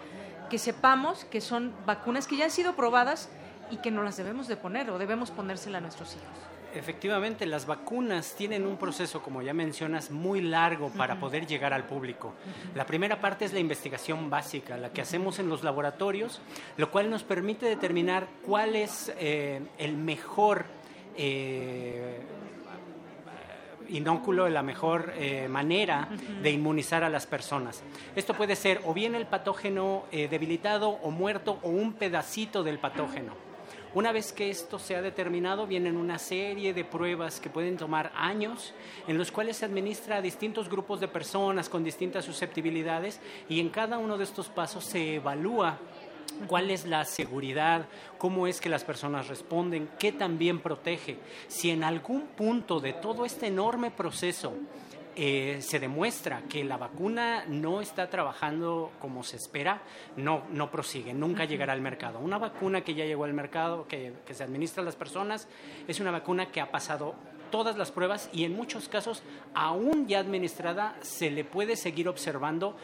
[0.50, 3.30] que sepamos que son vacunas que ya han sido probadas
[3.70, 6.50] y que no las debemos de poner o debemos ponérsela a nuestros hijos.
[6.72, 11.84] Efectivamente, las vacunas tienen un proceso, como ya mencionas, muy largo para poder llegar al
[11.84, 12.34] público.
[12.76, 16.40] La primera parte es la investigación básica, la que hacemos en los laboratorios,
[16.76, 20.66] lo cual nos permite determinar cuál es eh, el mejor
[21.16, 22.20] eh,
[23.90, 26.08] inóculo es la mejor eh, manera
[26.42, 27.82] de inmunizar a las personas.
[28.16, 32.78] Esto puede ser o bien el patógeno eh, debilitado o muerto o un pedacito del
[32.78, 33.50] patógeno.
[33.92, 38.12] Una vez que esto se ha determinado, vienen una serie de pruebas que pueden tomar
[38.14, 38.72] años,
[39.08, 43.68] en los cuales se administra a distintos grupos de personas con distintas susceptibilidades y en
[43.68, 45.80] cada uno de estos pasos se evalúa
[46.46, 47.86] cuál es la seguridad,
[48.18, 51.18] cómo es que las personas responden, qué también protege.
[51.48, 54.54] Si en algún punto de todo este enorme proceso
[55.16, 59.82] eh, se demuestra que la vacuna no está trabajando como se espera,
[60.16, 62.20] no, no prosigue, nunca llegará al mercado.
[62.20, 65.48] Una vacuna que ya llegó al mercado, que, que se administra a las personas,
[65.88, 67.14] es una vacuna que ha pasado
[67.50, 69.22] todas las pruebas y en muchos casos,
[69.54, 72.76] aún ya administrada, se le puede seguir observando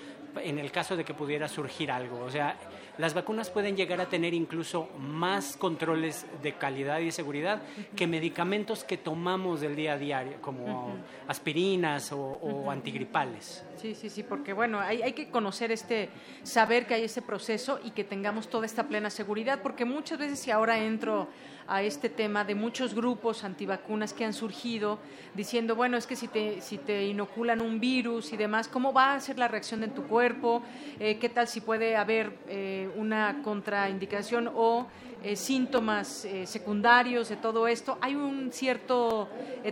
[0.43, 2.21] en el caso de que pudiera surgir algo.
[2.25, 2.57] O sea,
[2.99, 7.63] las vacunas pueden llegar a tener incluso más controles de calidad y seguridad
[7.95, 10.97] que medicamentos que tomamos del día a día, como
[11.29, 13.65] aspirinas o, antigripales.
[13.77, 16.09] Sí, sí, sí, porque bueno, hay, hay, que conocer este,
[16.43, 20.39] saber que hay ese proceso y que tengamos toda esta plena seguridad, porque muchas veces
[20.39, 21.29] si ahora entro
[21.69, 24.99] a este tema de muchos grupos antivacunas que han surgido
[25.35, 29.15] diciendo, bueno, es que si te, si te inoculan un virus y demás, ¿cómo va
[29.15, 30.63] a ser la reacción en tu cuerpo?
[30.99, 34.87] Eh, ¿Qué tal si puede haber eh, una contraindicación o
[35.23, 37.99] eh, síntomas eh, secundarios de todo esto.
[38.01, 39.29] Hay un cierto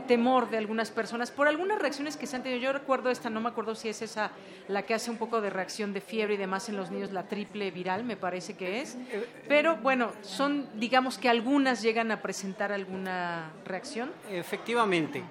[0.09, 2.61] temor de algunas personas por algunas reacciones que se han tenido.
[2.61, 4.33] Yo recuerdo esta, no me acuerdo si es esa
[4.67, 7.29] la que hace un poco de reacción de fiebre y demás en los niños, la
[7.29, 8.97] triple viral, me parece que es.
[9.47, 14.11] Pero bueno, son, digamos que algunas llegan a presentar alguna reacción.
[14.31, 15.23] Efectivamente,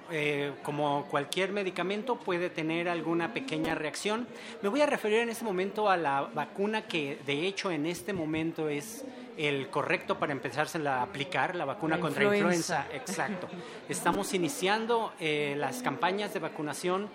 [0.62, 4.26] como cualquier medicamento puede tener alguna pequeña reacción.
[4.62, 8.12] Me voy a referir en este momento a la vacuna que de hecho en este
[8.12, 9.04] momento es
[9.36, 12.86] el correcto para empezarse a aplicar, la vacuna contra influenza.
[12.92, 13.48] Exacto.
[13.88, 17.08] Estamos iniciando eh, las campañas de vacunación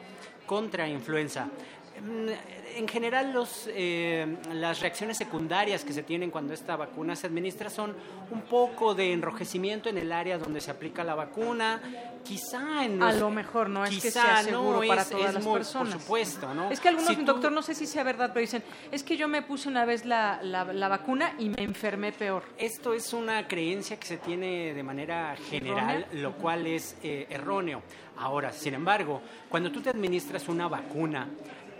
[0.46, 1.48] contra influenza.
[2.02, 2.30] Mm,
[2.78, 7.70] en general, los, eh, las reacciones secundarias que se tienen cuando esta vacuna se administra
[7.70, 7.96] son
[8.32, 11.82] un poco de enrojecimiento en el área donde se aplica la vacuna,
[12.24, 15.94] quizá en a lo mejor no es que sea seguro para todas las personas.
[15.94, 16.72] Por supuesto, ¿no?
[16.72, 19.42] Es que algunos, doctor, no sé si sea verdad, pero dicen, es que yo me
[19.42, 22.44] puse una vez la, la, vacuna y me enfermé peor.
[22.58, 27.82] Esto es una creencia que se tiene de manera general, lo cual es eh, erróneo.
[28.18, 31.28] Ahora, sin embargo, cuando tú te administras una vacuna,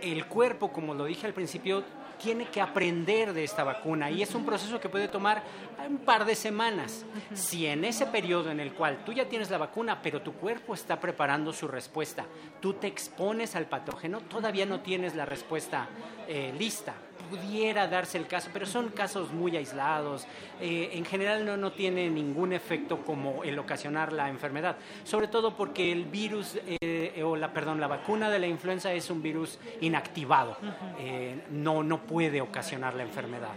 [0.02, 1.84] el cuerpo, como lo dije al principio,
[2.20, 5.42] tiene que aprender de esta vacuna y es un proceso que puede tomar
[5.88, 7.06] un par de semanas.
[7.32, 10.74] Si en ese periodo en el cual tú ya tienes la vacuna, pero tu cuerpo
[10.74, 12.26] está preparando su respuesta,
[12.60, 15.88] tú te expones al patógeno, todavía no tienes la respuesta
[16.28, 16.94] eh, lista
[17.28, 20.26] pudiera darse el caso, pero son casos muy aislados.
[20.60, 25.56] Eh, en general no, no tiene ningún efecto como el ocasionar la enfermedad, sobre todo
[25.56, 29.58] porque el virus, eh, o la, perdón, la vacuna de la influenza es un virus
[29.80, 30.56] inactivado,
[30.98, 33.52] eh, no, no puede ocasionar la enfermedad.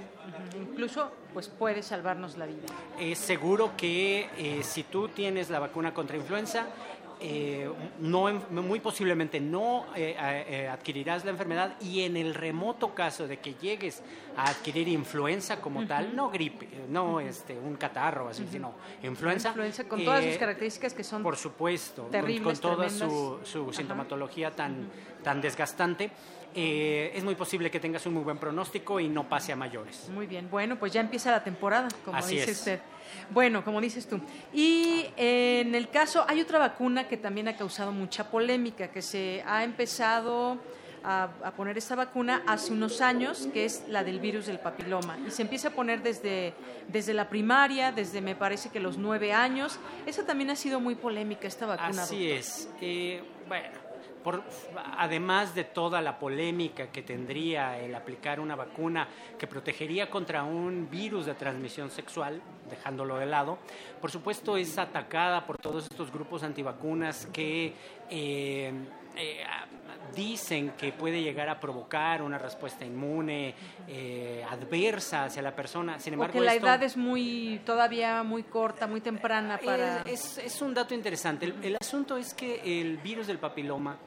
[0.55, 2.67] Incluso pues puede salvarnos la vida.
[2.99, 6.67] Es seguro que si tú tienes la vacuna contra influenza,
[7.25, 13.29] eh, no, muy posiblemente no eh, eh, adquirirás la enfermedad y en el remoto caso
[13.29, 14.03] de que llegues
[14.35, 18.73] a adquirir influenza como tal, no gripe, no este, un catarro, así, sino
[19.03, 19.49] influenza.
[19.49, 22.09] Influenza con todas sus características que son Por supuesto,
[22.43, 24.89] con, toda su, su sintomatología tan,
[25.23, 26.11] tan desgastante.
[26.53, 30.09] es muy posible que tengas un muy buen pronóstico y no pase a mayores.
[30.09, 32.81] Muy bien, bueno, pues ya empieza la temporada, como dice usted.
[33.29, 34.19] Bueno, como dices tú.
[34.53, 39.43] Y en el caso, hay otra vacuna que también ha causado mucha polémica, que se
[39.45, 40.59] ha empezado
[41.03, 45.17] a, poner esta vacuna hace unos años, que es la del virus del papiloma.
[45.27, 46.53] Y se empieza a poner desde,
[46.87, 49.79] desde la primaria, desde me parece que los nueve años.
[50.05, 52.03] Esa también ha sido muy polémica, esta vacuna.
[52.03, 52.69] Así es.
[52.81, 53.82] Eh, bueno
[54.97, 60.89] además de toda la polémica que tendría el aplicar una vacuna que protegería contra un
[60.89, 63.57] virus de transmisión sexual, dejándolo de lado,
[64.01, 67.73] por supuesto es atacada por todos estos grupos antivacunas que
[68.09, 68.73] eh,
[69.15, 69.43] eh,
[70.15, 73.53] dicen que puede llegar a provocar una respuesta inmune
[73.87, 75.99] eh, adversa hacia la persona.
[75.99, 80.01] Sin embargo, Porque la edad es muy todavía muy corta, muy temprana para.
[80.01, 81.53] Es, es un dato interesante.
[81.61, 83.97] el, asunto es que el virus del papiloma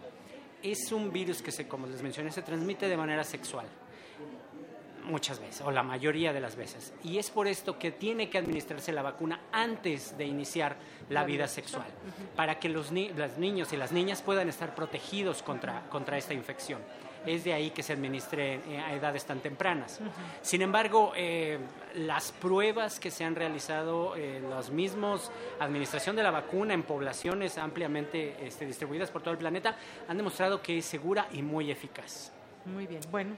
[0.73, 3.67] es un virus que, se, como les mencioné, se transmite de manera sexual
[5.07, 6.93] muchas veces, o la mayoría de las veces.
[7.03, 10.77] Y es por esto que tiene que administrarse la vacuna antes de iniciar
[11.09, 11.87] la, vida, sexual,
[12.35, 16.81] para que los, niños y las niñas puedan estar protegidos contra, contra esta infección.
[17.27, 20.01] Es de ahí que se administre eh, a edades tan tempranas.
[20.43, 21.59] Sin embargo, eh,
[21.95, 27.59] las pruebas que se han realizado, eh, los mismos administración de la vacuna en poblaciones
[27.59, 29.77] ampliamente este, distribuidas por todo el planeta,
[30.09, 32.33] han demostrado que es segura y muy eficaz.
[32.65, 33.37] Muy bien, bueno,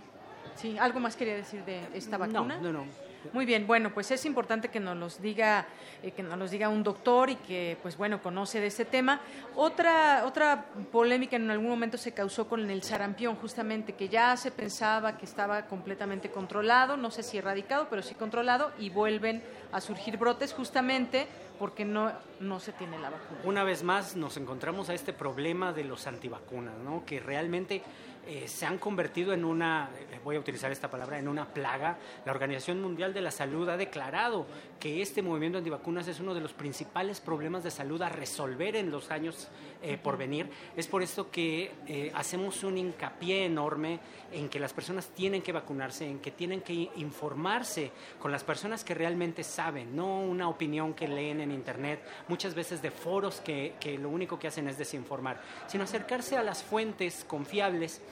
[0.58, 2.56] Sí, ¿algo más quería decir de esta vacuna?
[2.56, 3.07] No, no, no.
[3.32, 5.66] Muy bien, bueno, pues es importante que nos los diga,
[6.02, 9.20] eh, que nos los diga un doctor y que, pues bueno, conoce de este tema.
[9.54, 14.50] Otra, otra polémica en algún momento se causó con el sarampión, justamente, que ya se
[14.50, 19.42] pensaba que estaba completamente controlado, no sé si erradicado, pero sí controlado, y vuelven
[19.72, 21.26] a surgir brotes justamente
[21.58, 23.40] porque no, no se tiene la vacuna.
[23.44, 27.04] Una vez más nos encontramos a este problema de los antivacunas, ¿no?
[27.04, 27.82] que realmente
[28.30, 31.96] eh, se han convertido en una, eh, voy a utilizar esta palabra, en una plaga.
[32.26, 34.46] La Organización Mundial de la Salud ha declarado
[34.78, 38.90] que este movimiento antivacunas es uno de los principales problemas de salud a resolver en
[38.90, 39.48] los años
[39.82, 40.50] eh, por venir.
[40.76, 44.00] Es por esto que eh, hacemos un hincapié enorme
[44.32, 48.84] en que las personas tienen que vacunarse, en que tienen que informarse con las personas
[48.84, 53.74] que realmente saben, no una opinión que leen en Internet, muchas veces de foros que,
[53.80, 58.02] que lo único que hacen es desinformar, sino acercarse a las fuentes confiables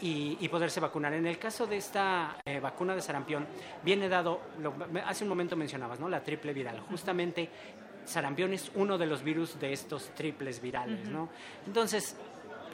[0.00, 1.12] y, poderse vacunar.
[1.14, 3.46] En el caso de esta eh, vacuna de sarampión,
[3.82, 4.40] viene dado,
[5.06, 6.08] hace un momento mencionabas, ¿no?
[6.08, 6.80] La triple viral.
[6.80, 7.48] Justamente
[8.04, 11.28] sarampión es uno de los virus de estos triples virales, ¿no?
[11.66, 12.16] Entonces,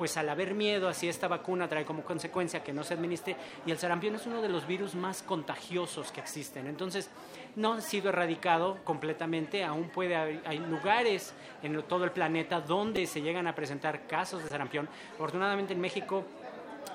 [0.01, 3.36] pues al haber miedo hacia esta vacuna trae como consecuencia que no se administre
[3.66, 6.66] y el sarampión es uno de los virus más contagiosos que existen.
[6.66, 7.11] Entonces,
[7.57, 13.07] no ha sido erradicado completamente, aún puede haber, hay lugares en todo el planeta donde
[13.07, 14.89] se llegan a presentar casos de sarampión.
[15.15, 16.24] Afortunadamente en México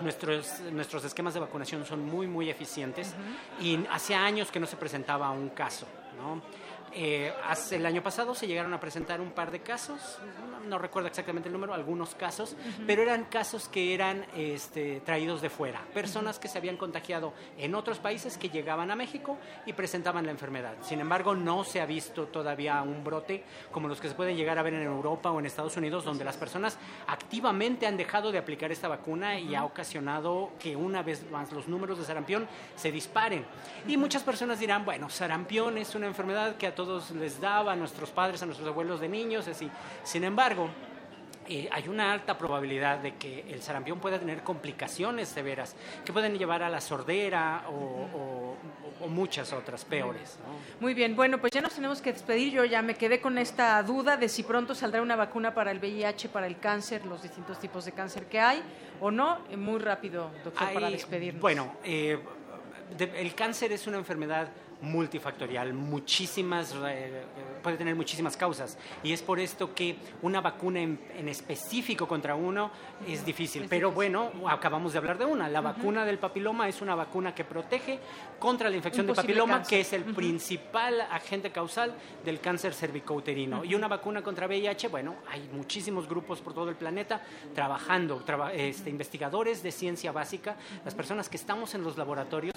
[0.02, 3.14] Nuestros, nuestros esquemas de vacunación son muy, muy eficientes
[3.62, 5.86] y hace años que no se presentaba un caso.
[6.18, 6.42] ¿no?
[6.98, 10.18] Eh, hace el año pasado se llegaron a presentar un par de casos,
[10.66, 12.56] no, recuerdo exactamente el número, algunos casos,
[12.88, 17.76] pero eran casos que eran este, traídos de fuera, personas que se habían contagiado en
[17.76, 20.76] otros países que llegaban a México y presentaban la enfermedad.
[20.84, 23.44] Sin embargo, no se ha visto todavía un brote
[23.74, 26.24] como los que se pueden llegar a ver en Europa o en Estados Unidos, donde
[26.24, 26.78] las personas
[27.08, 31.68] activamente han dejado de aplicar esta vacuna y ha ocasionado que una vez más los
[31.68, 32.48] números de sarampión
[32.78, 33.46] se disparen.
[33.86, 36.85] Y muchas personas dirán, bueno, sarampión es una enfermedad que a todos
[37.16, 39.70] les daba, a nuestros padres, a nuestros abuelos de niños, así.
[40.04, 40.70] Sin embargo,
[41.48, 46.40] eh, hay una alta probabilidad de que el sarampión pueda tener complicaciones severas que pueden
[46.40, 48.56] llevar a la sordera o,
[49.08, 50.40] muchas otras peores.
[50.80, 52.52] Muy bien, bueno, pues ya nos tenemos que despedir.
[52.52, 55.78] Yo ya me quedé con esta duda de si pronto saldrá una vacuna para el
[55.78, 58.64] VIH, para el cáncer, los distintos tipos de cáncer que hay
[59.00, 59.42] o no.
[59.56, 61.40] Muy rápido, doctor, para despedirnos.
[61.40, 62.18] Bueno, eh,
[62.98, 64.48] el cáncer es una enfermedad
[64.86, 67.24] multifactorial, muchísimas, eh,
[67.62, 68.78] puede tener muchísimas causas.
[69.04, 72.72] Y es por esto que una vacuna en, específico contra uno
[73.08, 73.66] es difícil.
[73.70, 75.50] Pero bueno, acabamos de hablar de una.
[75.50, 78.00] La vacuna del papiloma es una vacuna que protege
[78.40, 81.94] contra la infección del papiloma, que es el principal agente causal
[82.24, 83.66] del cáncer cervicouterino.
[83.66, 87.22] Y una vacuna contra VIH, bueno, hay muchísimos grupos por todo el planeta
[87.54, 92.54] trabajando, este, investigadores de ciencia básica, las personas que estamos en los laboratorios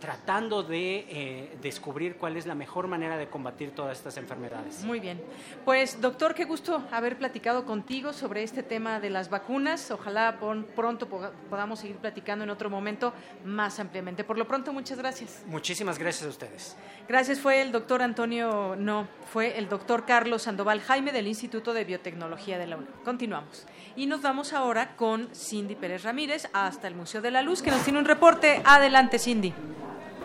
[0.00, 4.82] tratando de eh, descubrir cuál es la mejor manera de combatir todas estas enfermedades.
[4.82, 5.22] Muy bien.
[5.64, 9.90] Pues, doctor, qué gusto haber platicado contigo sobre este tema de las vacunas.
[9.90, 10.38] Ojalá
[10.74, 11.08] pronto
[11.50, 13.12] podamos seguir platicando en otro momento
[13.44, 14.24] más ampliamente.
[14.24, 15.42] Por lo pronto, muchas gracias.
[15.46, 16.76] Muchísimas gracias a ustedes.
[17.06, 17.38] Gracias.
[17.38, 22.58] Fue el doctor Antonio, no, fue el doctor Carlos Sandoval Jaime del Instituto de Biotecnología
[22.58, 22.90] de la UNAM.
[23.04, 23.66] Continuamos.
[23.96, 27.70] Y nos vamos ahora con Cindy Pérez Ramírez hasta el Museo de la Luz, que
[27.70, 28.62] nos tiene un reporte.
[28.64, 29.52] Adelante, Cindy.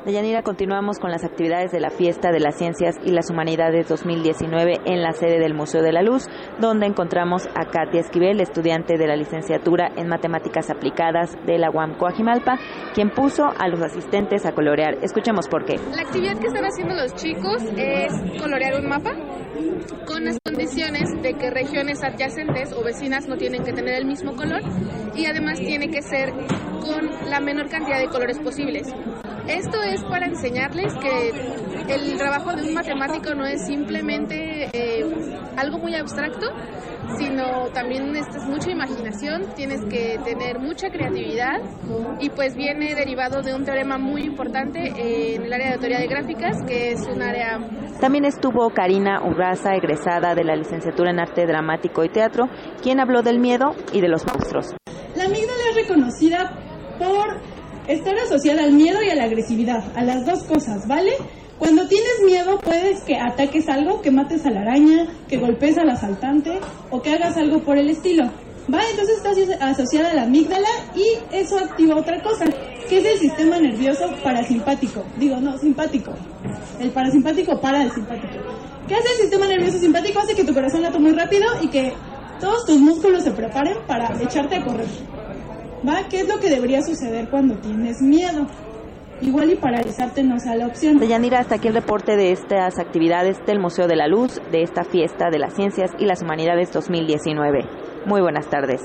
[0.06, 4.82] Deyanira, continuamos con las actividades de la Fiesta de las Ciencias y las Humanidades 2019
[4.86, 6.28] en la sede del Museo de la Luz,
[6.62, 11.98] donde encontramos a Katia Esquivel, estudiante de la licenciatura en Matemáticas Aplicadas de la UAM
[11.98, 12.60] Coajimalpa,
[12.94, 14.94] quien puso a los asistentes a colorear.
[15.02, 15.78] Escuchemos por qué.
[15.96, 19.10] La actividad que están haciendo los chicos es colorear un mapa
[20.06, 24.36] con las condiciones de que regiones adyacentes o vecinas no tienen que tener el mismo
[24.36, 24.62] color
[25.16, 28.94] y además tiene que ser con la menor cantidad de colores posibles.
[29.48, 31.30] Esto es para enseñarles que
[31.94, 35.06] el trabajo de un matemático no es simplemente eh,
[35.56, 36.48] algo muy abstracto,
[37.20, 41.62] sino también es mucha imaginación, tienes que tener mucha creatividad
[42.20, 46.08] y pues viene derivado de un teorema muy importante en el área de teoría de
[46.08, 47.60] gráficas, que es un área...
[48.00, 52.50] También estuvo Karina Urraza, egresada de la licenciatura en arte dramático y teatro,
[52.82, 54.76] quien habló del miedo y de los monstruos.
[55.16, 56.52] La amígdala es reconocida
[56.98, 57.55] por
[57.88, 61.12] estar asociada al miedo y a la agresividad, a las dos cosas, ¿vale?
[61.58, 65.90] Cuando tienes miedo puedes que ataques algo, que mates a la araña, que golpes al
[65.90, 66.60] asaltante
[66.92, 68.26] o que hagas algo por el estilo.
[68.74, 68.82] ¿Va?
[68.90, 72.46] Entonces está asociada a la amígdala y eso activa otra cosa,
[72.90, 75.04] que es el sistema nervioso parasimpático.
[75.18, 76.12] Digo, no, simpático.
[76.80, 78.34] El parasimpático para el simpático.
[78.88, 80.20] ¿Qué hace el sistema nervioso simpático?
[80.20, 81.94] Hace que tu corazón lata muy rápido y que
[82.40, 84.88] todos tus músculos se preparen para echarte a correr.
[85.88, 86.08] ¿Va?
[86.10, 88.48] ¿Qué es lo que debería suceder cuando tienes miedo?
[89.22, 90.98] Igual y paralizarte no sea la opción.
[90.98, 94.84] Deyanira, hasta aquí el reporte de estas actividades del Museo de la Luz, de esta
[94.84, 97.66] fiesta de las ciencias y las humanidades 2019.
[98.06, 98.82] Muy buenas tardes.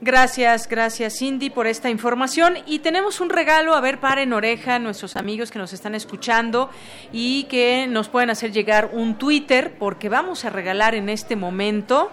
[0.00, 2.54] Gracias, gracias Cindy por esta información.
[2.66, 6.70] Y tenemos un regalo, a ver, para en oreja, nuestros amigos que nos están escuchando
[7.12, 12.10] y que nos pueden hacer llegar un Twitter, porque vamos a regalar en este momento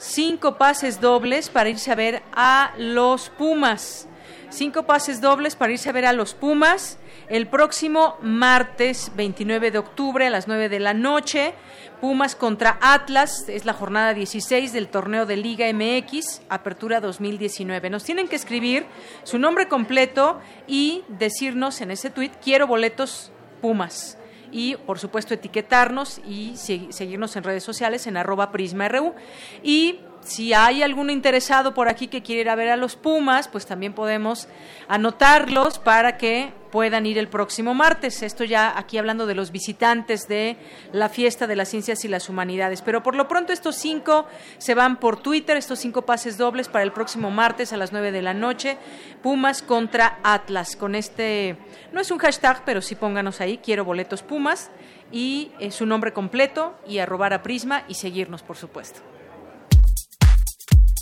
[0.00, 4.08] cinco pases dobles para irse a ver a los Pumas.
[4.48, 6.98] Cinco pases dobles para irse a ver a los Pumas
[7.28, 11.54] el próximo martes 29 de octubre a las 9 de la noche.
[12.00, 17.90] Pumas contra Atlas, es la jornada 16 del torneo de Liga MX, Apertura 2019.
[17.90, 18.86] Nos tienen que escribir
[19.22, 24.16] su nombre completo y decirnos en ese tweet, quiero boletos Pumas.
[24.52, 29.14] Y, por supuesto, etiquetarnos y seguirnos en redes sociales en arroba prisma.ru.
[29.62, 33.48] Y si hay algún interesado por aquí que quiere ir a ver a los Pumas,
[33.48, 34.48] pues también podemos
[34.86, 38.22] anotarlos para que puedan ir el próximo martes.
[38.22, 40.56] Esto ya aquí hablando de los visitantes de
[40.92, 42.82] la fiesta de las ciencias y las humanidades.
[42.82, 44.26] Pero por lo pronto estos cinco
[44.58, 48.12] se van por Twitter, estos cinco pases dobles para el próximo martes a las nueve
[48.12, 48.76] de la noche.
[49.22, 50.76] Pumas contra Atlas.
[50.76, 51.56] Con este,
[51.92, 54.70] no es un hashtag, pero sí pónganos ahí, quiero boletos Pumas
[55.10, 59.00] y eh, su nombre completo y arrobar a Prisma y seguirnos, por supuesto.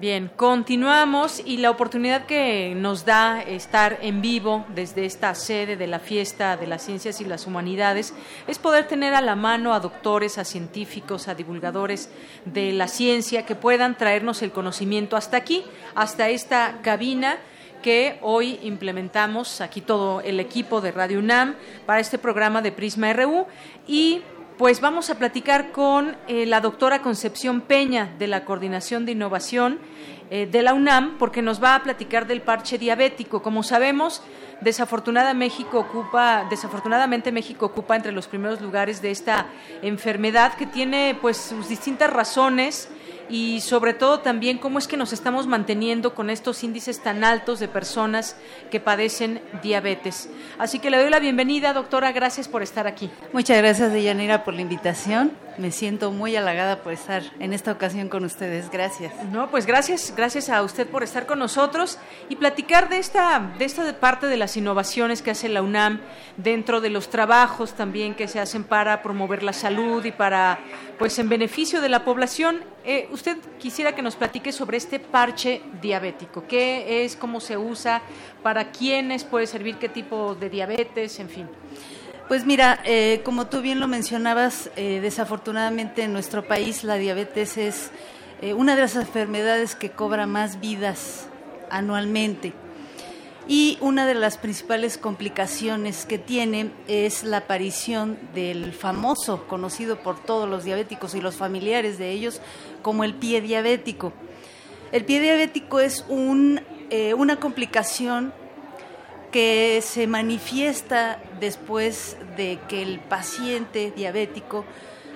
[0.00, 5.86] Bien, continuamos y la oportunidad que nos da estar en vivo desde esta sede de
[5.86, 8.14] la fiesta de las ciencias y las humanidades
[8.46, 12.08] es poder tener a la mano a doctores, a científicos, a divulgadores
[12.46, 15.18] de la ciencia que puedan traernos el conocimiento.
[15.18, 15.64] Hasta aquí,
[15.94, 17.36] hasta esta cabina
[17.82, 23.12] que hoy implementamos aquí todo el equipo de Radio UNAM para este programa de Prisma
[23.12, 23.46] RU
[23.86, 24.22] y
[24.60, 29.78] pues vamos a platicar con eh, la doctora Concepción Peña de la Coordinación de Innovación
[30.28, 33.40] eh, de la UNAM porque nos va a platicar del parche diabético.
[33.40, 34.22] Como sabemos,
[34.60, 39.46] desafortunadamente México ocupa, desafortunadamente México ocupa entre los primeros lugares de esta
[39.80, 42.90] enfermedad que tiene pues sus distintas razones
[43.30, 47.60] y sobre todo también cómo es que nos estamos manteniendo con estos índices tan altos
[47.60, 48.36] de personas
[48.70, 50.28] que padecen diabetes.
[50.58, 53.10] Así que le doy la bienvenida, doctora, gracias por estar aquí.
[53.32, 55.32] Muchas gracias, Deyanira, por la invitación.
[55.60, 58.70] Me siento muy halagada por estar en esta ocasión con ustedes.
[58.70, 59.12] Gracias.
[59.30, 61.98] No, pues gracias, gracias a usted por estar con nosotros
[62.30, 66.00] y platicar de esta, de esta parte de las innovaciones que hace la UNAM
[66.38, 70.60] dentro de los trabajos también que se hacen para promover la salud y para,
[70.98, 72.60] pues, en beneficio de la población.
[72.82, 76.46] Eh, usted quisiera que nos platique sobre este parche diabético.
[76.48, 77.16] ¿Qué es?
[77.16, 78.00] ¿Cómo se usa?
[78.42, 79.76] ¿Para quiénes puede servir?
[79.76, 81.20] ¿Qué tipo de diabetes?
[81.20, 81.46] En fin.
[82.30, 87.56] Pues mira, eh, como tú bien lo mencionabas, eh, desafortunadamente en nuestro país la diabetes
[87.58, 87.90] es
[88.54, 91.26] una de las enfermedades que cobra más vidas
[91.70, 92.52] anualmente.
[93.48, 100.22] Y una de las principales complicaciones que tiene es la aparición del famoso, conocido por
[100.22, 102.40] todos los diabéticos y los familiares de ellos,
[102.80, 104.12] como el pie diabético.
[104.92, 108.32] El pie diabético es un, eh, una complicación
[109.30, 114.64] que se manifiesta después de que el paciente diabético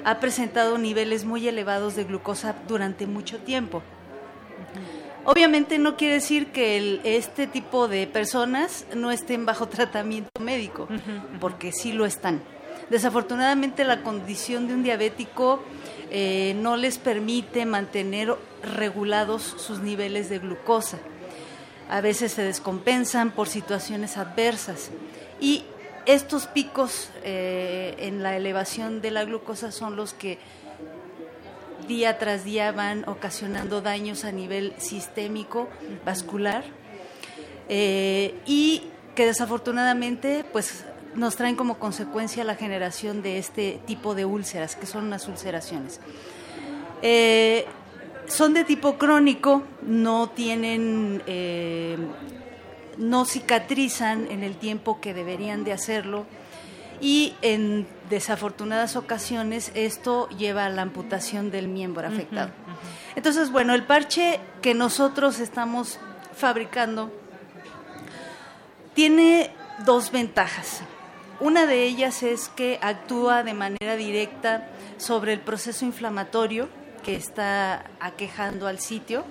[0.05, 3.83] ha presentado niveles muy elevados de glucosa durante mucho tiempo.
[5.25, 10.87] Obviamente no quiere decir que este tipo de personas no estén bajo tratamiento médico,
[11.41, 12.43] porque sí lo están.
[12.91, 15.63] Desafortunadamente la condición de un diabético
[16.11, 20.99] eh, no les permite mantener regulados sus niveles de glucosa.
[21.89, 24.91] A veces se descompensan por situaciones adversas
[25.41, 25.65] y
[26.07, 30.39] estos picos eh, en la elevación de la glucosa son los que
[31.89, 35.69] día tras día van ocasionando daños a nivel sistémico,
[36.05, 36.65] vascular,
[37.69, 38.85] eh, y
[39.15, 40.85] que desafortunadamente pues
[41.15, 46.01] nos traen como consecuencia la generación de este tipo de úlceras, que son unas ulceraciones.
[47.03, 47.67] Eh,
[48.27, 51.97] son de tipo crónico, no tienen, eh,
[52.99, 56.27] no cicatrizan en el tiempo que deberían de hacerlo
[57.01, 62.51] y en desafortunadas ocasiones esto lleva a la amputación del miembro afectado.
[63.17, 65.99] Entonces, bueno, el parche que nosotros estamos
[66.35, 67.13] fabricando
[68.95, 69.51] tiene
[69.85, 70.83] dos ventajas.
[71.41, 74.69] Una de ellas es que actúa de manera directa
[74.99, 76.69] sobre el proceso inflamatorio
[77.05, 79.25] que está aquejando al sitio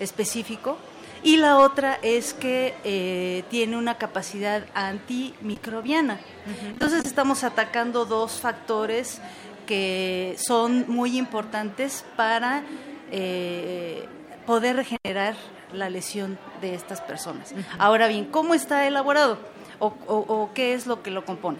[0.00, 0.78] específico
[1.24, 6.18] y la otra es que eh, tiene una capacidad antimicrobiana.
[6.66, 9.20] Entonces estamos atacando dos factores
[9.66, 12.64] que son muy importantes para
[13.12, 14.08] eh,
[14.46, 15.36] poder regenerar
[15.72, 17.54] la lesión de estas personas.
[17.78, 19.38] Ahora bien, ¿cómo está elaborado
[19.78, 21.58] o, qué es lo que lo compone?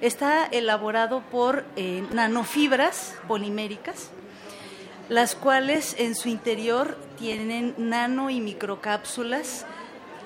[0.00, 4.10] Está elaborado por eh, nanofibras poliméricas,
[5.12, 9.66] las cuales en su interior tienen nano y microcápsulas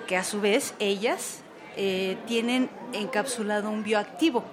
[0.06, 1.40] que a su vez ellas
[1.76, 4.44] eh, tienen encapsulado un bioactivo.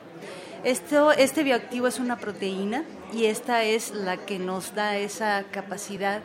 [0.63, 2.83] Esto, este bioactivo es una proteína
[3.13, 6.21] y esta es la que nos da esa capacidad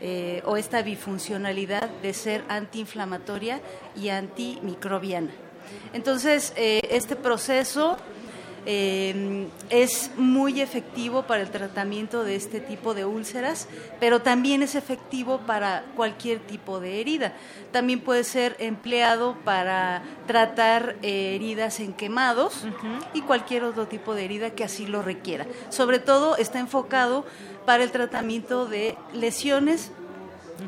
[0.00, 3.60] eh, o esta bifuncionalidad de ser antiinflamatoria
[3.94, 5.30] y antimicrobiana.
[5.92, 7.96] Entonces, eh, este proceso
[8.66, 13.68] eh, es muy efectivo para el tratamiento de este tipo de úlceras,
[14.00, 17.32] pero también es efectivo para cualquier tipo de herida.
[17.70, 22.66] También puede ser empleado para tratar eh, heridas en quemados
[23.14, 25.46] y cualquier otro tipo de herida que así lo requiera.
[25.70, 27.24] Sobre todo está enfocado
[27.64, 29.92] para el tratamiento de lesiones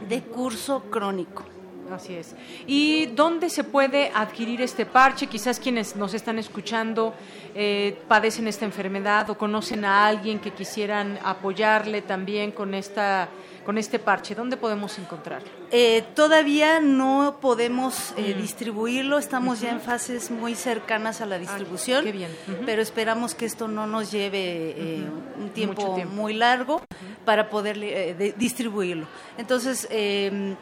[0.09, 1.58] de curso crónico.
[1.93, 2.35] Así es.
[2.67, 5.27] ¿Y dónde se puede adquirir este parche?
[5.27, 7.15] Quizás quienes nos están escuchando
[7.55, 13.29] eh, padecen esta enfermedad o conocen a alguien que quisieran apoyarle también con esta
[13.65, 14.35] con este parche.
[14.35, 15.47] ¿Dónde podemos encontrarlo?
[15.71, 18.41] Eh, todavía no podemos eh, Mm.
[18.41, 22.31] distribuirlo, estamos ya en fases muy cercanas a la distribución, qué bien.
[22.65, 24.39] Pero esperamos que esto no nos lleve
[24.75, 25.05] eh,
[25.39, 26.81] un tiempo, muy largo
[27.27, 29.07] para poder eh, de- distribuirlo.
[29.37, 30.55] Entonces, eh,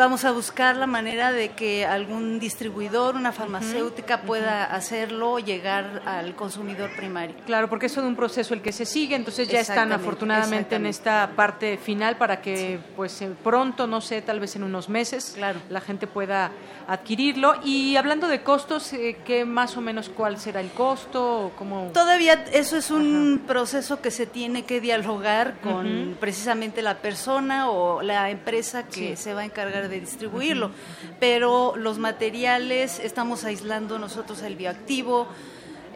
[0.00, 6.34] vamos a buscar la manera de que algún distribuidor, una farmacéutica pueda hacerlo llegar al
[6.34, 7.36] consumidor primario.
[7.44, 10.86] Claro, porque es todo un proceso el que se sigue, entonces ya están afortunadamente en
[10.86, 15.36] esta parte final para que pues eh, pronto, no sé, tal vez en unos meses,
[15.68, 16.50] la gente pueda
[16.88, 17.54] adquirirlo.
[17.62, 21.46] Y hablando de costos, eh, ¿qué más o menos cuál será el costo?
[21.46, 21.90] o ¿Cómo?
[21.92, 28.00] Todavía eso es un proceso que se tiene que dialogar con precisamente la persona o
[28.02, 29.16] la empresa que Sí.
[29.16, 30.70] se va a encargar de distribuirlo.
[31.18, 35.26] Pero los materiales, estamos aislando nosotros el bioactivo,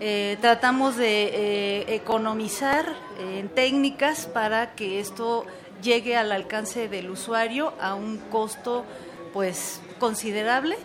[0.01, 2.85] eh, tratamos de eh, economizar
[3.19, 5.47] eh, en técnicas para que esto
[5.83, 8.85] llegue al alcance del usuario a un costo
[9.33, 10.77] pues considerable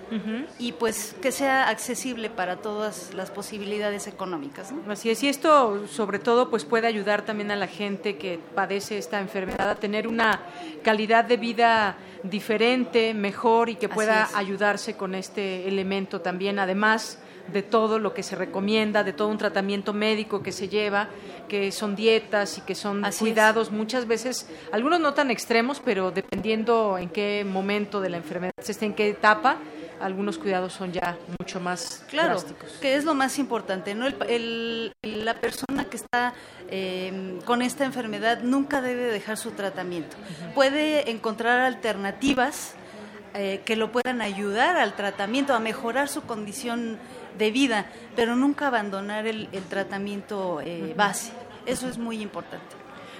[0.58, 4.72] y pues que sea accesible para todas las posibilidades económicas.
[4.72, 4.92] ¿no?
[4.92, 8.98] Así es, y esto sobre todo pues puede ayudar también a la gente que padece
[8.98, 10.42] esta enfermedad a tener una
[10.84, 17.20] calidad de vida diferente, mejor y que pueda ayudarse con este elemento también, además
[17.52, 21.10] de todo lo que se recomienda, de todo un tratamiento médico que se lleva,
[21.48, 23.20] que son dietas y que son Así es.
[23.20, 28.54] cuidados muchas veces, algunos no tan extremos, pero dependiendo en qué momento de la enfermedad
[28.62, 29.58] se esté, en qué etapa,
[30.00, 32.72] algunos cuidados son ya mucho más Claro, drásticos.
[32.80, 34.08] que es lo más importante, ¿no?
[34.08, 36.34] El- el- la persona que está
[36.72, 40.16] eh, con esta enfermedad nunca debe dejar su tratamiento.
[40.56, 42.76] Puede encontrar alternativas
[43.36, 46.98] eh, que lo puedan ayudar al tratamiento, a mejorar su condición
[47.38, 47.86] de vida,
[48.16, 51.32] pero nunca abandonar el, el tratamiento eh, base.
[51.66, 52.76] Eso es muy importante.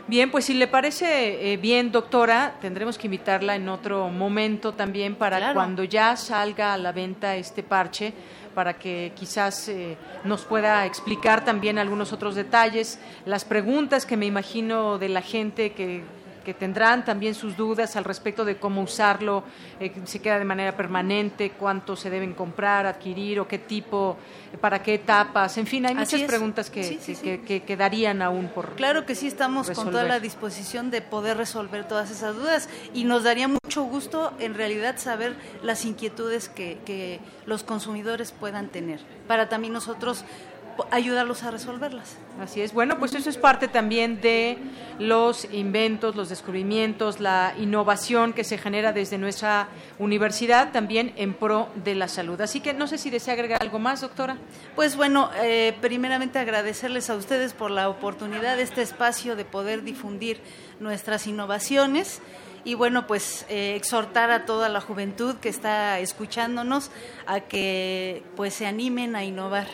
[0.08, 5.14] Bien, pues si le parece eh, bien, doctora, tendremos que invitarla en otro momento también
[5.16, 5.54] para Claro.
[5.54, 8.14] cuando ya salga a la venta este parche,
[8.56, 14.26] para que quizás eh, nos pueda explicar también algunos otros detalles, las preguntas que me
[14.26, 16.04] imagino de la gente que,
[16.44, 19.44] que tendrán también sus dudas al respecto de cómo usarlo,
[19.80, 24.18] eh, se queda de manera permanente, cuánto se deben comprar, adquirir o qué tipo,
[24.62, 26.28] para qué etapas, en fin, hay Así muchas es.
[26.28, 27.22] preguntas que, Sí, sí, que- sí.
[27.24, 31.38] que- que quedarían aún por Claro que sí, estamos con toda la disposición de poder
[31.38, 36.78] resolver todas esas dudas y nos daría mucho gusto en realidad saber las inquietudes que,
[36.86, 40.24] que los consumidores puedan tener, para también nosotros
[40.92, 42.18] ayudarlos a resolverlas.
[42.42, 42.74] Así es.
[42.74, 44.58] Bueno, pues eso es parte también de
[45.00, 51.70] los inventos, los descubrimientos, la innovación que se genera desde nuestra universidad también en pro
[51.76, 52.40] de la salud.
[52.42, 54.38] Así que no sé si desea agregar algo más, doctora.
[54.76, 59.84] Pues bueno, eh, primeramente agradecerles a ustedes por la oportunidad de este espacio de poder
[59.84, 60.42] difundir
[60.80, 62.22] nuestras innovaciones
[62.64, 66.92] y bueno, pues eh, exhortar a toda la juventud que está escuchándonos
[67.26, 69.68] a que pues se animen a innovar,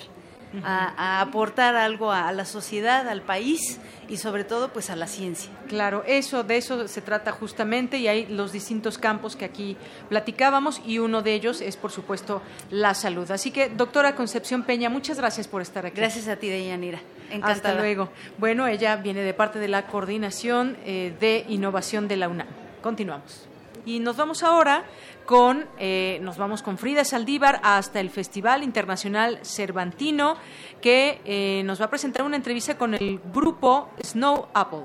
[0.63, 4.95] a, a aportar algo a, a la sociedad, al país y sobre todo pues a
[4.95, 5.51] la ciencia.
[5.67, 9.77] Claro, eso de eso se trata justamente y hay los distintos campos que aquí
[10.09, 13.29] platicábamos y uno de ellos es por supuesto la salud.
[13.31, 15.97] Así que, doctora Concepción Peña, muchas gracias por estar aquí.
[15.97, 16.99] Gracias a ti, Deyanira.
[17.25, 17.75] Hasta Encantada.
[17.79, 18.09] luego.
[18.37, 22.47] Bueno, ella viene de parte de la Coordinación eh, de Innovación de la UNAM.
[22.81, 23.47] Continuamos.
[23.85, 24.85] Y nos vamos ahora
[25.25, 30.37] con, eh, nos vamos con Frida Saldívar hasta el Festival Internacional Cervantino,
[30.81, 34.83] que eh, nos va a presentar una entrevista con el grupo Snow Apple.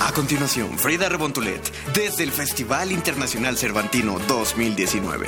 [0.00, 1.60] A continuación, Frida Rebontulet,
[1.94, 5.26] desde el Festival Internacional Cervantino 2019.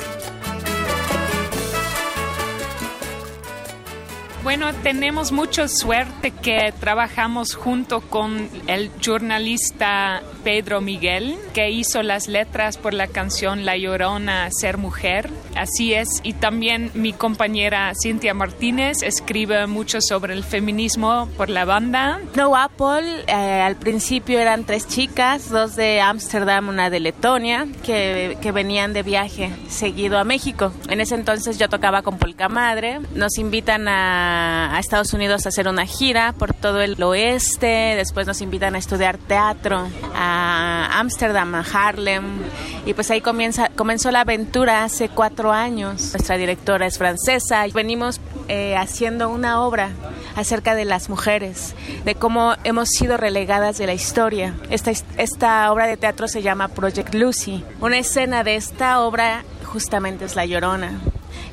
[4.41, 12.29] Bueno, tenemos mucha suerte que trabajamos junto con el jornalista Pedro Miguel, que hizo las
[12.29, 15.29] letras por la canción La Llorona, Ser Mujer.
[15.55, 16.21] Así es.
[16.23, 22.21] Y también mi compañera Cintia Martínez escribe mucho sobre el feminismo por la banda.
[22.35, 28.37] No Apple, eh, al principio eran tres chicas, dos de Ámsterdam, una de Letonia, que,
[28.41, 30.71] que venían de viaje seguido a México.
[30.87, 33.01] En ese entonces yo tocaba con Polka Madre.
[33.13, 38.25] Nos invitan a a, Estados Unidos a hacer una gira por todo el oeste, después
[38.27, 42.39] nos invitan a estudiar teatro a Ámsterdam, a Harlem,
[42.85, 46.13] y pues ahí comienza, comenzó la aventura hace cuatro años.
[46.13, 49.91] Nuestra directora es francesa y venimos eh, haciendo una obra
[50.35, 51.75] acerca de las mujeres,
[52.05, 54.53] de cómo hemos sido relegadas de la historia.
[54.69, 57.63] Esta, esta obra de teatro se llama Project Lucy.
[57.81, 60.99] Una escena de esta obra justamente es La Llorona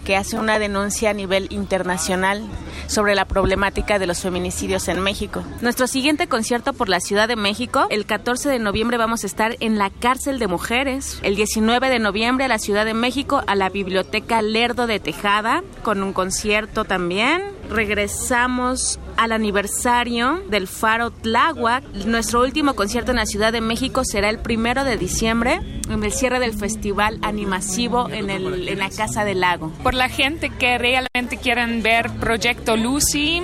[0.06, 2.44] que hace una denuncia a nivel internacional
[2.86, 5.42] sobre la problemática de los feminicidios en México.
[5.60, 9.56] Nuestro siguiente concierto por la Ciudad de México, el 14 de noviembre vamos a estar
[9.58, 13.56] en la cárcel de mujeres, el 19 de noviembre a la Ciudad de México a
[13.56, 17.42] la Biblioteca Lerdo de Tejada con un concierto también.
[17.68, 21.84] Regresamos al aniversario del Faro Tláhuac.
[22.06, 26.12] Nuestro último concierto en la Ciudad de México será el primero de diciembre en el
[26.12, 28.26] cierre del festival animasivo en,
[28.78, 29.72] la Casa del Lago.
[29.82, 33.42] Por la gente que realmente quieren ver Proyecto Lucy,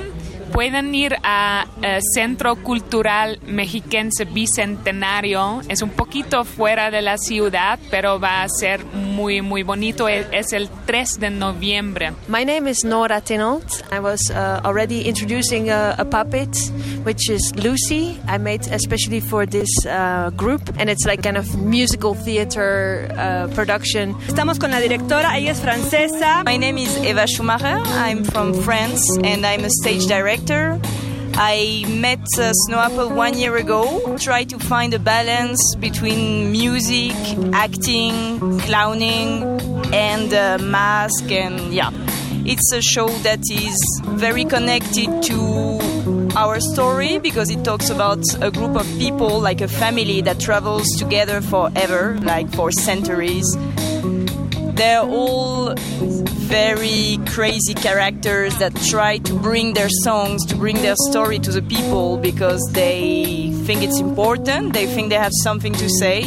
[0.52, 5.62] pueden ir a eh, Centro Cultural Mexiquense Bicentenario.
[5.68, 10.08] Es un poquito fuera de la ciudad, pero va a ser muy, muy bonito.
[10.08, 12.12] Es el 3 de noviembre.
[12.28, 13.82] My name is Nora Tinault.
[13.90, 16.54] I was uh, already introducing a, a, puppet,
[17.04, 18.20] which is Lucy.
[18.28, 23.48] I made especially for this uh, group, and it's like kind of musical theater uh,
[23.54, 24.14] production.
[24.28, 26.44] Estamos con la directora, ella es francesa.
[26.44, 27.80] My name is Eva Schumacher.
[28.04, 30.80] I'm from France, and I'm a stage director director.
[31.34, 34.16] I met uh, Snow Apple one year ago.
[34.18, 37.14] Try to find a balance between music,
[37.54, 39.42] acting, clowning,
[39.94, 41.90] and uh, mask, and yeah,
[42.44, 48.50] it's a show that is very connected to our story because it talks about a
[48.50, 53.46] group of people, like a family that travels together forever, like for centuries.
[54.74, 61.38] They're all very crazy characters that try to bring their songs, to bring their story
[61.38, 66.24] to the people because they think it's important, they think they have something to say.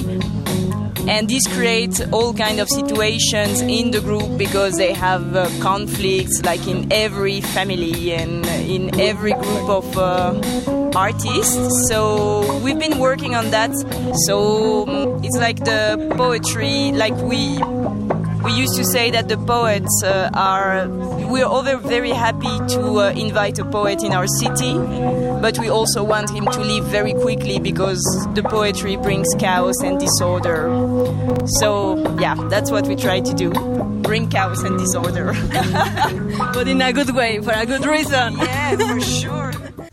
[1.07, 6.41] And this creates all kind of situations in the group because they have uh, conflicts
[6.43, 10.33] like in every family and in every group of uh,
[10.95, 11.89] artists.
[11.89, 13.71] So we've been working on that.
[14.25, 17.59] So it's like the poetry, like we
[18.45, 20.87] we used to say that the poets uh, are.
[20.87, 24.73] We're all very happy to uh, invite a poet in our city,
[25.41, 28.01] but we also want him to leave very quickly because
[28.35, 30.69] the poetry brings chaos and disorder.
[31.59, 33.51] So, yeah, that's what we try to do
[34.05, 35.33] bring chaos and disorder.
[36.53, 38.37] but in a good way, for a good reason.
[38.37, 39.44] Yeah, for sure.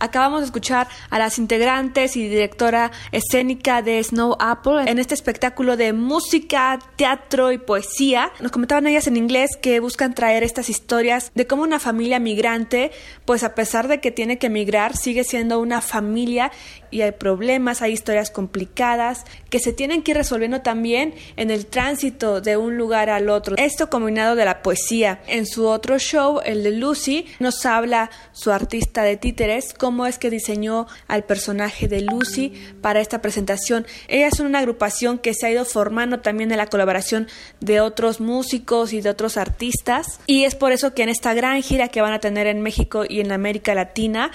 [0.02, 5.76] Acabamos de escuchar a las integrantes y directora escénica de Snow Apple en este espectáculo
[5.76, 8.32] de música, teatro y poesía.
[8.40, 12.90] Nos comentaban ellas en inglés que buscan traer estas historias de cómo una familia migrante,
[13.24, 16.50] pues a pesar de que tiene que emigrar, sigue siendo una familia
[16.92, 21.66] y hay problemas, hay historias complicadas que se tienen que ir resolviendo también en el
[21.66, 23.56] tránsito de un lugar al otro.
[23.58, 25.20] Esto combinado de la poesía.
[25.26, 30.18] En su otro show, el de Lucy, nos habla su artista de títeres, cómo es
[30.18, 33.86] que diseñó al personaje de Lucy para esta presentación.
[34.06, 37.26] Ella es una agrupación que se ha ido formando también de la colaboración
[37.60, 41.62] de otros músicos y de otros artistas y es por eso que en esta gran
[41.62, 44.30] gira que van a tener en México y en América Latina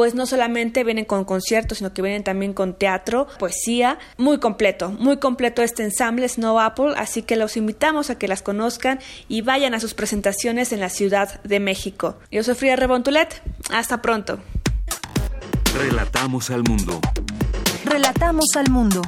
[0.00, 4.88] pues no solamente vienen con conciertos, sino que vienen también con teatro, poesía, muy completo,
[4.92, 8.98] muy completo este ensamble Snow Apple, así que los invitamos a que las conozcan
[9.28, 12.16] y vayan a sus presentaciones en la Ciudad de México.
[12.30, 13.42] Yo soy Frida Rebontulet,
[13.74, 14.38] hasta pronto.
[15.78, 16.98] Relatamos al mundo.
[17.84, 19.02] Relatamos al mundo.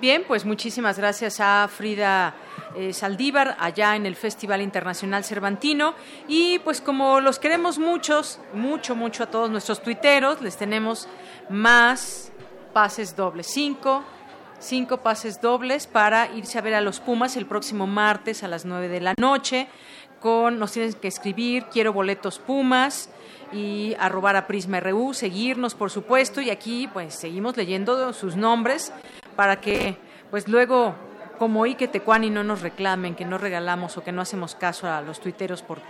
[0.00, 2.34] Bien, pues muchísimas gracias a Frida
[2.76, 5.94] eh, Saldívar allá en el Festival Internacional Cervantino
[6.26, 11.08] y pues como los queremos muchos, mucho, mucho a todos nuestros tuiteros, les tenemos
[11.48, 12.30] más
[12.72, 14.04] pases dobles, cinco,
[14.58, 18.64] cinco pases dobles para irse a ver a los Pumas el próximo martes a las
[18.64, 19.68] nueve de la noche.
[20.20, 23.08] Con, nos tienen que escribir, quiero boletos Pumas
[23.52, 28.92] y arrobar a Prisma RU, seguirnos por supuesto y aquí pues seguimos leyendo sus nombres
[29.36, 29.96] para que
[30.30, 30.94] pues luego
[31.38, 35.00] como Ike Tecuani no nos reclamen que no regalamos o que no hacemos caso a
[35.00, 35.80] los tuiteros por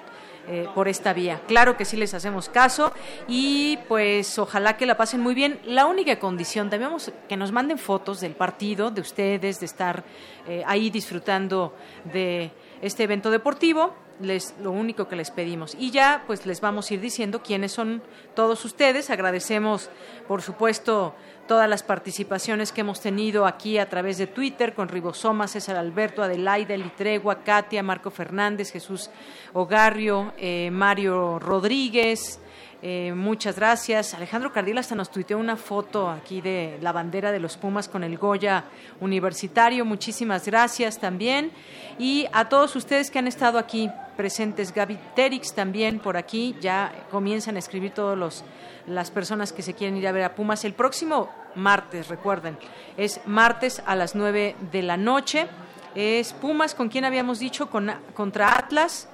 [0.51, 1.43] eh, por esta vía.
[1.47, 2.91] Claro que sí les hacemos caso
[3.27, 5.61] y pues ojalá que la pasen muy bien.
[5.66, 10.05] La única condición, debemos que nos manden fotos del partido, de ustedes, de estar
[10.47, 11.75] eh, ahí disfrutando
[12.11, 12.51] de
[12.81, 13.93] este evento deportivo.
[14.20, 15.77] Les, lo único que les pedimos.
[15.79, 18.03] Y ya, pues les vamos a ir diciendo quiénes son
[18.35, 19.11] todos ustedes.
[19.11, 19.91] Agradecemos,
[20.27, 21.15] por supuesto,
[21.49, 26.23] todas las participaciones que hemos tenido aquí a través de Twitter con Ribosoma, César Alberto,
[26.23, 29.11] Adelaida, Litregua, Katia, Marco Fernández, Jesús
[29.55, 32.39] Ogarrio, eh, Mario Rodríguez.
[32.81, 34.15] Eh, muchas gracias.
[34.15, 38.05] Alejandro Cardil hasta nos tuiteó una foto aquí de la bandera de los Pumas con
[38.05, 38.65] el Goya
[39.01, 39.85] Universitario.
[39.85, 41.51] Muchísimas gracias también.
[41.99, 46.93] Y a todos ustedes que han estado aquí presentes, Gaby Terix también por aquí, ya
[47.11, 48.45] comienzan a escribir todos los
[48.89, 52.59] las personas que se quieren ir a ver a Pumas el próximo martes, recuerden,
[52.97, 55.47] es martes a las 9 de la noche.
[55.94, 59.09] Es Pumas, con quien habíamos dicho, con, contra Atlas.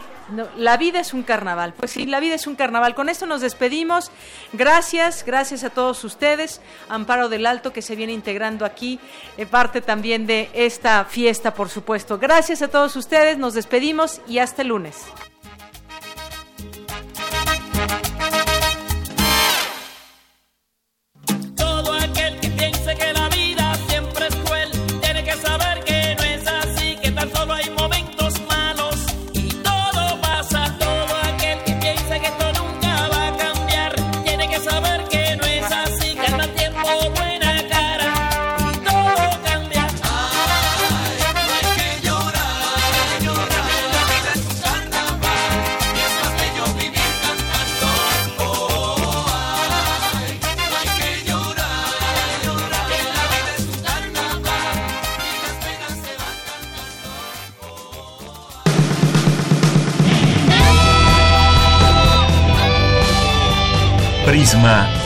[0.57, 1.73] La vida es un carnaval.
[1.73, 2.95] Pues sí, la vida es un carnaval.
[2.95, 4.11] Con esto nos despedimos.
[4.53, 6.61] Gracias, gracias a todos ustedes.
[6.89, 8.99] Amparo del Alto que se viene integrando aquí,
[9.37, 12.17] en parte también de esta fiesta, por supuesto.
[12.17, 13.37] Gracias a todos ustedes.
[13.37, 15.05] Nos despedimos y hasta el lunes.